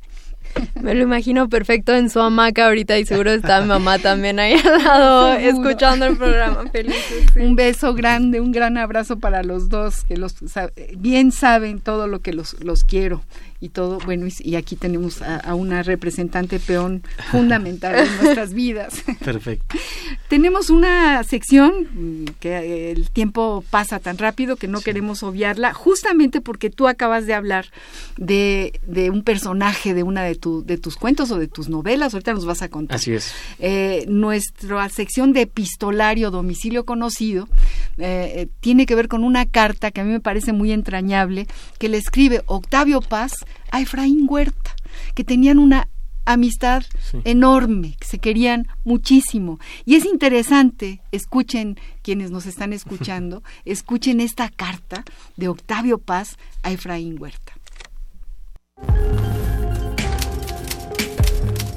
Me 0.81 0.93
lo 0.93 1.03
imagino 1.03 1.47
perfecto 1.47 1.93
en 1.93 2.09
su 2.09 2.19
hamaca 2.19 2.65
ahorita 2.65 2.97
y 2.97 3.05
seguro 3.05 3.31
está 3.31 3.61
mi 3.61 3.67
mamá 3.67 3.99
también 3.99 4.39
ahí 4.39 4.53
al 4.53 4.83
lado 4.83 5.33
escuchando 5.33 6.05
el 6.05 6.17
programa. 6.17 6.69
Felices. 6.71 7.35
Un 7.37 7.55
beso 7.55 7.93
grande, 7.93 8.41
un 8.41 8.51
gran 8.51 8.77
abrazo 8.77 9.17
para 9.17 9.43
los 9.43 9.69
dos 9.69 10.03
que 10.03 10.17
los 10.17 10.35
bien 10.97 11.31
saben 11.31 11.79
todo 11.79 12.07
lo 12.07 12.19
que 12.19 12.33
los, 12.33 12.61
los 12.63 12.83
quiero 12.83 13.23
y 13.59 13.69
todo, 13.69 13.99
bueno, 14.05 14.27
y, 14.39 14.55
aquí 14.55 14.75
tenemos 14.75 15.21
a, 15.21 15.55
una 15.55 15.81
representante 15.81 16.59
peón 16.59 17.03
fundamental 17.31 17.95
en 17.95 18.17
nuestras 18.17 18.53
vidas. 18.53 19.03
Perfecto. 19.23 19.75
tenemos 20.29 20.69
una 20.69 21.23
sección 21.23 21.73
mm, 21.91 22.25
que 22.39 22.91
el 22.91 23.09
tiempo 23.09 23.63
pasa 23.69 23.99
tan 23.99 24.17
rápido 24.17 24.57
que 24.57 24.67
no 24.67 24.81
queremos 24.81 25.23
obviarla, 25.23 25.73
justamente 25.73 26.39
porque 26.39 26.69
tú 26.69 26.87
acabas 26.87 27.25
de 27.25 27.33
hablar 27.33 27.67
de, 28.17 28.79
de 28.85 29.09
un 29.09 29.23
personaje 29.23 29.93
de 29.93 30.03
una 30.03 30.23
de, 30.23 30.35
tu, 30.35 30.63
de 30.63 30.77
tus 30.77 30.95
cuentos 30.95 31.31
o 31.31 31.39
de 31.39 31.47
tus 31.47 31.67
novelas, 31.67 32.13
ahorita 32.13 32.33
nos 32.33 32.45
vas 32.45 32.61
a 32.61 32.69
contar. 32.69 32.97
Así 32.97 33.13
es. 33.13 33.33
Eh, 33.57 34.05
nuestra 34.07 34.87
sección 34.89 35.33
de 35.33 35.41
epistolario 35.41 36.29
domicilio 36.29 36.85
conocido 36.85 37.47
eh, 37.97 38.33
eh, 38.35 38.47
tiene 38.59 38.85
que 38.85 38.95
ver 38.95 39.07
con 39.07 39.23
una 39.23 39.45
carta 39.45 39.89
que 39.89 40.01
a 40.01 40.03
mí 40.03 40.11
me 40.11 40.19
parece 40.19 40.53
muy 40.53 40.71
entrañable, 40.71 41.47
que 41.79 41.89
le 41.89 41.97
escribe 41.97 42.43
Octavio 42.45 43.01
Paz 43.01 43.46
a 43.71 43.81
Efraín 43.81 44.25
Huerta, 44.29 44.75
que 45.13 45.23
tenían 45.23 45.59
una 45.59 45.87
amistad 46.25 46.83
enorme, 47.23 47.95
que 47.99 48.07
se 48.07 48.19
querían 48.19 48.67
muchísimo. 48.83 49.59
Y 49.85 49.95
es 49.95 50.05
interesante, 50.05 51.01
escuchen 51.11 51.79
quienes 52.01 52.31
nos 52.31 52.45
están 52.45 52.73
escuchando, 52.79 53.43
escuchen 53.65 54.19
esta 54.19 54.49
carta 54.49 55.03
de 55.37 55.47
Octavio 55.47 55.97
Paz 55.97 56.37
a 56.63 56.71
Efraín 56.71 57.19
Huerta. 57.19 57.53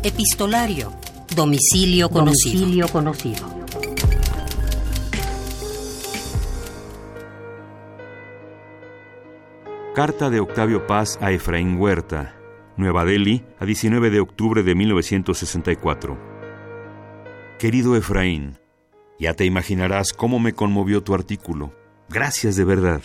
Epistolario. 0.03 0.93
Domicilio 1.35 2.09
conocido. 2.09 2.61
Domicilio 2.61 2.89
conocido. 2.89 3.60
Carta 9.93 10.31
de 10.31 10.39
Octavio 10.39 10.87
Paz 10.87 11.19
a 11.21 11.33
Efraín 11.33 11.77
Huerta, 11.77 12.37
Nueva 12.77 13.05
Delhi, 13.05 13.45
a 13.59 13.65
19 13.65 14.11
de 14.11 14.21
octubre 14.21 14.63
de 14.63 14.77
1964. 14.77 16.17
Querido 17.59 17.97
Efraín, 17.97 18.57
ya 19.19 19.35
te 19.35 19.47
imaginarás 19.47 20.13
cómo 20.13 20.39
me 20.39 20.53
conmovió 20.53 21.03
tu 21.03 21.13
artículo. 21.13 21.75
Gracias 22.09 22.55
de 22.55 22.65
verdad. 22.65 23.03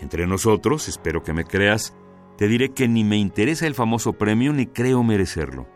Entre 0.00 0.26
nosotros, 0.26 0.88
espero 0.88 1.22
que 1.22 1.32
me 1.32 1.44
creas, 1.44 1.94
te 2.36 2.48
diré 2.48 2.70
que 2.70 2.88
ni 2.88 3.04
me 3.04 3.16
interesa 3.16 3.68
el 3.68 3.76
famoso 3.76 4.14
premio 4.14 4.52
ni 4.52 4.66
creo 4.66 5.04
merecerlo. 5.04 5.68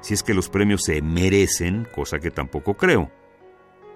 Si 0.00 0.14
es 0.14 0.24
que 0.24 0.34
los 0.34 0.48
premios 0.48 0.82
se 0.82 1.00
merecen, 1.00 1.86
cosa 1.94 2.18
que 2.18 2.32
tampoco 2.32 2.74
creo. 2.74 3.12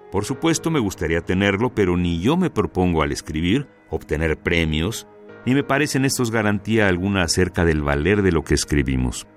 Por 0.09 0.23
supuesto 0.23 0.71
me 0.71 0.79
gustaría 0.79 1.19
tenerlo, 1.19 1.75
pero 1.75 1.97
ni 1.97 2.21
yo 2.21 2.37
me 2.37 2.49
propongo 2.49 3.01
al 3.01 3.11
escribir 3.11 3.67
obtener 3.89 4.37
premios, 4.37 5.07
ni 5.45 5.53
me 5.53 5.63
parecen 5.63 6.05
estos 6.05 6.31
garantía 6.31 6.87
alguna 6.87 7.23
acerca 7.23 7.65
del 7.65 7.81
valer 7.81 8.21
de 8.21 8.31
lo 8.31 8.43
que 8.43 8.53
escribimos. 8.53 9.27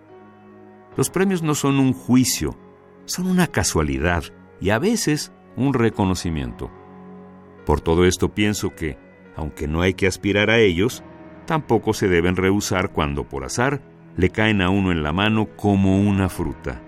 Los 0.97 1.11
premios 1.11 1.43
no 1.43 1.55
son 1.55 1.79
un 1.79 1.93
juicio, 1.93 2.57
son 3.05 3.27
una 3.27 3.49
casualidad 3.49 4.25
y 4.61 4.71
a 4.71 4.79
veces 4.79 5.33
un 5.57 5.75
reconocimiento. 5.75 6.71
Por 7.65 7.81
todo 7.81 8.05
esto 8.05 8.35
pienso 8.35 8.75
que, 8.75 8.99
aunque 9.37 9.69
no 9.69 9.83
hay 9.83 9.95
que 9.95 10.07
aspirar 10.07 10.51
a 10.51 10.59
ellos, 10.59 11.03
tampoco 11.47 11.93
se 11.93 12.09
deben 12.09 12.37
rehusar 12.37 12.93
cuando 12.93 13.25
por 13.25 13.45
azar 13.45 13.83
le 14.17 14.31
caen 14.31 14.63
a 14.63 14.71
uno 14.71 14.93
en 14.93 15.03
la 15.03 15.13
mano 15.13 15.49
como 15.57 16.01
una 16.01 16.29
fruta. 16.29 16.83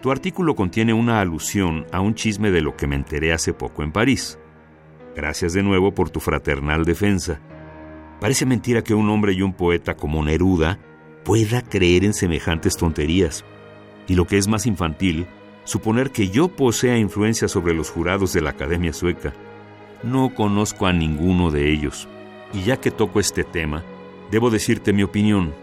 Tu 0.00 0.10
artículo 0.10 0.54
contiene 0.54 0.92
una 0.92 1.20
alusión 1.20 1.86
a 1.90 2.00
un 2.00 2.14
chisme 2.14 2.50
de 2.50 2.60
lo 2.60 2.76
que 2.76 2.86
me 2.86 2.94
enteré 2.94 3.32
hace 3.32 3.54
poco 3.54 3.82
en 3.82 3.90
París. 3.90 4.38
Gracias 5.16 5.54
de 5.54 5.62
nuevo 5.62 5.94
por 5.94 6.10
tu 6.10 6.20
fraternal 6.20 6.84
defensa. 6.84 7.40
Parece 8.20 8.46
mentira 8.46 8.82
que 8.82 8.94
un 8.94 9.10
hombre 9.10 9.32
y 9.32 9.42
un 9.42 9.52
poeta 9.52 9.94
como 9.94 10.24
Neruda 10.24 10.78
pueda 11.24 11.62
creer 11.62 12.04
en 12.04 12.14
semejantes 12.14 12.76
tonterías. 12.76 13.44
Y 14.06 14.14
lo 14.14 14.26
que 14.26 14.38
es 14.38 14.48
más 14.48 14.66
infantil, 14.66 15.26
suponer 15.64 16.10
que 16.10 16.28
yo 16.28 16.48
posea 16.48 16.98
influencia 16.98 17.48
sobre 17.48 17.74
los 17.74 17.90
jurados 17.90 18.32
de 18.32 18.42
la 18.42 18.50
Academia 18.50 18.92
Sueca. 18.92 19.32
No 20.02 20.34
conozco 20.34 20.86
a 20.86 20.92
ninguno 20.92 21.50
de 21.50 21.70
ellos. 21.72 22.08
Y 22.52 22.62
ya 22.62 22.76
que 22.78 22.90
toco 22.90 23.20
este 23.20 23.42
tema, 23.42 23.82
debo 24.30 24.50
decirte 24.50 24.92
mi 24.92 25.02
opinión. 25.02 25.54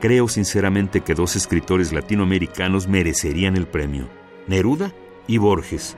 Creo 0.00 0.28
sinceramente 0.28 1.02
que 1.02 1.14
dos 1.14 1.36
escritores 1.36 1.92
latinoamericanos 1.92 2.88
merecerían 2.88 3.56
el 3.56 3.66
premio, 3.66 4.08
Neruda 4.46 4.92
y 5.26 5.38
Borges. 5.38 5.96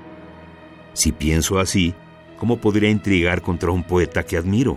Si 0.93 1.12
pienso 1.12 1.59
así, 1.59 1.95
¿cómo 2.36 2.59
podría 2.59 2.90
intrigar 2.90 3.43
contra 3.43 3.70
un 3.70 3.84
poeta 3.84 4.24
que 4.24 4.36
admiro? 4.36 4.76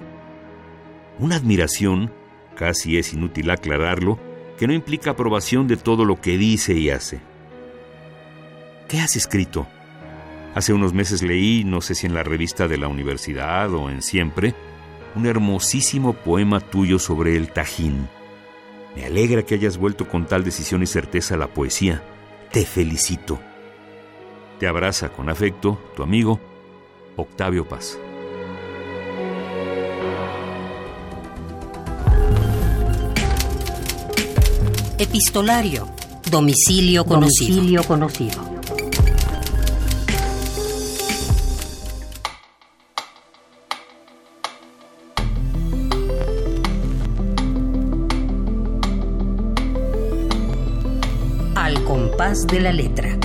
Una 1.18 1.38
admiración, 1.38 2.12
casi 2.56 2.98
es 2.98 3.14
inútil 3.14 3.50
aclararlo, 3.50 4.20
que 4.58 4.68
no 4.68 4.74
implica 4.74 5.12
aprobación 5.12 5.68
de 5.68 5.78
todo 5.78 6.06
lo 6.06 6.20
que 6.20 6.38
dice 6.38 6.74
y 6.74 6.90
hace. 6.90 7.20
¿Qué 8.88 9.00
has 9.00 9.16
escrito? 9.16 9.68
Hace 10.54 10.74
unos 10.74 10.94
meses 10.94 11.22
leí, 11.22 11.64
no 11.64 11.82
sé 11.82 11.96
si 11.96 12.06
en 12.08 12.14
la 12.14 12.24
revista 12.24 12.68
de 12.68 12.78
la 12.78 12.88
universidad 12.88 13.74
o 13.74 13.90
en 13.90 14.02
Siempre, 14.02 14.54
un 15.16 15.26
hermosísimo 15.26 16.14
poema 16.14 16.60
tuyo 16.60 17.00
sobre 17.00 17.36
el 17.36 17.50
Tajín. 17.50 18.08
Me 18.96 19.06
alegra 19.06 19.44
que 19.44 19.56
hayas 19.56 19.78
vuelto 19.78 20.08
con 20.08 20.26
tal 20.26 20.44
decisión 20.44 20.84
y 20.84 20.86
certeza 20.86 21.36
a 21.36 21.38
la 21.38 21.48
poesía. 21.48 22.04
Te 22.52 22.66
felicito. 22.66 23.40
Te 24.60 24.68
abraza 24.68 25.10
con 25.10 25.30
afecto 25.30 25.82
tu 25.96 26.04
amigo 26.04 26.40
Octavio 27.18 27.68
Paz. 27.68 27.98
Epistolario. 34.98 35.90
Domicilio 36.32 37.04
conocido. 37.04 37.54
Domicilio 37.54 37.84
conocido. 37.84 38.42
Al 51.56 51.84
compás 51.84 52.48
de 52.48 52.60
la 52.62 52.72
letra. 52.72 53.18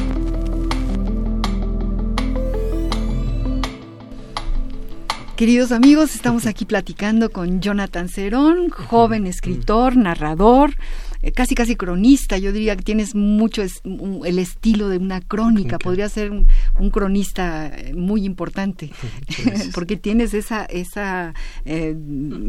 Queridos 5.37 5.71
amigos, 5.71 6.17
estamos 6.17 6.47
aquí 6.47 6.65
platicando 6.65 7.31
con 7.31 7.61
Jonathan 7.61 8.09
Cerón, 8.09 8.69
joven 8.71 9.27
escritor, 9.27 9.97
narrador, 9.97 10.75
casi 11.35 11.55
casi 11.55 11.77
cronista. 11.77 12.39
Yo 12.39 12.53
diría 12.53 12.77
que 12.77 12.83
tienes 12.83 13.15
mucho 13.15 13.63
es- 13.63 13.83
el 14.25 14.39
estilo 14.39 14.89
de 14.89 14.97
una 14.99 15.21
crónica. 15.21 15.79
Podría 15.79 16.09
ser 16.09 16.31
un, 16.31 16.47
un 16.79 16.91
cronista 16.91 17.67
eh, 17.69 17.93
muy 17.95 18.25
importante, 18.25 18.91
porque 19.75 19.97
tienes 19.97 20.35
esa 20.35 20.65
esa 20.65 21.35
eh, 21.65 21.95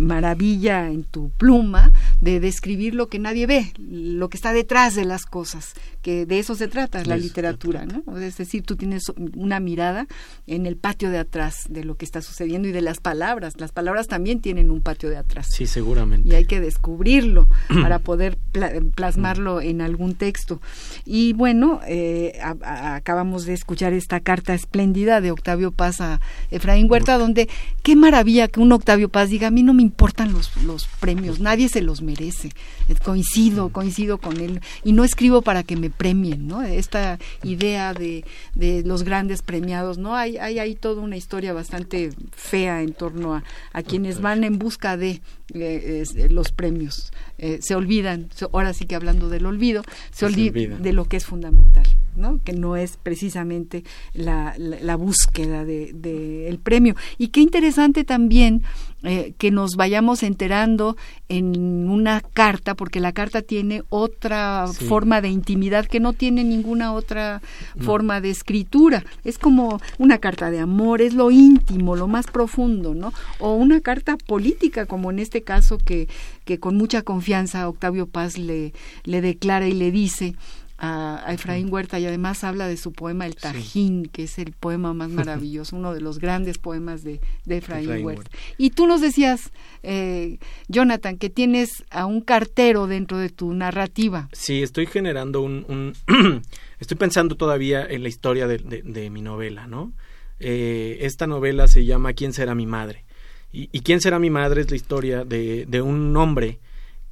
maravilla 0.02 0.88
en 0.90 1.04
tu 1.04 1.30
pluma 1.32 1.92
de 2.22 2.40
describir 2.40 2.96
lo 2.96 3.08
que 3.08 3.20
nadie 3.20 3.48
ve, 3.48 3.72
lo 3.80 4.30
que 4.30 4.38
está 4.38 4.54
detrás 4.54 4.96
de 4.96 5.06
las 5.06 5.26
cosas, 5.26 5.74
que 6.02 6.26
de 6.26 6.40
eso 6.40 6.56
se 6.56 6.68
trata 6.68 7.04
la 7.06 7.18
literatura, 7.18 7.86
¿no? 7.86 8.18
Es 8.20 8.38
decir, 8.38 8.64
tú 8.64 8.76
tienes 8.76 9.04
una 9.36 9.60
mirada 9.60 10.08
en 10.48 10.66
el 10.66 10.76
patio 10.78 11.10
de 11.10 11.18
atrás 11.20 11.66
de 11.70 11.84
lo 11.84 11.96
que 11.96 12.06
está 12.06 12.22
sucediendo 12.22 12.68
y 12.68 12.72
de 12.72 12.82
las 12.82 13.00
palabras. 13.00 13.54
Las 13.58 13.72
palabras 13.72 14.08
también 14.08 14.42
tienen 14.42 14.72
un 14.72 14.82
patio 14.82 15.10
de 15.10 15.18
atrás. 15.18 15.48
Sí, 15.52 15.68
seguramente. 15.68 16.30
Y 16.30 16.34
hay 16.36 16.46
que 16.46 16.60
descubrirlo 16.60 17.48
para 17.82 18.00
poder 18.00 18.38
pla- 18.52 18.72
plasmarlo 18.96 19.62
en 19.62 19.82
algún 19.82 20.16
texto. 20.16 20.62
Y 21.06 21.34
bueno, 21.34 21.82
eh, 21.88 22.40
a- 22.42 22.56
a- 22.64 22.96
acabamos 22.96 23.46
de 23.46 23.54
escuchar 23.54 23.94
esta 24.12 24.20
carta 24.20 24.54
espléndida 24.54 25.22
de 25.22 25.32
Octavio 25.32 25.72
Paz 25.72 26.02
a 26.02 26.20
Efraín 26.50 26.92
Huerta, 26.92 27.18
donde 27.18 27.48
qué 27.82 27.96
maravilla 27.96 28.50
que 28.50 28.60
un 28.60 28.74
Octavio 28.74 29.08
Paz 29.08 29.30
diga, 29.30 29.48
a 29.48 29.52
mí 29.52 29.64
no 29.64 29.74
me 29.74 29.84
importan 29.84 30.34
los, 30.34 30.52
los 30.66 30.86
premios, 31.00 31.40
nadie 31.40 31.70
se 31.70 31.82
los 31.82 32.02
merece. 32.02 32.50
Eh, 32.90 32.96
Coincido, 33.02 33.70
coincido 33.70 34.18
con 34.18 34.42
él. 34.42 34.60
Y 34.84 34.92
no 34.92 35.06
escribo 35.06 35.42
para 35.44 35.64
que 35.64 35.78
me 35.78 35.90
premien, 35.90 36.46
¿no? 36.46 36.62
Esta 36.62 37.20
idea 37.44 37.94
de, 37.94 38.26
de 38.54 38.84
los 38.84 39.04
grandes 39.04 39.42
premiados, 39.44 39.98
¿no? 39.98 40.14
Hay, 40.18 40.36
hay 40.38 40.60
ahí 40.60 40.76
toda 40.76 41.02
una 41.02 41.16
historia 41.16 41.54
bastante 41.54 42.10
fea 42.36 42.82
en 42.82 42.92
torno 42.92 43.34
a, 43.36 43.44
a 43.72 43.82
quienes 43.82 44.20
van 44.20 44.44
en 44.44 44.60
busca 44.60 44.98
de 44.98 45.22
eh, 45.54 46.02
es- 46.04 46.32
los 46.32 46.52
premios. 46.52 47.14
Eh, 47.38 47.60
se 47.62 47.76
olvidan, 47.76 48.28
ahora 48.52 48.74
sí 48.74 48.86
que 48.86 48.96
hablando 48.96 49.30
del 49.30 49.46
olvido, 49.46 49.84
se, 50.12 50.26
Se 50.26 50.26
olvi- 50.28 50.50
olvidan. 50.50 50.82
de 50.84 50.92
lo 50.92 51.06
que 51.06 51.16
es 51.16 51.26
fundamental, 51.26 51.86
¿no? 52.16 52.40
Que 52.44 52.54
no 52.54 52.76
es 52.76 52.98
precisamente 52.98 53.84
la, 54.14 54.54
la, 54.58 54.78
la 54.82 54.96
búsqueda 54.96 55.66
de, 55.66 55.92
de 55.94 56.48
el 56.50 56.60
premio. 56.60 56.96
Y 57.18 57.30
qué 57.30 57.42
interesante 57.42 58.04
también 58.04 58.64
eh, 59.04 59.34
que 59.40 59.50
nos 59.50 59.76
vayamos 59.76 60.22
enterando 60.22 60.96
en 61.28 61.90
una 61.90 62.22
carta, 62.22 62.76
porque 62.76 63.00
la 63.00 63.14
carta 63.14 63.42
tiene 63.42 63.82
otra 63.90 64.68
Sí. 64.68 64.86
forma 64.86 65.22
de 65.22 65.30
intimidad 65.30 65.86
que 65.88 66.00
no 66.00 66.14
tiene 66.14 66.44
ninguna 66.44 66.94
otra 66.94 67.42
forma 67.80 68.22
de 68.22 68.30
escritura. 68.30 69.04
Es 69.24 69.38
como 69.40 69.80
una 69.98 70.20
carta 70.20 70.52
de 70.52 70.60
amor, 70.60 71.02
es 71.02 71.14
lo 71.14 71.32
íntimo, 71.32 71.96
lo 71.96 72.08
más 72.08 72.28
profundo, 72.28 72.94
¿no? 72.94 73.12
O 73.40 73.54
una 73.56 73.82
carta 73.82 74.18
política, 74.18 74.86
como 74.86 75.10
en 75.10 75.20
este 75.20 75.42
caso 75.42 75.78
que, 75.78 76.08
que 76.46 76.60
con 76.60 76.78
mucha 76.78 77.02
confianza 77.02 77.68
Octavio 77.68 78.06
Paz 78.08 78.38
le, 78.38 78.74
le 79.04 79.22
declara 79.22 79.68
y 79.68 79.74
le 79.74 79.90
dice 79.92 80.36
a, 80.84 81.22
a 81.28 81.34
Efraín 81.34 81.72
Huerta 81.72 82.00
y 82.00 82.08
además 82.08 82.44
habla 82.44 82.68
de 82.68 82.76
su 82.76 82.92
poema 82.92 83.28
El 83.28 83.36
Tajín, 83.36 84.08
que 84.08 84.24
es 84.24 84.40
el 84.40 84.52
poema 84.54 84.94
más 84.96 85.10
maravilloso, 85.12 85.76
uno 85.76 85.94
de 85.94 86.02
los 86.02 86.18
grandes 86.18 86.58
poemas 86.58 87.04
de, 87.04 87.22
de 87.46 87.58
Efraín, 87.58 87.84
Efraín 87.86 88.06
Huerta. 88.06 88.22
Huerta. 88.32 88.38
Y 88.58 88.72
tú 88.72 88.88
nos 88.88 89.00
decías, 89.00 89.52
eh, 89.84 90.40
Jonathan, 90.70 91.18
que 91.18 91.30
tienes 91.30 91.84
a 91.92 92.08
un 92.08 92.22
cartero 92.22 92.88
dentro 92.88 93.20
de 93.20 93.30
tu 93.30 93.54
narrativa. 93.54 94.28
Sí, 94.32 94.64
estoy 94.64 94.88
generando 94.88 95.42
un... 95.42 95.94
un- 96.08 96.42
estoy 96.80 96.98
pensando 96.98 97.36
todavía 97.36 97.86
en 97.86 98.02
la 98.02 98.10
historia 98.10 98.48
de, 98.48 98.58
de- 98.58 98.82
de 98.82 99.10
mi 99.12 99.22
novela, 99.22 99.68
¿no? 99.68 99.94
Eh, 100.40 100.98
esta 101.02 101.28
novela 101.28 101.68
se 101.68 101.86
llama 101.86 102.14
¿Quién 102.14 102.34
será 102.34 102.56
mi 102.56 102.66
madre? 102.66 103.06
Y, 103.54 103.70
y 103.72 103.82
¿Quién 103.82 104.02
será 104.02 104.18
mi 104.18 104.32
madre? 104.32 104.62
es 104.62 104.72
la 104.72 104.78
historia 104.78 105.26
de, 105.26 105.66
de 105.68 105.82
un 105.84 106.18
hombre 106.18 106.60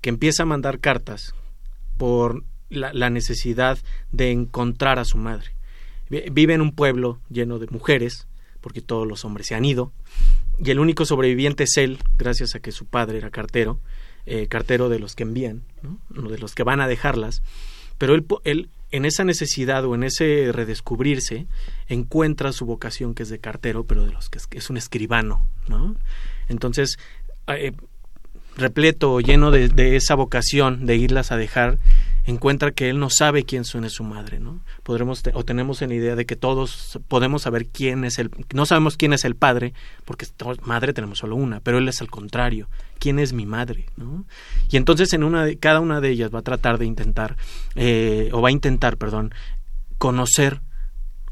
que 0.02 0.10
empieza 0.10 0.42
a 0.42 0.46
mandar 0.48 0.80
cartas 0.80 1.36
por 1.98 2.44
la, 2.70 3.10
necesidad 3.10 3.78
de 4.12 4.32
encontrar 4.32 5.00
a 5.00 5.06
su 5.06 5.18
madre. 5.18 5.48
Vi- 6.10 6.26
Vive 6.32 6.54
en 6.54 6.62
un 6.62 6.72
pueblo 6.74 7.20
lleno 7.30 7.60
de 7.60 7.68
mujeres, 7.68 8.28
porque 8.62 8.82
todos 8.82 9.08
los 9.08 9.26
hombres 9.26 9.48
se 9.48 9.56
han 9.56 9.66
ido, 9.66 9.92
y 10.58 10.72
el 10.72 10.80
único 10.80 11.06
sobreviviente 11.06 11.64
es 11.64 11.78
él, 11.78 12.00
gracias 12.18 12.56
a 12.56 12.60
que 12.60 12.72
su 12.72 12.86
padre 12.86 13.18
era 13.18 13.30
cartero, 13.30 13.80
eh, 14.26 14.48
cartero 14.48 14.90
de 14.90 15.00
los 15.00 15.16
que 15.16 15.24
envían, 15.24 15.64
de 16.10 16.38
los 16.38 16.54
que 16.56 16.64
van 16.64 16.82
a 16.82 16.88
dejarlas. 16.88 17.42
pero 17.98 18.14
él, 18.16 18.26
él 18.44 18.70
en 18.92 19.06
esa 19.06 19.24
necesidad 19.24 19.86
o 19.86 19.94
en 19.96 20.04
ese 20.04 20.52
redescubrirse 20.52 21.46
encuentra 21.88 22.52
su 22.54 22.66
vocación 22.66 23.14
que 23.14 23.24
es 23.24 23.30
de 23.30 23.40
cartero, 23.40 23.84
pero 23.86 24.04
de 24.06 24.12
los 24.12 24.30
que 24.30 24.40
es, 24.58 24.70
un 24.70 24.78
escribano, 24.78 25.46
¿no? 25.68 25.96
Entonces, 26.48 26.98
eh, 27.48 27.72
repleto, 28.58 29.20
lleno 29.20 29.52
de, 29.52 29.70
de, 29.70 29.96
esa 29.96 30.16
vocación 30.16 30.86
de 30.86 30.96
irlas 30.98 31.32
a 31.32 31.38
dejar, 31.38 31.78
encuentra 32.30 32.72
que 32.72 32.90
él 32.90 33.00
no 33.00 33.10
sabe 33.10 33.44
quién 33.44 33.66
suene 33.66 33.90
su 33.90 34.04
madre, 34.04 34.40
¿no? 34.40 34.60
Podremos 34.84 35.24
o 35.34 35.44
tenemos 35.44 35.82
en 35.82 35.90
la 35.90 35.96
idea 35.96 36.16
de 36.16 36.26
que 36.26 36.36
todos 36.36 37.00
podemos 37.08 37.44
saber 37.44 37.68
quién 37.68 38.06
es 38.06 38.20
el 38.20 38.30
no 38.54 38.66
sabemos 38.66 38.98
quién 38.98 39.14
es 39.14 39.26
el 39.26 39.36
padre, 39.36 39.74
porque 40.06 40.28
madre 40.64 40.94
tenemos 40.94 41.20
solo 41.20 41.36
una, 41.36 41.60
pero 41.60 41.78
él 41.78 41.88
es 41.88 42.02
al 42.02 42.10
contrario, 42.10 42.70
quién 43.00 43.20
es 43.20 43.34
mi 43.34 43.46
madre, 43.46 43.88
¿no? 43.98 44.26
Y 44.70 44.78
entonces 44.78 45.14
en 45.14 45.24
una 45.24 45.46
de, 45.46 45.58
cada 45.58 45.80
una 45.80 46.02
de 46.02 46.10
ellas 46.10 46.34
va 46.34 46.40
a 46.40 46.44
tratar 46.44 46.78
de 46.78 46.86
intentar 46.86 47.36
eh, 47.76 48.30
o 48.32 48.42
va 48.42 48.50
a 48.50 48.52
intentar, 48.52 48.98
perdón, 48.98 49.34
conocer 49.98 50.62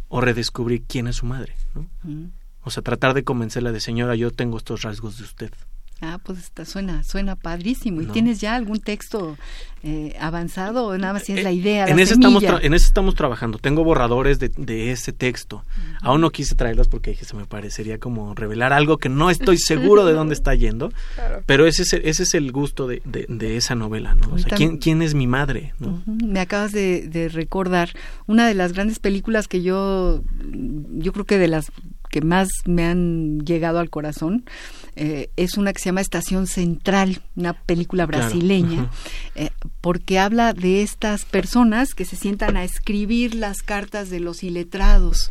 o 0.10 0.22
redescubrir 0.22 0.84
quién 0.88 1.08
es 1.08 1.18
su 1.18 1.26
madre, 1.26 1.56
¿no? 1.76 1.90
Mm. 2.04 2.32
O 2.64 2.70
sea, 2.70 2.84
tratar 2.84 3.14
de 3.14 3.24
convencerla 3.24 3.72
de 3.72 3.80
señora, 3.80 4.16
yo 4.16 4.32
tengo 4.32 4.58
estos 4.58 4.82
rasgos 4.82 5.18
de 5.18 5.24
usted. 5.24 5.52
Ah, 6.00 6.20
pues 6.24 6.38
está, 6.40 6.64
suena, 6.64 7.04
suena 7.04 7.36
padrísimo. 7.36 8.02
¿Y 8.02 8.06
tienes 8.06 8.40
ya 8.40 8.56
algún 8.56 8.80
texto 8.80 9.36
eh, 9.82 10.16
avanzado 10.20 10.86
o 10.86 10.98
nada 10.98 11.14
más 11.14 11.24
tienes 11.24 11.44
la 11.44 11.52
idea? 11.52 11.88
en, 11.88 11.98
ese 11.98 12.14
estamos 12.14 12.44
en 12.44 12.74
ese 12.76 12.86
estamos 12.86 13.16
trabajando. 13.16 13.58
Tengo 13.58 13.84
borradores 13.84 14.38
de, 14.38 14.50
de 14.50 14.92
ese 14.92 15.12
texto. 15.12 15.64
Aún 16.02 16.22
no 16.22 16.30
quise 16.30 16.54
traerlos 16.54 16.88
porque 16.88 17.12
dije, 17.12 17.26
se 17.26 17.36
me 17.36 17.46
parecería 17.46 17.98
como 17.98 18.36
revelar 18.36 18.74
algo 18.74 18.98
que 18.98 19.10
no 19.10 19.32
estoy 19.32 19.58
seguro 19.58 20.06
de 20.06 20.14
dónde 20.14 20.34
está 20.36 20.54
yendo. 20.54 20.92
Pero 21.48 21.66
ese 21.66 21.82
es, 21.82 21.94
el, 21.94 22.06
ese 22.06 22.24
es 22.24 22.36
el 22.36 22.52
gusto 22.52 22.88
de, 22.88 23.02
de, 23.04 23.58
esa 23.58 23.74
novela, 23.74 24.14
¿no? 24.14 24.34
O 24.34 24.38
sea, 24.38 24.56
¿quién, 24.56 24.78
¿quién, 24.78 25.02
es 25.02 25.16
mi 25.16 25.26
madre? 25.26 25.74
¿no? 25.80 26.04
Me 26.06 26.40
acabas 26.40 26.74
de, 26.74 27.08
de 27.08 27.28
recordar 27.28 27.90
una 28.28 28.48
de 28.48 28.54
las 28.54 28.74
grandes 28.74 29.00
películas 29.00 29.48
que 29.48 29.64
yo, 29.64 30.22
yo 30.92 31.12
creo 31.12 31.26
que 31.26 31.40
de 31.40 31.48
las 31.48 31.72
que 32.18 32.26
más 32.26 32.50
me 32.66 32.84
han 32.84 33.46
llegado 33.46 33.78
al 33.78 33.92
corazón 33.92 34.44
eh, 35.00 35.30
es 35.38 35.58
una 35.58 35.72
que 35.74 35.80
se 35.80 35.86
llama 35.90 36.02
Estación 36.02 36.48
Central, 36.48 37.22
una 37.36 37.54
película 37.54 38.08
brasileña, 38.08 38.90
eh, 39.36 39.52
porque 39.80 40.18
habla 40.18 40.54
de 40.54 40.82
estas 40.82 41.24
personas 41.24 41.94
que 41.94 42.04
se 42.04 42.16
sientan 42.16 42.58
a 42.58 42.64
escribir 42.64 43.36
las 43.36 43.62
cartas 43.62 44.10
de 44.10 44.20
los 44.20 44.42
iletrados. 44.42 45.30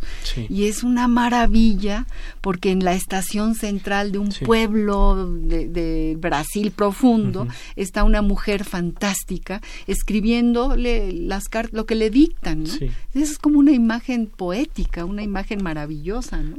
Y 0.48 0.66
es 0.66 0.84
una 0.84 1.08
maravilla 1.08 2.06
porque 2.42 2.70
en 2.70 2.84
la 2.84 2.94
estación 2.94 3.56
central 3.56 4.12
de 4.12 4.18
un 4.18 4.28
pueblo 4.28 5.28
de, 5.28 6.16
Brasil 6.20 6.70
profundo 6.70 7.48
está 7.74 8.04
una 8.04 8.22
mujer 8.22 8.62
fantástica 8.62 9.60
escribiéndole 9.88 11.12
las 11.12 11.48
cartas, 11.48 11.72
lo 11.72 11.86
que 11.86 11.96
le 11.96 12.10
dictan. 12.10 12.62
¿no? 12.62 12.70
Es 13.14 13.38
como 13.38 13.58
una 13.58 13.72
imagen 13.72 14.26
poética, 14.28 15.04
una 15.04 15.24
imagen 15.24 15.60
maravillosa. 15.64 16.40
¿no? 16.40 16.58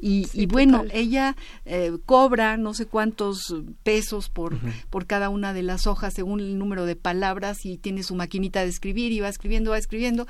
Y, 0.00 0.46
bueno, 0.46 0.84
ella 0.92 1.36
eh, 1.64 1.92
cobra 2.04 2.56
no 2.56 2.74
sé 2.74 2.86
cuántos 2.86 3.54
pesos 3.82 4.28
por, 4.28 4.56
por 4.90 5.06
cada 5.06 5.28
una 5.28 5.52
de 5.52 5.62
las 5.62 5.86
hojas 5.86 6.14
según 6.14 6.40
el 6.40 6.58
número 6.58 6.86
de 6.86 6.96
palabras 6.96 7.64
y 7.64 7.78
tiene 7.78 8.02
su 8.02 8.14
maquinita 8.14 8.62
de 8.62 8.68
escribir 8.68 9.12
y 9.12 9.20
va 9.20 9.28
escribiendo, 9.28 9.70
va 9.70 9.78
escribiendo. 9.78 10.26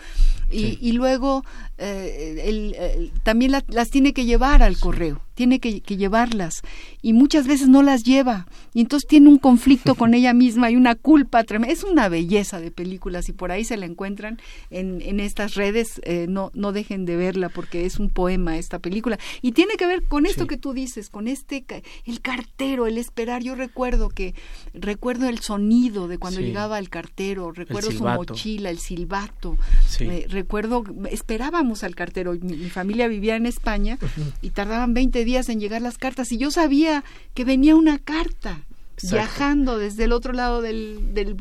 Y, 0.50 0.78
y 0.80 0.92
luego 0.92 1.44
eh, 1.78 3.10
también 3.22 3.52
las 3.68 3.90
tiene 3.90 4.12
que 4.12 4.24
llevar 4.24 4.62
al 4.62 4.78
correo 4.78 5.25
tiene 5.36 5.60
que, 5.60 5.80
llevarlas. 5.80 6.62
Y 7.02 7.12
muchas 7.12 7.46
veces 7.46 7.68
no 7.68 7.82
las 7.82 8.02
lleva. 8.02 8.46
Y 8.74 8.80
entonces 8.80 9.06
tiene 9.06 9.28
un 9.28 9.38
conflicto 9.38 9.94
con 9.94 10.14
ella 10.14 10.32
misma 10.32 10.70
y 10.70 10.76
una 10.76 10.94
culpa 10.94 11.44
tremenda. 11.44 11.72
Es 11.72 11.84
una 11.84 12.08
belleza 12.08 12.58
de 12.58 12.70
películas 12.70 13.28
y 13.28 13.32
por 13.32 13.52
ahí 13.52 13.64
se 13.64 13.76
la 13.76 13.86
encuentran 13.86 14.40
en, 14.70 15.00
en 15.02 15.20
estas 15.20 15.54
redes, 15.54 16.00
eh, 16.04 16.26
no, 16.28 16.50
no 16.54 16.72
dejen 16.72 17.04
de 17.04 17.16
verla 17.16 17.50
porque 17.50 17.84
es 17.84 17.98
un 17.98 18.08
poema 18.08 18.56
esta 18.56 18.78
película. 18.78 19.18
Y 19.42 19.52
tiene 19.52 19.74
que 19.74 19.86
ver 19.86 20.02
con 20.04 20.24
esto 20.24 20.46
que 20.46 20.56
tú 20.56 20.72
dices, 20.72 21.10
con 21.10 21.28
este, 21.28 21.64
el 22.06 22.20
cartero, 22.22 22.86
el 22.86 22.96
esperar. 22.96 23.42
Yo 23.42 23.54
recuerdo 23.54 24.08
que, 24.08 24.34
recuerdo 24.72 25.28
el 25.28 25.40
sonido 25.40 26.08
de 26.08 26.16
cuando 26.16 26.40
llegaba 26.40 26.78
el 26.78 26.88
cartero, 26.88 27.52
recuerdo 27.52 27.92
su 27.92 28.04
mochila, 28.04 28.70
el 28.70 28.78
silbato, 28.78 29.58
eh, 30.00 30.26
recuerdo, 30.30 30.82
esperábamos 31.10 31.84
al 31.84 31.94
cartero, 31.94 32.32
mi, 32.40 32.56
mi 32.56 32.70
familia 32.70 33.06
vivía 33.06 33.36
en 33.36 33.44
España 33.44 33.98
y 34.40 34.50
tardaban 34.50 34.94
20 34.94 35.25
días 35.26 35.50
en 35.50 35.60
llegar 35.60 35.82
las 35.82 35.98
cartas 35.98 36.32
y 36.32 36.38
yo 36.38 36.50
sabía 36.50 37.04
que 37.34 37.44
venía 37.44 37.76
una 37.76 37.98
carta 37.98 38.62
viajando 39.10 39.78
desde 39.78 40.04
el 40.04 40.12
otro 40.12 40.32
lado 40.32 40.62
del, 40.62 41.12
del, 41.12 41.36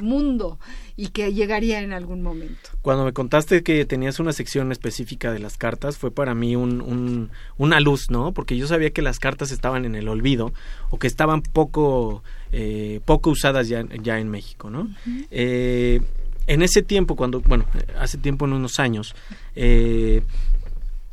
mundo 0.00 0.60
y 0.96 1.08
que 1.08 1.32
llegaría 1.34 1.80
en 1.80 1.92
algún 1.92 2.22
momento. 2.22 2.70
Cuando 2.80 3.04
me 3.04 3.12
contaste 3.12 3.64
que 3.64 3.84
tenías 3.84 4.20
una 4.20 4.32
sección 4.32 4.70
específica 4.70 5.32
de 5.32 5.40
las 5.40 5.56
cartas, 5.56 5.98
fue 5.98 6.12
para 6.12 6.34
mí 6.34 6.54
un, 6.54 6.80
un, 6.80 7.30
una 7.56 7.80
luz, 7.80 8.10
¿no? 8.10 8.32
Porque 8.32 8.56
yo 8.56 8.68
sabía 8.68 8.90
que 8.90 9.02
las 9.02 9.18
cartas 9.18 9.50
estaban 9.50 9.84
en 9.84 9.96
el 9.96 10.08
olvido 10.08 10.52
o 10.90 10.98
que 10.98 11.08
estaban 11.08 11.42
poco, 11.42 12.22
eh, 12.52 13.00
poco 13.04 13.30
usadas 13.30 13.68
ya, 13.68 13.84
ya 14.00 14.20
en 14.20 14.28
México, 14.28 14.70
¿no? 14.70 14.88
eh, 15.30 16.00
en 16.46 16.62
ese 16.62 16.82
tiempo, 16.82 17.16
cuando, 17.16 17.40
bueno, 17.40 17.64
hace 17.98 18.18
tiempo, 18.18 18.46
en 18.46 18.52
unos 18.52 18.78
años, 18.80 19.14
eh, 19.54 20.22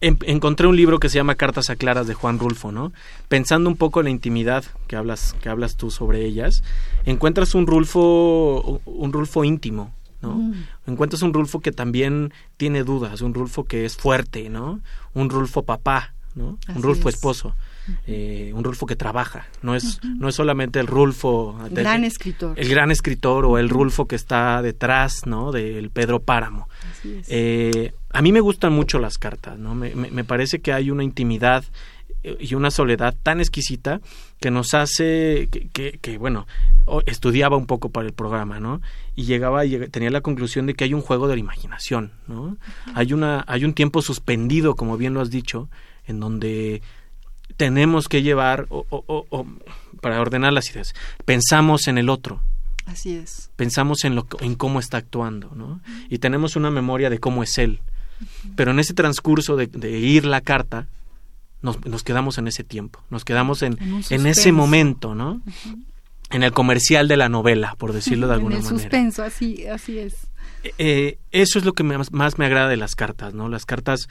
encontré 0.01 0.67
un 0.67 0.75
libro 0.75 0.99
que 0.99 1.09
se 1.09 1.17
llama 1.17 1.35
Cartas 1.35 1.69
a 1.69 1.75
Claras 1.75 2.07
de 2.07 2.13
Juan 2.13 2.39
Rulfo, 2.39 2.71
¿no? 2.71 2.93
Pensando 3.27 3.69
un 3.69 3.75
poco 3.75 3.99
en 3.99 4.05
la 4.05 4.09
intimidad 4.11 4.63
que 4.87 4.95
hablas, 4.95 5.35
que 5.41 5.49
hablas 5.49 5.75
tú 5.75 5.91
sobre 5.91 6.25
ellas, 6.25 6.63
encuentras 7.05 7.55
un 7.55 7.67
Rulfo, 7.67 8.81
un 8.85 9.13
Rulfo 9.13 9.43
íntimo, 9.43 9.93
¿no? 10.21 10.35
Mm. 10.35 10.53
Encuentras 10.87 11.21
un 11.21 11.33
Rulfo 11.33 11.59
que 11.59 11.71
también 11.71 12.33
tiene 12.57 12.83
dudas, 12.83 13.21
un 13.21 13.33
Rulfo 13.33 13.65
que 13.65 13.85
es 13.85 13.97
fuerte, 13.97 14.49
¿no? 14.49 14.79
Un 15.13 15.29
Rulfo 15.29 15.63
papá, 15.63 16.13
¿no? 16.35 16.57
un 16.73 16.83
Rulfo 16.83 17.09
esposo. 17.09 17.55
Eh, 18.05 18.51
un 18.53 18.63
Rulfo 18.63 18.85
que 18.85 18.95
trabaja, 18.95 19.47
no 19.63 19.75
es, 19.75 19.99
no 20.03 20.29
es 20.29 20.35
solamente 20.35 20.79
el 20.79 20.85
Rulfo 20.85 21.57
el 21.65 21.73
gran 21.73 22.03
escritor, 22.03 22.53
el 22.55 22.69
gran 22.69 22.91
escritor 22.91 23.45
o 23.45 23.57
el 23.57 23.67
Rulfo 23.67 24.05
que 24.05 24.15
está 24.15 24.61
detrás, 24.61 25.25
¿no? 25.25 25.51
Del 25.51 25.89
Pedro 25.89 26.19
Páramo. 26.19 26.69
Eh, 27.03 27.93
a 28.11 28.21
mí 28.21 28.31
me 28.31 28.39
gustan 28.39 28.73
mucho 28.73 28.99
las 28.99 29.17
cartas, 29.17 29.57
¿no? 29.57 29.75
Me, 29.75 29.93
me, 29.93 30.23
parece 30.23 30.59
que 30.59 30.73
hay 30.73 30.89
una 30.89 31.03
intimidad 31.03 31.63
eh, 32.23 32.37
y 32.39 32.53
una 32.55 32.69
soledad 32.69 33.15
tan 33.23 33.39
exquisita 33.39 34.01
que 34.41 34.51
nos 34.51 34.73
hace 34.73 35.47
que, 35.49 35.99
que, 36.01 36.17
bueno 36.17 36.47
estudiaba 37.05 37.55
un 37.55 37.65
poco 37.65 37.89
para 37.91 38.07
el 38.07 38.13
programa 38.13 38.59
no 38.59 38.81
y 39.15 39.23
llegaba 39.23 39.63
y 39.65 39.77
tenía 39.89 40.09
la 40.09 40.19
conclusión 40.19 40.65
de 40.65 40.73
que 40.73 40.83
hay 40.83 40.93
un 40.93 41.01
juego 41.01 41.29
de 41.29 41.35
la 41.35 41.39
imaginación 41.39 42.11
no 42.27 42.57
hay 42.93 43.13
una 43.13 43.45
hay 43.47 43.63
un 43.63 43.73
tiempo 43.73 44.01
suspendido 44.01 44.75
como 44.75 44.97
bien 44.97 45.13
lo 45.13 45.21
has 45.21 45.29
dicho 45.29 45.69
en 46.07 46.19
donde 46.19 46.81
tenemos 47.55 48.09
que 48.09 48.21
llevar 48.21 48.65
o, 48.69 48.85
o, 48.89 49.47
para 50.01 50.19
ordenar 50.19 50.51
las 50.51 50.69
ideas 50.71 50.93
pensamos 51.23 51.87
en 51.87 51.97
el 51.97 52.09
otro. 52.09 52.41
Así 52.85 53.13
es. 53.13 53.51
Pensamos 53.55 54.03
en 54.03 54.15
lo 54.15 54.27
en 54.39 54.55
cómo 54.55 54.79
está 54.79 54.97
actuando 54.97 55.51
no 55.55 55.79
y 56.09 56.17
tenemos 56.17 56.57
una 56.57 56.69
memoria 56.69 57.09
de 57.09 57.19
cómo 57.19 57.43
es 57.43 57.57
él 57.59 57.79
pero 58.55 58.71
en 58.71 58.79
ese 58.79 58.93
transcurso 58.93 59.55
de, 59.55 59.99
ir 59.99 60.25
la 60.25 60.41
carta, 60.41 60.87
nos, 61.61 61.85
nos, 61.85 62.03
quedamos 62.03 62.37
en 62.37 62.47
ese 62.47 62.63
tiempo, 62.63 63.01
nos 63.09 63.25
quedamos 63.25 63.61
en, 63.61 63.77
en, 64.09 64.25
ese 64.25 64.51
momento, 64.51 65.15
¿no? 65.15 65.41
En 66.31 66.43
el 66.43 66.51
comercial 66.51 67.07
de 67.07 67.17
la 67.17 67.27
novela, 67.27 67.75
por 67.77 67.93
decirlo 67.93 68.27
de 68.27 68.33
alguna 68.35 68.55
manera. 68.55 68.69
En 68.69 68.75
el 68.75 68.81
suspenso, 68.81 69.23
así, 69.23 69.65
así 69.67 69.99
es. 69.99 70.27
Eh, 70.77 71.17
eso 71.31 71.57
es 71.59 71.65
lo 71.65 71.73
que 71.73 71.83
más, 71.83 72.11
más, 72.11 72.37
me 72.37 72.45
agrada 72.45 72.67
de 72.69 72.77
las 72.77 72.95
cartas, 72.95 73.33
¿no? 73.33 73.49
Las 73.49 73.65
cartas 73.65 74.09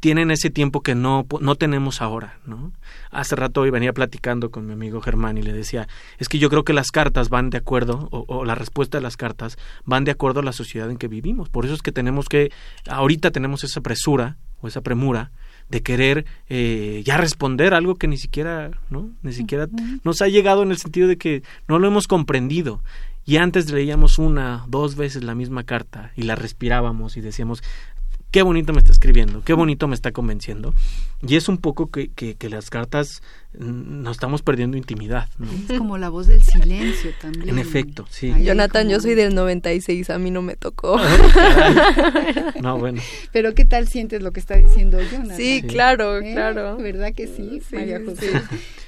tienen 0.00 0.30
ese 0.30 0.50
tiempo 0.50 0.80
que 0.80 0.94
no, 0.94 1.26
no 1.40 1.54
tenemos 1.56 2.00
ahora, 2.00 2.38
¿no? 2.46 2.72
Hace 3.10 3.36
rato 3.36 3.60
hoy 3.60 3.70
venía 3.70 3.92
platicando 3.92 4.50
con 4.50 4.66
mi 4.66 4.72
amigo 4.72 5.00
Germán 5.00 5.36
y 5.36 5.42
le 5.42 5.52
decía, 5.52 5.86
es 6.18 6.28
que 6.28 6.38
yo 6.38 6.48
creo 6.48 6.64
que 6.64 6.72
las 6.72 6.90
cartas 6.90 7.28
van 7.28 7.50
de 7.50 7.58
acuerdo, 7.58 8.08
o, 8.10 8.44
la 8.44 8.54
respuesta 8.54 8.98
de 8.98 9.02
las 9.02 9.16
cartas 9.16 9.58
van 9.84 10.04
de 10.04 10.12
acuerdo 10.12 10.40
a 10.40 10.42
la 10.42 10.52
sociedad 10.52 10.90
en 10.90 10.96
que 10.96 11.08
vivimos. 11.08 11.48
Por 11.50 11.66
eso 11.66 11.74
es 11.74 11.82
que 11.82 11.92
tenemos 11.92 12.28
que, 12.28 12.50
ahorita 12.88 13.30
tenemos 13.30 13.64
esa 13.64 13.80
presura 13.80 14.36
o 14.60 14.68
esa 14.68 14.80
premura 14.80 15.30
de 15.68 15.82
querer 15.82 16.24
eh, 16.48 17.02
ya 17.04 17.16
responder 17.16 17.74
algo 17.74 17.96
que 17.96 18.06
ni 18.06 18.16
siquiera, 18.16 18.70
¿no? 18.88 19.10
Ni 19.22 19.32
siquiera 19.32 19.68
nos 20.04 20.22
ha 20.22 20.28
llegado 20.28 20.62
en 20.62 20.70
el 20.70 20.78
sentido 20.78 21.08
de 21.08 21.18
que 21.18 21.42
no 21.68 21.78
lo 21.78 21.88
hemos 21.88 22.06
comprendido. 22.06 22.82
Y 23.28 23.38
antes 23.38 23.72
leíamos 23.72 24.18
una, 24.18 24.64
dos 24.68 24.94
veces 24.94 25.24
la 25.24 25.34
misma 25.34 25.64
carta 25.64 26.12
y 26.14 26.22
la 26.22 26.36
respirábamos 26.36 27.16
y 27.16 27.20
decíamos, 27.20 27.60
qué 28.30 28.42
bonito 28.42 28.72
me 28.72 28.78
está 28.78 28.92
escribiendo, 28.92 29.42
qué 29.44 29.52
bonito 29.52 29.88
me 29.88 29.94
está 29.94 30.12
convenciendo. 30.12 30.74
Y 31.26 31.36
es 31.36 31.48
un 31.48 31.58
poco 31.58 31.90
que, 31.90 32.10
que, 32.10 32.50
las 32.50 32.68
cartas 32.68 33.22
nos 33.54 34.16
estamos 34.16 34.42
perdiendo 34.42 34.76
intimidad. 34.76 35.28
Es 35.68 35.78
como 35.78 35.96
la 35.96 36.10
voz 36.10 36.26
del 36.26 36.42
silencio 36.42 37.12
también. 37.20 37.48
En 37.48 37.58
efecto, 37.58 38.06
sí. 38.10 38.32
Jonathan, 38.42 38.88
yo 38.88 39.00
soy 39.00 39.14
del 39.14 39.34
96, 39.34 40.10
a 40.10 40.18
mí 40.18 40.30
no 40.30 40.42
me 40.42 40.56
tocó. 40.56 41.00
no, 42.60 42.78
bueno. 42.78 43.00
Pero 43.32 43.54
¿qué 43.54 43.64
tal 43.64 43.88
sientes 43.88 44.22
lo 44.22 44.32
que 44.32 44.40
está 44.40 44.56
diciendo 44.56 44.98
Jonathan? 45.00 45.36
Sí, 45.36 45.62
claro, 45.66 46.18
¿Eh? 46.18 46.32
claro. 46.34 46.76
¿Verdad 46.76 47.14
que 47.14 47.26
sí, 47.26 47.62
María 47.72 48.00
José? 48.04 48.30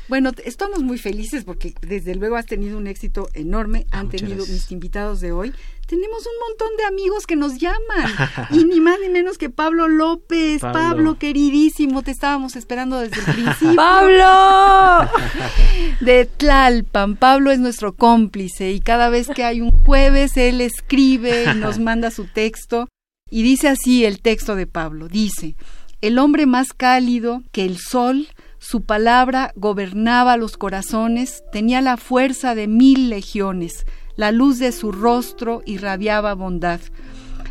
Bueno, 0.08 0.30
estamos 0.44 0.82
muy 0.82 0.96
felices 0.98 1.44
porque 1.44 1.74
desde 1.82 2.14
luego 2.14 2.36
has 2.36 2.46
tenido 2.46 2.78
un 2.78 2.86
éxito 2.86 3.28
enorme, 3.34 3.86
Ah, 3.90 4.00
han 4.00 4.08
tenido 4.08 4.36
gracias. 4.36 4.54
mis 4.56 4.72
invitados 4.72 5.20
de 5.20 5.32
hoy. 5.32 5.52
Tenemos 5.86 6.20
un 6.26 6.48
montón 6.48 6.76
de 6.78 6.84
amigos 6.84 7.26
que 7.26 7.36
nos 7.36 7.58
llaman 7.58 8.10
y 8.50 8.64
ni 8.64 8.80
más 8.80 8.98
ni 9.00 9.08
menos 9.10 9.38
que 9.38 9.50
Pablo 9.50 9.88
López. 9.88 10.60
Pablo, 10.60 10.72
Pablo. 10.80 11.18
queridísimo, 11.18 12.02
te 12.02 12.10
estábamos 12.10 12.56
esperando 12.56 12.98
desde 12.98 13.20
el 13.20 13.24
principio. 13.36 13.76
¡Pablo! 13.76 15.10
de 16.00 16.24
Tlalpan. 16.26 17.16
Pablo 17.16 17.50
es 17.50 17.58
nuestro 17.58 17.94
cómplice 17.94 18.72
y 18.72 18.80
cada 18.80 19.08
vez 19.10 19.28
que 19.28 19.44
hay 19.44 19.60
un 19.60 19.70
jueves 19.70 20.36
él 20.36 20.60
escribe 20.60 21.44
y 21.52 21.54
nos 21.58 21.78
manda 21.80 22.10
su 22.10 22.24
texto 22.26 22.88
y 23.30 23.42
dice 23.42 23.68
así 23.68 24.04
el 24.04 24.20
texto 24.20 24.56
de 24.56 24.66
Pablo. 24.66 25.08
Dice, 25.08 25.54
el 26.00 26.18
hombre 26.18 26.46
más 26.46 26.72
cálido 26.72 27.42
que 27.52 27.64
el 27.64 27.78
sol, 27.78 28.28
su 28.58 28.82
palabra 28.82 29.52
gobernaba 29.56 30.36
los 30.36 30.56
corazones, 30.56 31.44
tenía 31.52 31.80
la 31.80 31.96
fuerza 31.96 32.54
de 32.54 32.66
mil 32.66 33.08
legiones, 33.08 33.86
la 34.16 34.32
luz 34.32 34.58
de 34.58 34.72
su 34.72 34.90
rostro 34.90 35.62
irradiaba 35.64 36.34
bondad. 36.34 36.80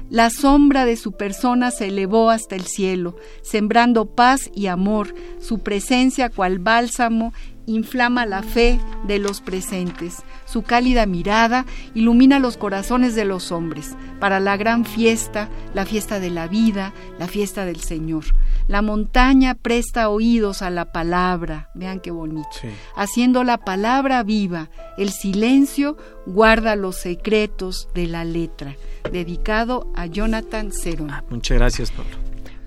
La 0.09 0.29
sombra 0.29 0.85
de 0.85 0.95
su 0.95 1.13
persona 1.13 1.71
se 1.71 1.87
elevó 1.87 2.29
hasta 2.29 2.55
el 2.55 2.65
cielo, 2.65 3.17
sembrando 3.41 4.05
paz 4.05 4.49
y 4.55 4.67
amor. 4.67 5.13
Su 5.39 5.59
presencia, 5.59 6.29
cual 6.29 6.59
bálsamo, 6.59 7.33
inflama 7.67 8.25
la 8.25 8.41
fe 8.41 8.79
de 9.05 9.19
los 9.19 9.41
presentes. 9.41 10.23
Su 10.45 10.63
cálida 10.63 11.05
mirada 11.05 11.65
ilumina 11.93 12.39
los 12.39 12.57
corazones 12.57 13.13
de 13.13 13.25
los 13.25 13.51
hombres 13.51 13.95
para 14.19 14.39
la 14.39 14.57
gran 14.57 14.83
fiesta, 14.85 15.49
la 15.75 15.85
fiesta 15.85 16.19
de 16.19 16.31
la 16.31 16.47
vida, 16.47 16.93
la 17.19 17.27
fiesta 17.27 17.65
del 17.65 17.79
Señor. 17.81 18.23
La 18.67 18.81
montaña 18.81 19.53
presta 19.53 20.09
oídos 20.09 20.61
a 20.61 20.69
la 20.69 20.91
palabra, 20.91 21.69
vean 21.75 21.99
qué 21.99 22.09
bonito, 22.11 22.47
Sí. 22.59 22.69
haciendo 22.95 23.43
la 23.43 23.57
palabra 23.59 24.23
viva. 24.23 24.69
El 24.97 25.11
silencio 25.11 25.95
guarda 26.25 26.75
los 26.75 26.95
secretos 26.95 27.87
de 27.93 28.07
la 28.07 28.25
letra. 28.25 28.75
Dedicado 29.11 29.87
a 29.95 30.05
Jonathan 30.07 30.71
Cerón. 30.71 31.11
Ah, 31.11 31.23
muchas 31.29 31.57
gracias, 31.57 31.91
Pablo. 31.91 32.17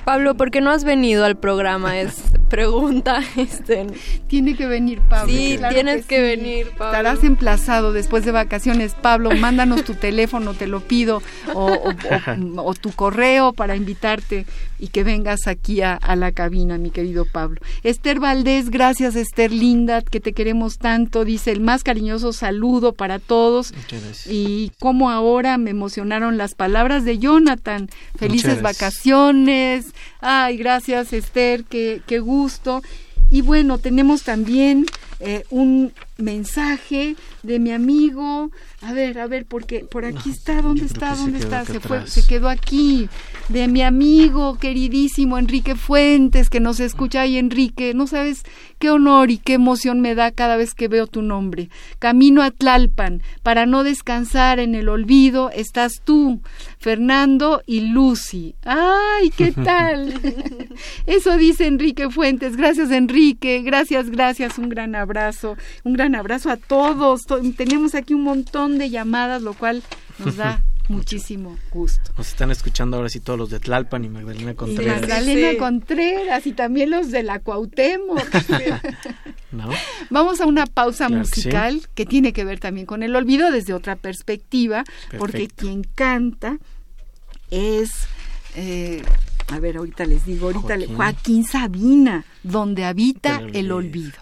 Pablo, 0.04 0.34
¿por 0.34 0.50
qué 0.50 0.60
no 0.62 0.70
has 0.70 0.84
venido 0.84 1.24
al 1.26 1.36
programa? 1.36 1.98
Es 1.98 2.22
pregunta. 2.50 3.22
Este, 3.36 3.86
Tiene 4.26 4.54
que 4.56 4.66
venir 4.66 5.00
Pablo. 5.08 5.32
Sí, 5.32 5.54
claro 5.56 5.74
tienes 5.74 6.04
que 6.06 6.16
sí. 6.16 6.22
venir, 6.22 6.66
Pablo. 6.76 6.86
Estarás 6.98 7.24
emplazado 7.24 7.92
después 7.92 8.24
de 8.24 8.32
vacaciones, 8.32 8.94
Pablo. 9.00 9.30
Mándanos 9.30 9.84
tu 9.84 9.94
teléfono, 9.94 10.52
te 10.54 10.66
lo 10.66 10.80
pido, 10.80 11.22
o, 11.54 11.66
o- 11.66 11.90
o- 11.90 12.62
o 12.62 12.74
tu 12.74 12.90
correo 12.92 13.52
para 13.54 13.76
invitarte 13.76 14.44
y 14.78 14.88
que 14.88 15.04
vengas 15.04 15.46
aquí 15.46 15.80
a, 15.82 15.94
a 15.94 16.16
la 16.16 16.32
cabina, 16.32 16.76
mi 16.78 16.90
querido 16.90 17.24
Pablo. 17.24 17.60
Esther 17.82 18.18
Valdés, 18.20 18.70
gracias 18.70 19.14
Esther 19.16 19.52
Linda, 19.52 20.02
que 20.02 20.20
te 20.20 20.32
queremos 20.32 20.78
tanto. 20.78 21.24
Dice 21.24 21.52
el 21.52 21.60
más 21.60 21.82
cariñoso 21.84 22.32
saludo 22.32 22.92
para 22.94 23.18
todos. 23.18 23.72
Muchas 23.74 24.02
gracias. 24.04 24.26
Y 24.28 24.72
cómo 24.80 25.10
ahora 25.10 25.56
me 25.58 25.70
emocionaron 25.70 26.36
las 26.36 26.54
palabras 26.54 27.04
de 27.04 27.18
Jonathan. 27.18 27.88
Felices 28.18 28.60
vacaciones. 28.62 29.86
Ay, 30.20 30.56
gracias 30.56 31.12
Esther, 31.12 31.64
qué, 31.64 32.02
qué 32.06 32.18
gusto. 32.18 32.39
Y 33.30 33.42
bueno, 33.42 33.78
tenemos 33.78 34.22
también 34.22 34.86
eh, 35.20 35.44
un 35.50 35.92
mensaje 36.22 37.16
de 37.42 37.58
mi 37.58 37.72
amigo. 37.72 38.50
A 38.82 38.92
ver, 38.92 39.18
a 39.18 39.26
ver, 39.26 39.44
porque 39.46 39.80
por 39.80 40.04
aquí 40.04 40.30
está, 40.30 40.62
¿dónde 40.62 40.86
está? 40.86 41.14
¿Dónde 41.14 41.38
está? 41.38 41.64
Se 41.64 41.80
fue, 41.80 41.98
atrás. 41.98 42.12
se 42.12 42.26
quedó 42.26 42.48
aquí. 42.48 43.08
De 43.48 43.68
mi 43.68 43.82
amigo 43.82 44.58
queridísimo 44.58 45.38
Enrique 45.38 45.74
Fuentes, 45.74 46.48
que 46.50 46.60
nos 46.60 46.80
escucha. 46.80 47.22
Ay, 47.22 47.36
Enrique, 47.36 47.92
no 47.94 48.06
sabes 48.06 48.42
qué 48.78 48.90
honor 48.90 49.30
y 49.30 49.38
qué 49.38 49.54
emoción 49.54 50.00
me 50.00 50.14
da 50.14 50.30
cada 50.30 50.56
vez 50.56 50.74
que 50.74 50.88
veo 50.88 51.06
tu 51.06 51.22
nombre. 51.22 51.68
Camino 51.98 52.42
a 52.42 52.50
Tlalpan, 52.50 53.22
para 53.42 53.66
no 53.66 53.84
descansar 53.84 54.60
en 54.60 54.74
el 54.74 54.88
olvido, 54.88 55.50
estás 55.50 56.00
tú, 56.04 56.40
Fernando 56.78 57.62
y 57.66 57.80
Lucy. 57.80 58.54
¡Ay, 58.64 59.30
qué 59.36 59.52
tal! 59.64 60.14
Eso 61.06 61.36
dice 61.36 61.66
Enrique 61.66 62.08
Fuentes. 62.10 62.56
Gracias, 62.56 62.90
Enrique. 62.90 63.62
Gracias, 63.62 64.10
gracias. 64.10 64.58
Un 64.58 64.68
gran 64.68 64.94
abrazo. 64.94 65.56
Un 65.84 65.92
gran 65.92 66.09
abrazo 66.14 66.50
a 66.50 66.56
todos. 66.56 67.22
To- 67.22 67.40
Tenemos 67.56 67.94
aquí 67.94 68.14
un 68.14 68.22
montón 68.22 68.78
de 68.78 68.90
llamadas, 68.90 69.42
lo 69.42 69.54
cual 69.54 69.82
nos 70.18 70.36
da 70.36 70.62
muchísimo 70.88 71.56
gusto. 71.70 72.12
Nos 72.18 72.28
están 72.28 72.50
escuchando 72.50 72.96
ahora 72.96 73.08
sí 73.08 73.20
todos 73.20 73.38
los 73.38 73.50
de 73.50 73.60
Tlalpan 73.60 74.04
y 74.04 74.08
Magdalena 74.08 74.52
Y 74.52 74.54
Contreras. 74.54 75.00
Magdalena 75.02 75.50
Sí. 75.52 75.56
Contreras 75.56 76.46
y 76.46 76.52
también 76.52 76.90
los 76.90 77.10
de 77.10 77.22
la 77.22 77.38
Cuauhtémoc. 77.38 78.24
¿No? 79.52 79.68
Vamos 80.10 80.40
a 80.40 80.46
una 80.46 80.66
pausa 80.66 81.06
Claro 81.08 81.22
que 81.24 81.28
musical 81.28 81.82
que 81.94 82.06
tiene 82.06 82.32
que 82.32 82.44
ver 82.44 82.60
también 82.60 82.86
con 82.86 83.02
el 83.02 83.14
olvido 83.16 83.50
desde 83.50 83.72
otra 83.74 83.96
perspectiva, 83.96 84.84
porque 85.18 85.48
quien 85.48 85.82
canta 85.94 86.58
es, 87.50 87.90
eh, 88.56 89.02
a 89.48 89.58
ver, 89.58 89.76
ahorita 89.78 90.04
les 90.06 90.24
digo, 90.24 90.46
ahorita 90.46 90.76
le- 90.76 90.86
Joaquín. 90.86 90.96
Joaquín 90.96 91.44
Sabina, 91.44 92.24
donde 92.44 92.84
habita 92.84 93.40
El 93.40 93.56
el 93.56 93.72
olvido. 93.72 94.12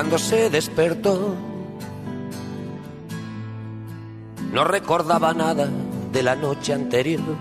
Cuando 0.00 0.16
se 0.16 0.48
despertó, 0.48 1.34
no 4.50 4.64
recordaba 4.64 5.34
nada 5.34 5.68
de 6.10 6.22
la 6.22 6.34
noche 6.34 6.72
anterior, 6.72 7.36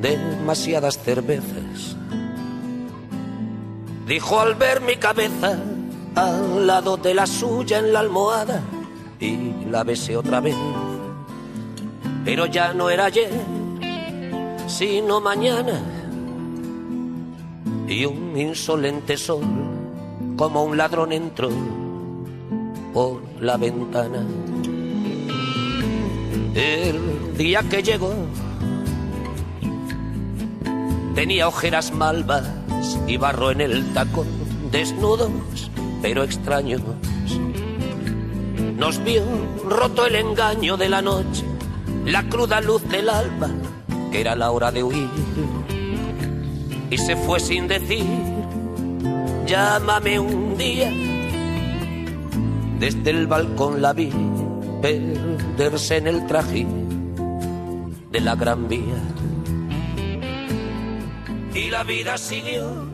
demasiadas 0.00 0.98
cervezas. 0.98 1.96
Dijo 4.04 4.40
al 4.40 4.56
ver 4.56 4.80
mi 4.80 4.96
cabeza 4.96 5.60
al 6.16 6.66
lado 6.66 6.96
de 6.96 7.14
la 7.14 7.24
suya 7.24 7.78
en 7.78 7.92
la 7.92 8.00
almohada 8.00 8.62
y 9.20 9.64
la 9.70 9.84
besé 9.84 10.16
otra 10.16 10.40
vez. 10.40 10.56
Pero 12.24 12.46
ya 12.46 12.74
no 12.74 12.90
era 12.90 13.04
ayer, 13.04 13.30
sino 14.66 15.20
mañana. 15.20 15.80
Y 17.86 18.04
un 18.06 18.36
insolente 18.36 19.16
sol, 19.16 19.75
como 20.36 20.64
un 20.64 20.76
ladrón 20.76 21.12
entró 21.12 21.50
por 22.92 23.22
la 23.40 23.56
ventana. 23.56 24.24
El 26.54 27.36
día 27.36 27.62
que 27.62 27.82
llegó, 27.82 28.14
tenía 31.14 31.48
ojeras 31.48 31.92
malvas 31.92 32.44
y 33.06 33.16
barro 33.16 33.50
en 33.50 33.60
el 33.60 33.92
tacón, 33.92 34.26
desnudos 34.70 35.30
pero 36.02 36.22
extraños. 36.22 36.82
Nos 38.76 39.02
vio 39.02 39.22
roto 39.64 40.06
el 40.06 40.16
engaño 40.16 40.76
de 40.76 40.88
la 40.88 41.02
noche, 41.02 41.44
la 42.04 42.28
cruda 42.28 42.60
luz 42.60 42.86
del 42.88 43.08
alba, 43.08 43.48
que 44.12 44.20
era 44.20 44.36
la 44.36 44.50
hora 44.50 44.70
de 44.70 44.82
huir. 44.82 45.08
Y 46.90 46.98
se 46.98 47.16
fue 47.16 47.40
sin 47.40 47.66
decir, 47.66 48.04
llámame 49.46 50.18
un 50.18 50.56
día. 50.56 50.92
Desde 52.78 53.10
el 53.10 53.26
balcón 53.26 53.80
la 53.80 53.92
vi 53.92 54.12
perderse 54.82 55.96
en 55.96 56.06
el 56.06 56.26
trajín 56.26 57.14
de 58.10 58.20
la 58.20 58.34
gran 58.34 58.68
vía. 58.68 59.00
Y 61.54 61.70
la 61.70 61.84
vida 61.84 62.18
siguió. 62.18 62.85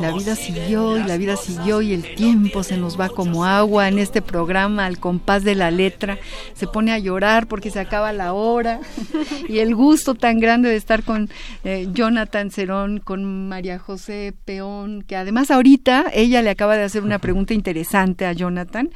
La 0.00 0.12
vida 0.12 0.36
siguió 0.36 0.96
y 0.96 1.02
la 1.02 1.16
vida 1.16 1.36
siguió 1.36 1.82
y 1.82 1.92
el 1.92 2.14
tiempo 2.14 2.62
se 2.62 2.76
nos 2.76 2.98
va 2.98 3.08
como 3.08 3.44
agua 3.44 3.88
en 3.88 3.98
este 3.98 4.22
programa 4.22 4.86
al 4.86 4.98
compás 4.98 5.42
de 5.42 5.54
la 5.54 5.70
letra. 5.70 6.18
Se 6.54 6.66
pone 6.66 6.92
a 6.92 6.98
llorar 6.98 7.48
porque 7.48 7.70
se 7.70 7.80
acaba 7.80 8.12
la 8.12 8.32
hora 8.32 8.80
y 9.48 9.58
el 9.58 9.74
gusto 9.74 10.14
tan 10.14 10.38
grande 10.38 10.68
de 10.68 10.76
estar 10.76 11.02
con 11.02 11.28
eh, 11.64 11.88
Jonathan 11.92 12.50
Cerón, 12.50 13.00
con 13.00 13.48
María 13.48 13.78
José 13.78 14.34
Peón, 14.44 15.02
que 15.02 15.16
además 15.16 15.50
ahorita 15.50 16.06
ella 16.12 16.42
le 16.42 16.50
acaba 16.50 16.76
de 16.76 16.84
hacer 16.84 17.02
una 17.02 17.18
pregunta 17.18 17.54
interesante 17.54 18.24
a 18.26 18.32
Jonathan. 18.32 18.90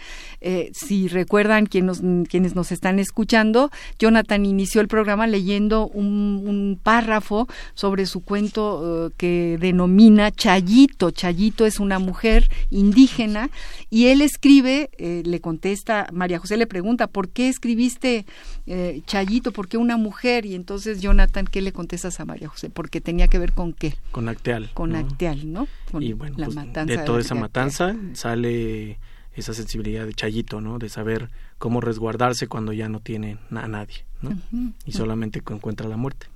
Eh, 0.44 0.70
si 0.74 1.06
recuerdan 1.06 1.66
quien 1.66 1.86
nos- 1.86 2.02
quienes 2.28 2.56
nos 2.56 2.72
están 2.72 2.98
escuchando, 2.98 3.70
Jonathan 3.98 4.44
inició 4.44 4.80
el 4.80 4.88
programa 4.88 5.26
leyendo 5.28 5.86
un, 5.86 6.42
un 6.44 6.78
párrafo 6.82 7.46
sobre 7.74 8.06
su 8.06 8.20
cuento 8.24 9.06
eh, 9.06 9.12
que 9.16 9.56
denomina 9.60 10.32
Chayito. 10.32 11.12
Chayito 11.12 11.64
es 11.64 11.78
una 11.78 12.00
mujer 12.00 12.48
indígena 12.70 13.50
y 13.88 14.06
él 14.06 14.20
escribe, 14.20 14.90
eh, 14.98 15.22
le 15.24 15.40
contesta, 15.40 16.08
María 16.12 16.38
José 16.40 16.56
le 16.56 16.66
pregunta, 16.66 17.06
¿por 17.06 17.28
qué 17.28 17.48
escribiste 17.48 18.26
eh, 18.66 19.02
Chayito? 19.06 19.52
¿Por 19.52 19.68
qué 19.68 19.76
una 19.76 19.96
mujer? 19.96 20.44
Y 20.44 20.54
entonces 20.56 21.00
Jonathan, 21.00 21.46
¿qué 21.46 21.60
le 21.62 21.72
contestas 21.72 22.18
a 22.18 22.24
María 22.24 22.48
José? 22.48 22.68
Porque 22.68 23.00
tenía 23.00 23.28
que 23.28 23.38
ver 23.38 23.52
con 23.52 23.72
qué? 23.72 23.94
Con 24.10 24.28
Acteal. 24.28 24.70
Con 24.74 24.96
Acteal, 24.96 25.52
¿no? 25.52 25.68
Con 25.90 26.02
y 26.02 26.12
bueno, 26.14 26.36
pues, 26.36 26.56
de 26.86 26.98
toda 26.98 27.20
esa 27.20 27.34
matanza 27.36 27.94
sale 28.14 28.98
esa 29.34 29.54
sensibilidad 29.54 30.06
de 30.06 30.14
Chayito, 30.14 30.60
¿no? 30.60 30.78
De 30.78 30.88
saber 30.88 31.30
cómo 31.58 31.80
resguardarse 31.80 32.48
cuando 32.48 32.72
ya 32.72 32.88
no 32.88 33.00
tiene 33.00 33.38
a 33.50 33.68
nadie, 33.68 34.04
¿no? 34.20 34.36
y 34.84 34.92
solamente 34.92 35.42
encuentra 35.48 35.88
la 35.88 35.96
muerte. 35.96 36.26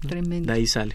Tremendo. 0.00 0.46
De 0.46 0.52
ahí 0.52 0.66
sale 0.66 0.94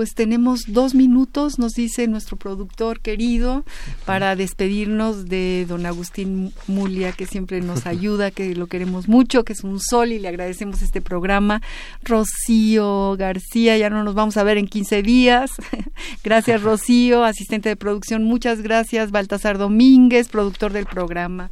pues 0.00 0.14
tenemos 0.14 0.62
dos 0.66 0.94
minutos, 0.94 1.58
nos 1.58 1.74
dice 1.74 2.06
nuestro 2.06 2.38
productor 2.38 3.00
querido, 3.00 3.66
para 4.06 4.34
despedirnos 4.34 5.26
de 5.26 5.66
don 5.68 5.84
Agustín 5.84 6.54
Mulia, 6.68 7.12
que 7.12 7.26
siempre 7.26 7.60
nos 7.60 7.84
ayuda, 7.84 8.30
que 8.30 8.54
lo 8.54 8.66
queremos 8.66 9.08
mucho, 9.08 9.44
que 9.44 9.52
es 9.52 9.62
un 9.62 9.78
sol 9.78 10.12
y 10.12 10.18
le 10.18 10.28
agradecemos 10.28 10.80
este 10.80 11.02
programa. 11.02 11.60
Rocío 12.02 13.14
García, 13.18 13.76
ya 13.76 13.90
no 13.90 14.02
nos 14.02 14.14
vamos 14.14 14.38
a 14.38 14.42
ver 14.42 14.56
en 14.56 14.68
15 14.68 15.02
días. 15.02 15.50
gracias, 16.24 16.62
Rocío, 16.62 17.22
asistente 17.22 17.68
de 17.68 17.76
producción, 17.76 18.24
muchas 18.24 18.62
gracias. 18.62 19.10
Baltasar 19.10 19.58
Domínguez, 19.58 20.28
productor 20.28 20.72
del 20.72 20.86
programa. 20.86 21.50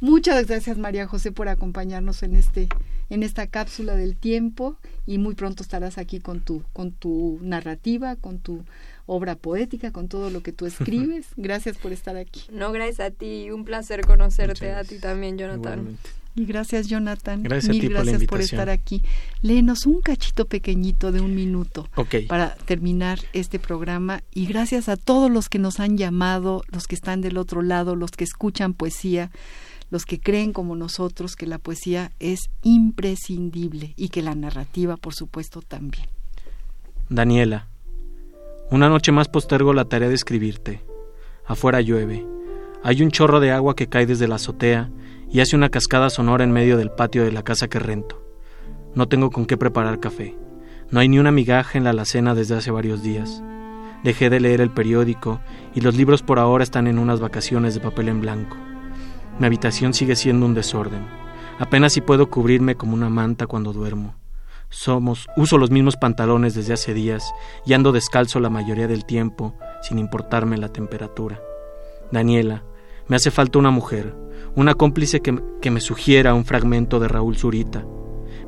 Muchas 0.00 0.46
gracias 0.46 0.78
María 0.78 1.08
José 1.08 1.32
por 1.32 1.48
acompañarnos 1.48 2.22
en 2.22 2.36
este 2.36 2.68
en 3.10 3.22
esta 3.22 3.46
cápsula 3.46 3.94
del 3.96 4.16
tiempo 4.16 4.76
y 5.06 5.18
muy 5.18 5.34
pronto 5.34 5.62
estarás 5.62 5.98
aquí 5.98 6.20
con 6.20 6.40
tu 6.40 6.62
con 6.72 6.92
tu 6.92 7.38
narrativa, 7.42 8.16
con 8.16 8.38
tu 8.38 8.64
obra 9.06 9.34
poética, 9.36 9.90
con 9.90 10.08
todo 10.08 10.30
lo 10.30 10.42
que 10.42 10.52
tú 10.52 10.66
escribes. 10.66 11.26
Gracias 11.36 11.76
por 11.78 11.92
estar 11.92 12.16
aquí. 12.16 12.42
No, 12.52 12.72
gracias 12.72 13.00
a 13.00 13.10
ti, 13.10 13.50
un 13.50 13.64
placer 13.64 14.06
conocerte 14.06 14.72
a 14.72 14.84
ti 14.84 14.98
también, 14.98 15.38
Jonathan. 15.38 15.98
Y 16.38 16.44
gracias, 16.44 16.86
Jonathan. 16.86 17.42
Gracias 17.42 17.74
Mil 17.74 17.88
gracias 17.88 18.24
por, 18.24 18.40
estar 18.40 18.70
aquí. 18.70 19.02
Léenos 19.42 19.86
un 19.86 20.00
cachito 20.00 20.46
pequeñito 20.46 21.10
de 21.10 21.20
un 21.20 21.34
minuto 21.34 21.88
para 22.28 22.54
terminar 22.54 23.18
este 23.32 23.58
programa. 23.58 24.22
Y 24.32 24.46
gracias 24.46 24.88
a 24.88 24.96
todos 24.96 25.32
los 25.32 25.48
que 25.48 25.58
nos 25.58 25.80
han 25.80 25.98
llamado, 25.98 26.62
los 26.68 26.86
que 26.86 26.94
están 26.94 27.22
del 27.22 27.38
otro 27.38 27.60
lado, 27.60 27.96
los 27.96 28.12
que 28.12 28.22
escuchan 28.22 28.72
poesía 28.72 29.32
los 29.90 30.04
que 30.04 30.20
creen 30.20 30.52
como 30.52 30.76
nosotros 30.76 31.36
que 31.36 31.46
la 31.46 31.58
poesía 31.58 32.12
es 32.18 32.50
imprescindible 32.62 33.94
y 33.96 34.08
que 34.08 34.22
la 34.22 34.34
narrativa, 34.34 34.96
por 34.96 35.14
supuesto, 35.14 35.62
también. 35.62 36.06
Daniela, 37.08 37.68
una 38.70 38.88
noche 38.90 39.12
más 39.12 39.28
postergo 39.28 39.72
la 39.72 39.86
tarea 39.86 40.08
de 40.08 40.14
escribirte. 40.14 40.82
Afuera 41.46 41.80
llueve. 41.80 42.26
Hay 42.82 43.02
un 43.02 43.10
chorro 43.10 43.40
de 43.40 43.50
agua 43.50 43.74
que 43.74 43.88
cae 43.88 44.04
desde 44.04 44.28
la 44.28 44.34
azotea 44.34 44.90
y 45.30 45.40
hace 45.40 45.56
una 45.56 45.70
cascada 45.70 46.10
sonora 46.10 46.44
en 46.44 46.52
medio 46.52 46.76
del 46.76 46.90
patio 46.90 47.24
de 47.24 47.32
la 47.32 47.42
casa 47.42 47.68
que 47.68 47.78
rento. 47.78 48.22
No 48.94 49.08
tengo 49.08 49.30
con 49.30 49.46
qué 49.46 49.56
preparar 49.56 50.00
café. 50.00 50.36
No 50.90 51.00
hay 51.00 51.08
ni 51.08 51.18
una 51.18 51.30
migaja 51.30 51.78
en 51.78 51.84
la 51.84 51.90
alacena 51.90 52.34
desde 52.34 52.56
hace 52.56 52.70
varios 52.70 53.02
días. 53.02 53.42
Dejé 54.04 54.28
de 54.28 54.40
leer 54.40 54.60
el 54.60 54.70
periódico 54.70 55.40
y 55.74 55.80
los 55.80 55.96
libros 55.96 56.22
por 56.22 56.38
ahora 56.38 56.62
están 56.62 56.86
en 56.86 56.98
unas 56.98 57.20
vacaciones 57.20 57.74
de 57.74 57.80
papel 57.80 58.08
en 58.08 58.20
blanco. 58.20 58.56
Mi 59.38 59.46
habitación 59.46 59.94
sigue 59.94 60.16
siendo 60.16 60.46
un 60.46 60.54
desorden. 60.54 61.06
Apenas 61.58 61.92
si 61.92 62.00
puedo 62.00 62.28
cubrirme 62.28 62.74
como 62.74 62.94
una 62.94 63.08
manta 63.08 63.46
cuando 63.46 63.72
duermo. 63.72 64.14
Somos, 64.70 65.26
uso 65.36 65.58
los 65.58 65.70
mismos 65.70 65.96
pantalones 65.96 66.54
desde 66.54 66.74
hace 66.74 66.92
días 66.92 67.32
y 67.64 67.72
ando 67.72 67.92
descalzo 67.92 68.38
la 68.38 68.50
mayoría 68.50 68.86
del 68.86 69.04
tiempo, 69.04 69.54
sin 69.80 69.98
importarme 69.98 70.58
la 70.58 70.68
temperatura. 70.68 71.40
Daniela, 72.12 72.64
me 73.06 73.16
hace 73.16 73.30
falta 73.30 73.58
una 73.58 73.70
mujer, 73.70 74.14
una 74.54 74.74
cómplice 74.74 75.20
que, 75.20 75.40
que 75.62 75.70
me 75.70 75.80
sugiera 75.80 76.34
un 76.34 76.44
fragmento 76.44 77.00
de 77.00 77.08
Raúl 77.08 77.36
Zurita. 77.36 77.84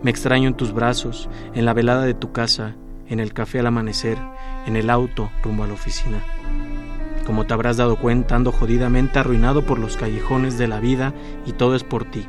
Me 0.02 0.10
extraño 0.10 0.48
en 0.48 0.54
tus 0.54 0.72
brazos, 0.72 1.28
en 1.54 1.64
la 1.64 1.72
velada 1.72 2.04
de 2.04 2.14
tu 2.14 2.32
casa, 2.32 2.76
en 3.06 3.20
el 3.20 3.32
café 3.32 3.60
al 3.60 3.66
amanecer, 3.66 4.18
en 4.66 4.76
el 4.76 4.90
auto 4.90 5.30
rumbo 5.42 5.64
a 5.64 5.66
la 5.66 5.74
oficina. 5.74 6.22
Como 7.30 7.46
te 7.46 7.54
habrás 7.54 7.76
dado 7.76 7.94
cuenta, 7.94 8.34
ando 8.34 8.50
jodidamente 8.50 9.20
arruinado 9.20 9.64
por 9.64 9.78
los 9.78 9.96
callejones 9.96 10.58
de 10.58 10.66
la 10.66 10.80
vida 10.80 11.14
y 11.46 11.52
todo 11.52 11.76
es 11.76 11.84
por 11.84 12.04
ti. 12.04 12.26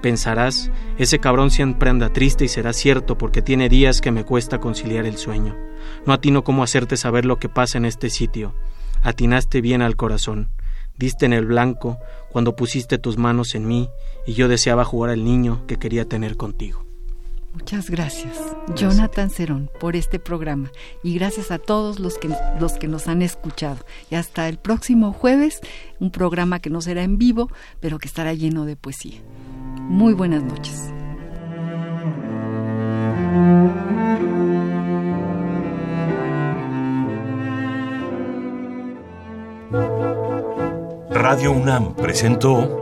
Pensarás, 0.00 0.70
ese 0.96 1.18
cabrón 1.18 1.50
siempre 1.50 1.90
anda 1.90 2.08
triste 2.08 2.46
y 2.46 2.48
será 2.48 2.72
cierto 2.72 3.18
porque 3.18 3.42
tiene 3.42 3.68
días 3.68 4.00
que 4.00 4.10
me 4.10 4.24
cuesta 4.24 4.58
conciliar 4.58 5.04
el 5.04 5.18
sueño. 5.18 5.54
No 6.06 6.14
atino 6.14 6.44
cómo 6.44 6.62
hacerte 6.62 6.96
saber 6.96 7.26
lo 7.26 7.38
que 7.38 7.50
pasa 7.50 7.76
en 7.76 7.84
este 7.84 8.08
sitio. 8.08 8.54
Atinaste 9.02 9.60
bien 9.60 9.82
al 9.82 9.96
corazón. 9.96 10.48
Diste 10.96 11.26
en 11.26 11.34
el 11.34 11.44
blanco 11.44 11.98
cuando 12.30 12.56
pusiste 12.56 12.96
tus 12.96 13.18
manos 13.18 13.54
en 13.54 13.66
mí 13.68 13.90
y 14.26 14.32
yo 14.32 14.48
deseaba 14.48 14.86
jugar 14.86 15.10
al 15.10 15.24
niño 15.24 15.66
que 15.66 15.76
quería 15.76 16.06
tener 16.06 16.38
contigo. 16.38 16.86
Muchas 17.52 17.90
gracias, 17.90 18.38
Jonathan 18.76 19.28
Cerón, 19.28 19.70
por 19.78 19.94
este 19.94 20.18
programa 20.18 20.70
y 21.02 21.14
gracias 21.14 21.50
a 21.50 21.58
todos 21.58 22.00
los 22.00 22.16
que, 22.16 22.30
los 22.58 22.72
que 22.74 22.88
nos 22.88 23.08
han 23.08 23.20
escuchado. 23.20 23.84
Y 24.10 24.14
hasta 24.14 24.48
el 24.48 24.56
próximo 24.58 25.12
jueves, 25.12 25.60
un 26.00 26.10
programa 26.10 26.60
que 26.60 26.70
no 26.70 26.80
será 26.80 27.02
en 27.02 27.18
vivo, 27.18 27.50
pero 27.80 27.98
que 27.98 28.08
estará 28.08 28.32
lleno 28.32 28.64
de 28.64 28.76
poesía. 28.76 29.20
Muy 29.80 30.14
buenas 30.14 30.42
noches. 30.42 30.92
Radio 41.10 41.52
UNAM 41.52 41.94
presentó 41.94 42.81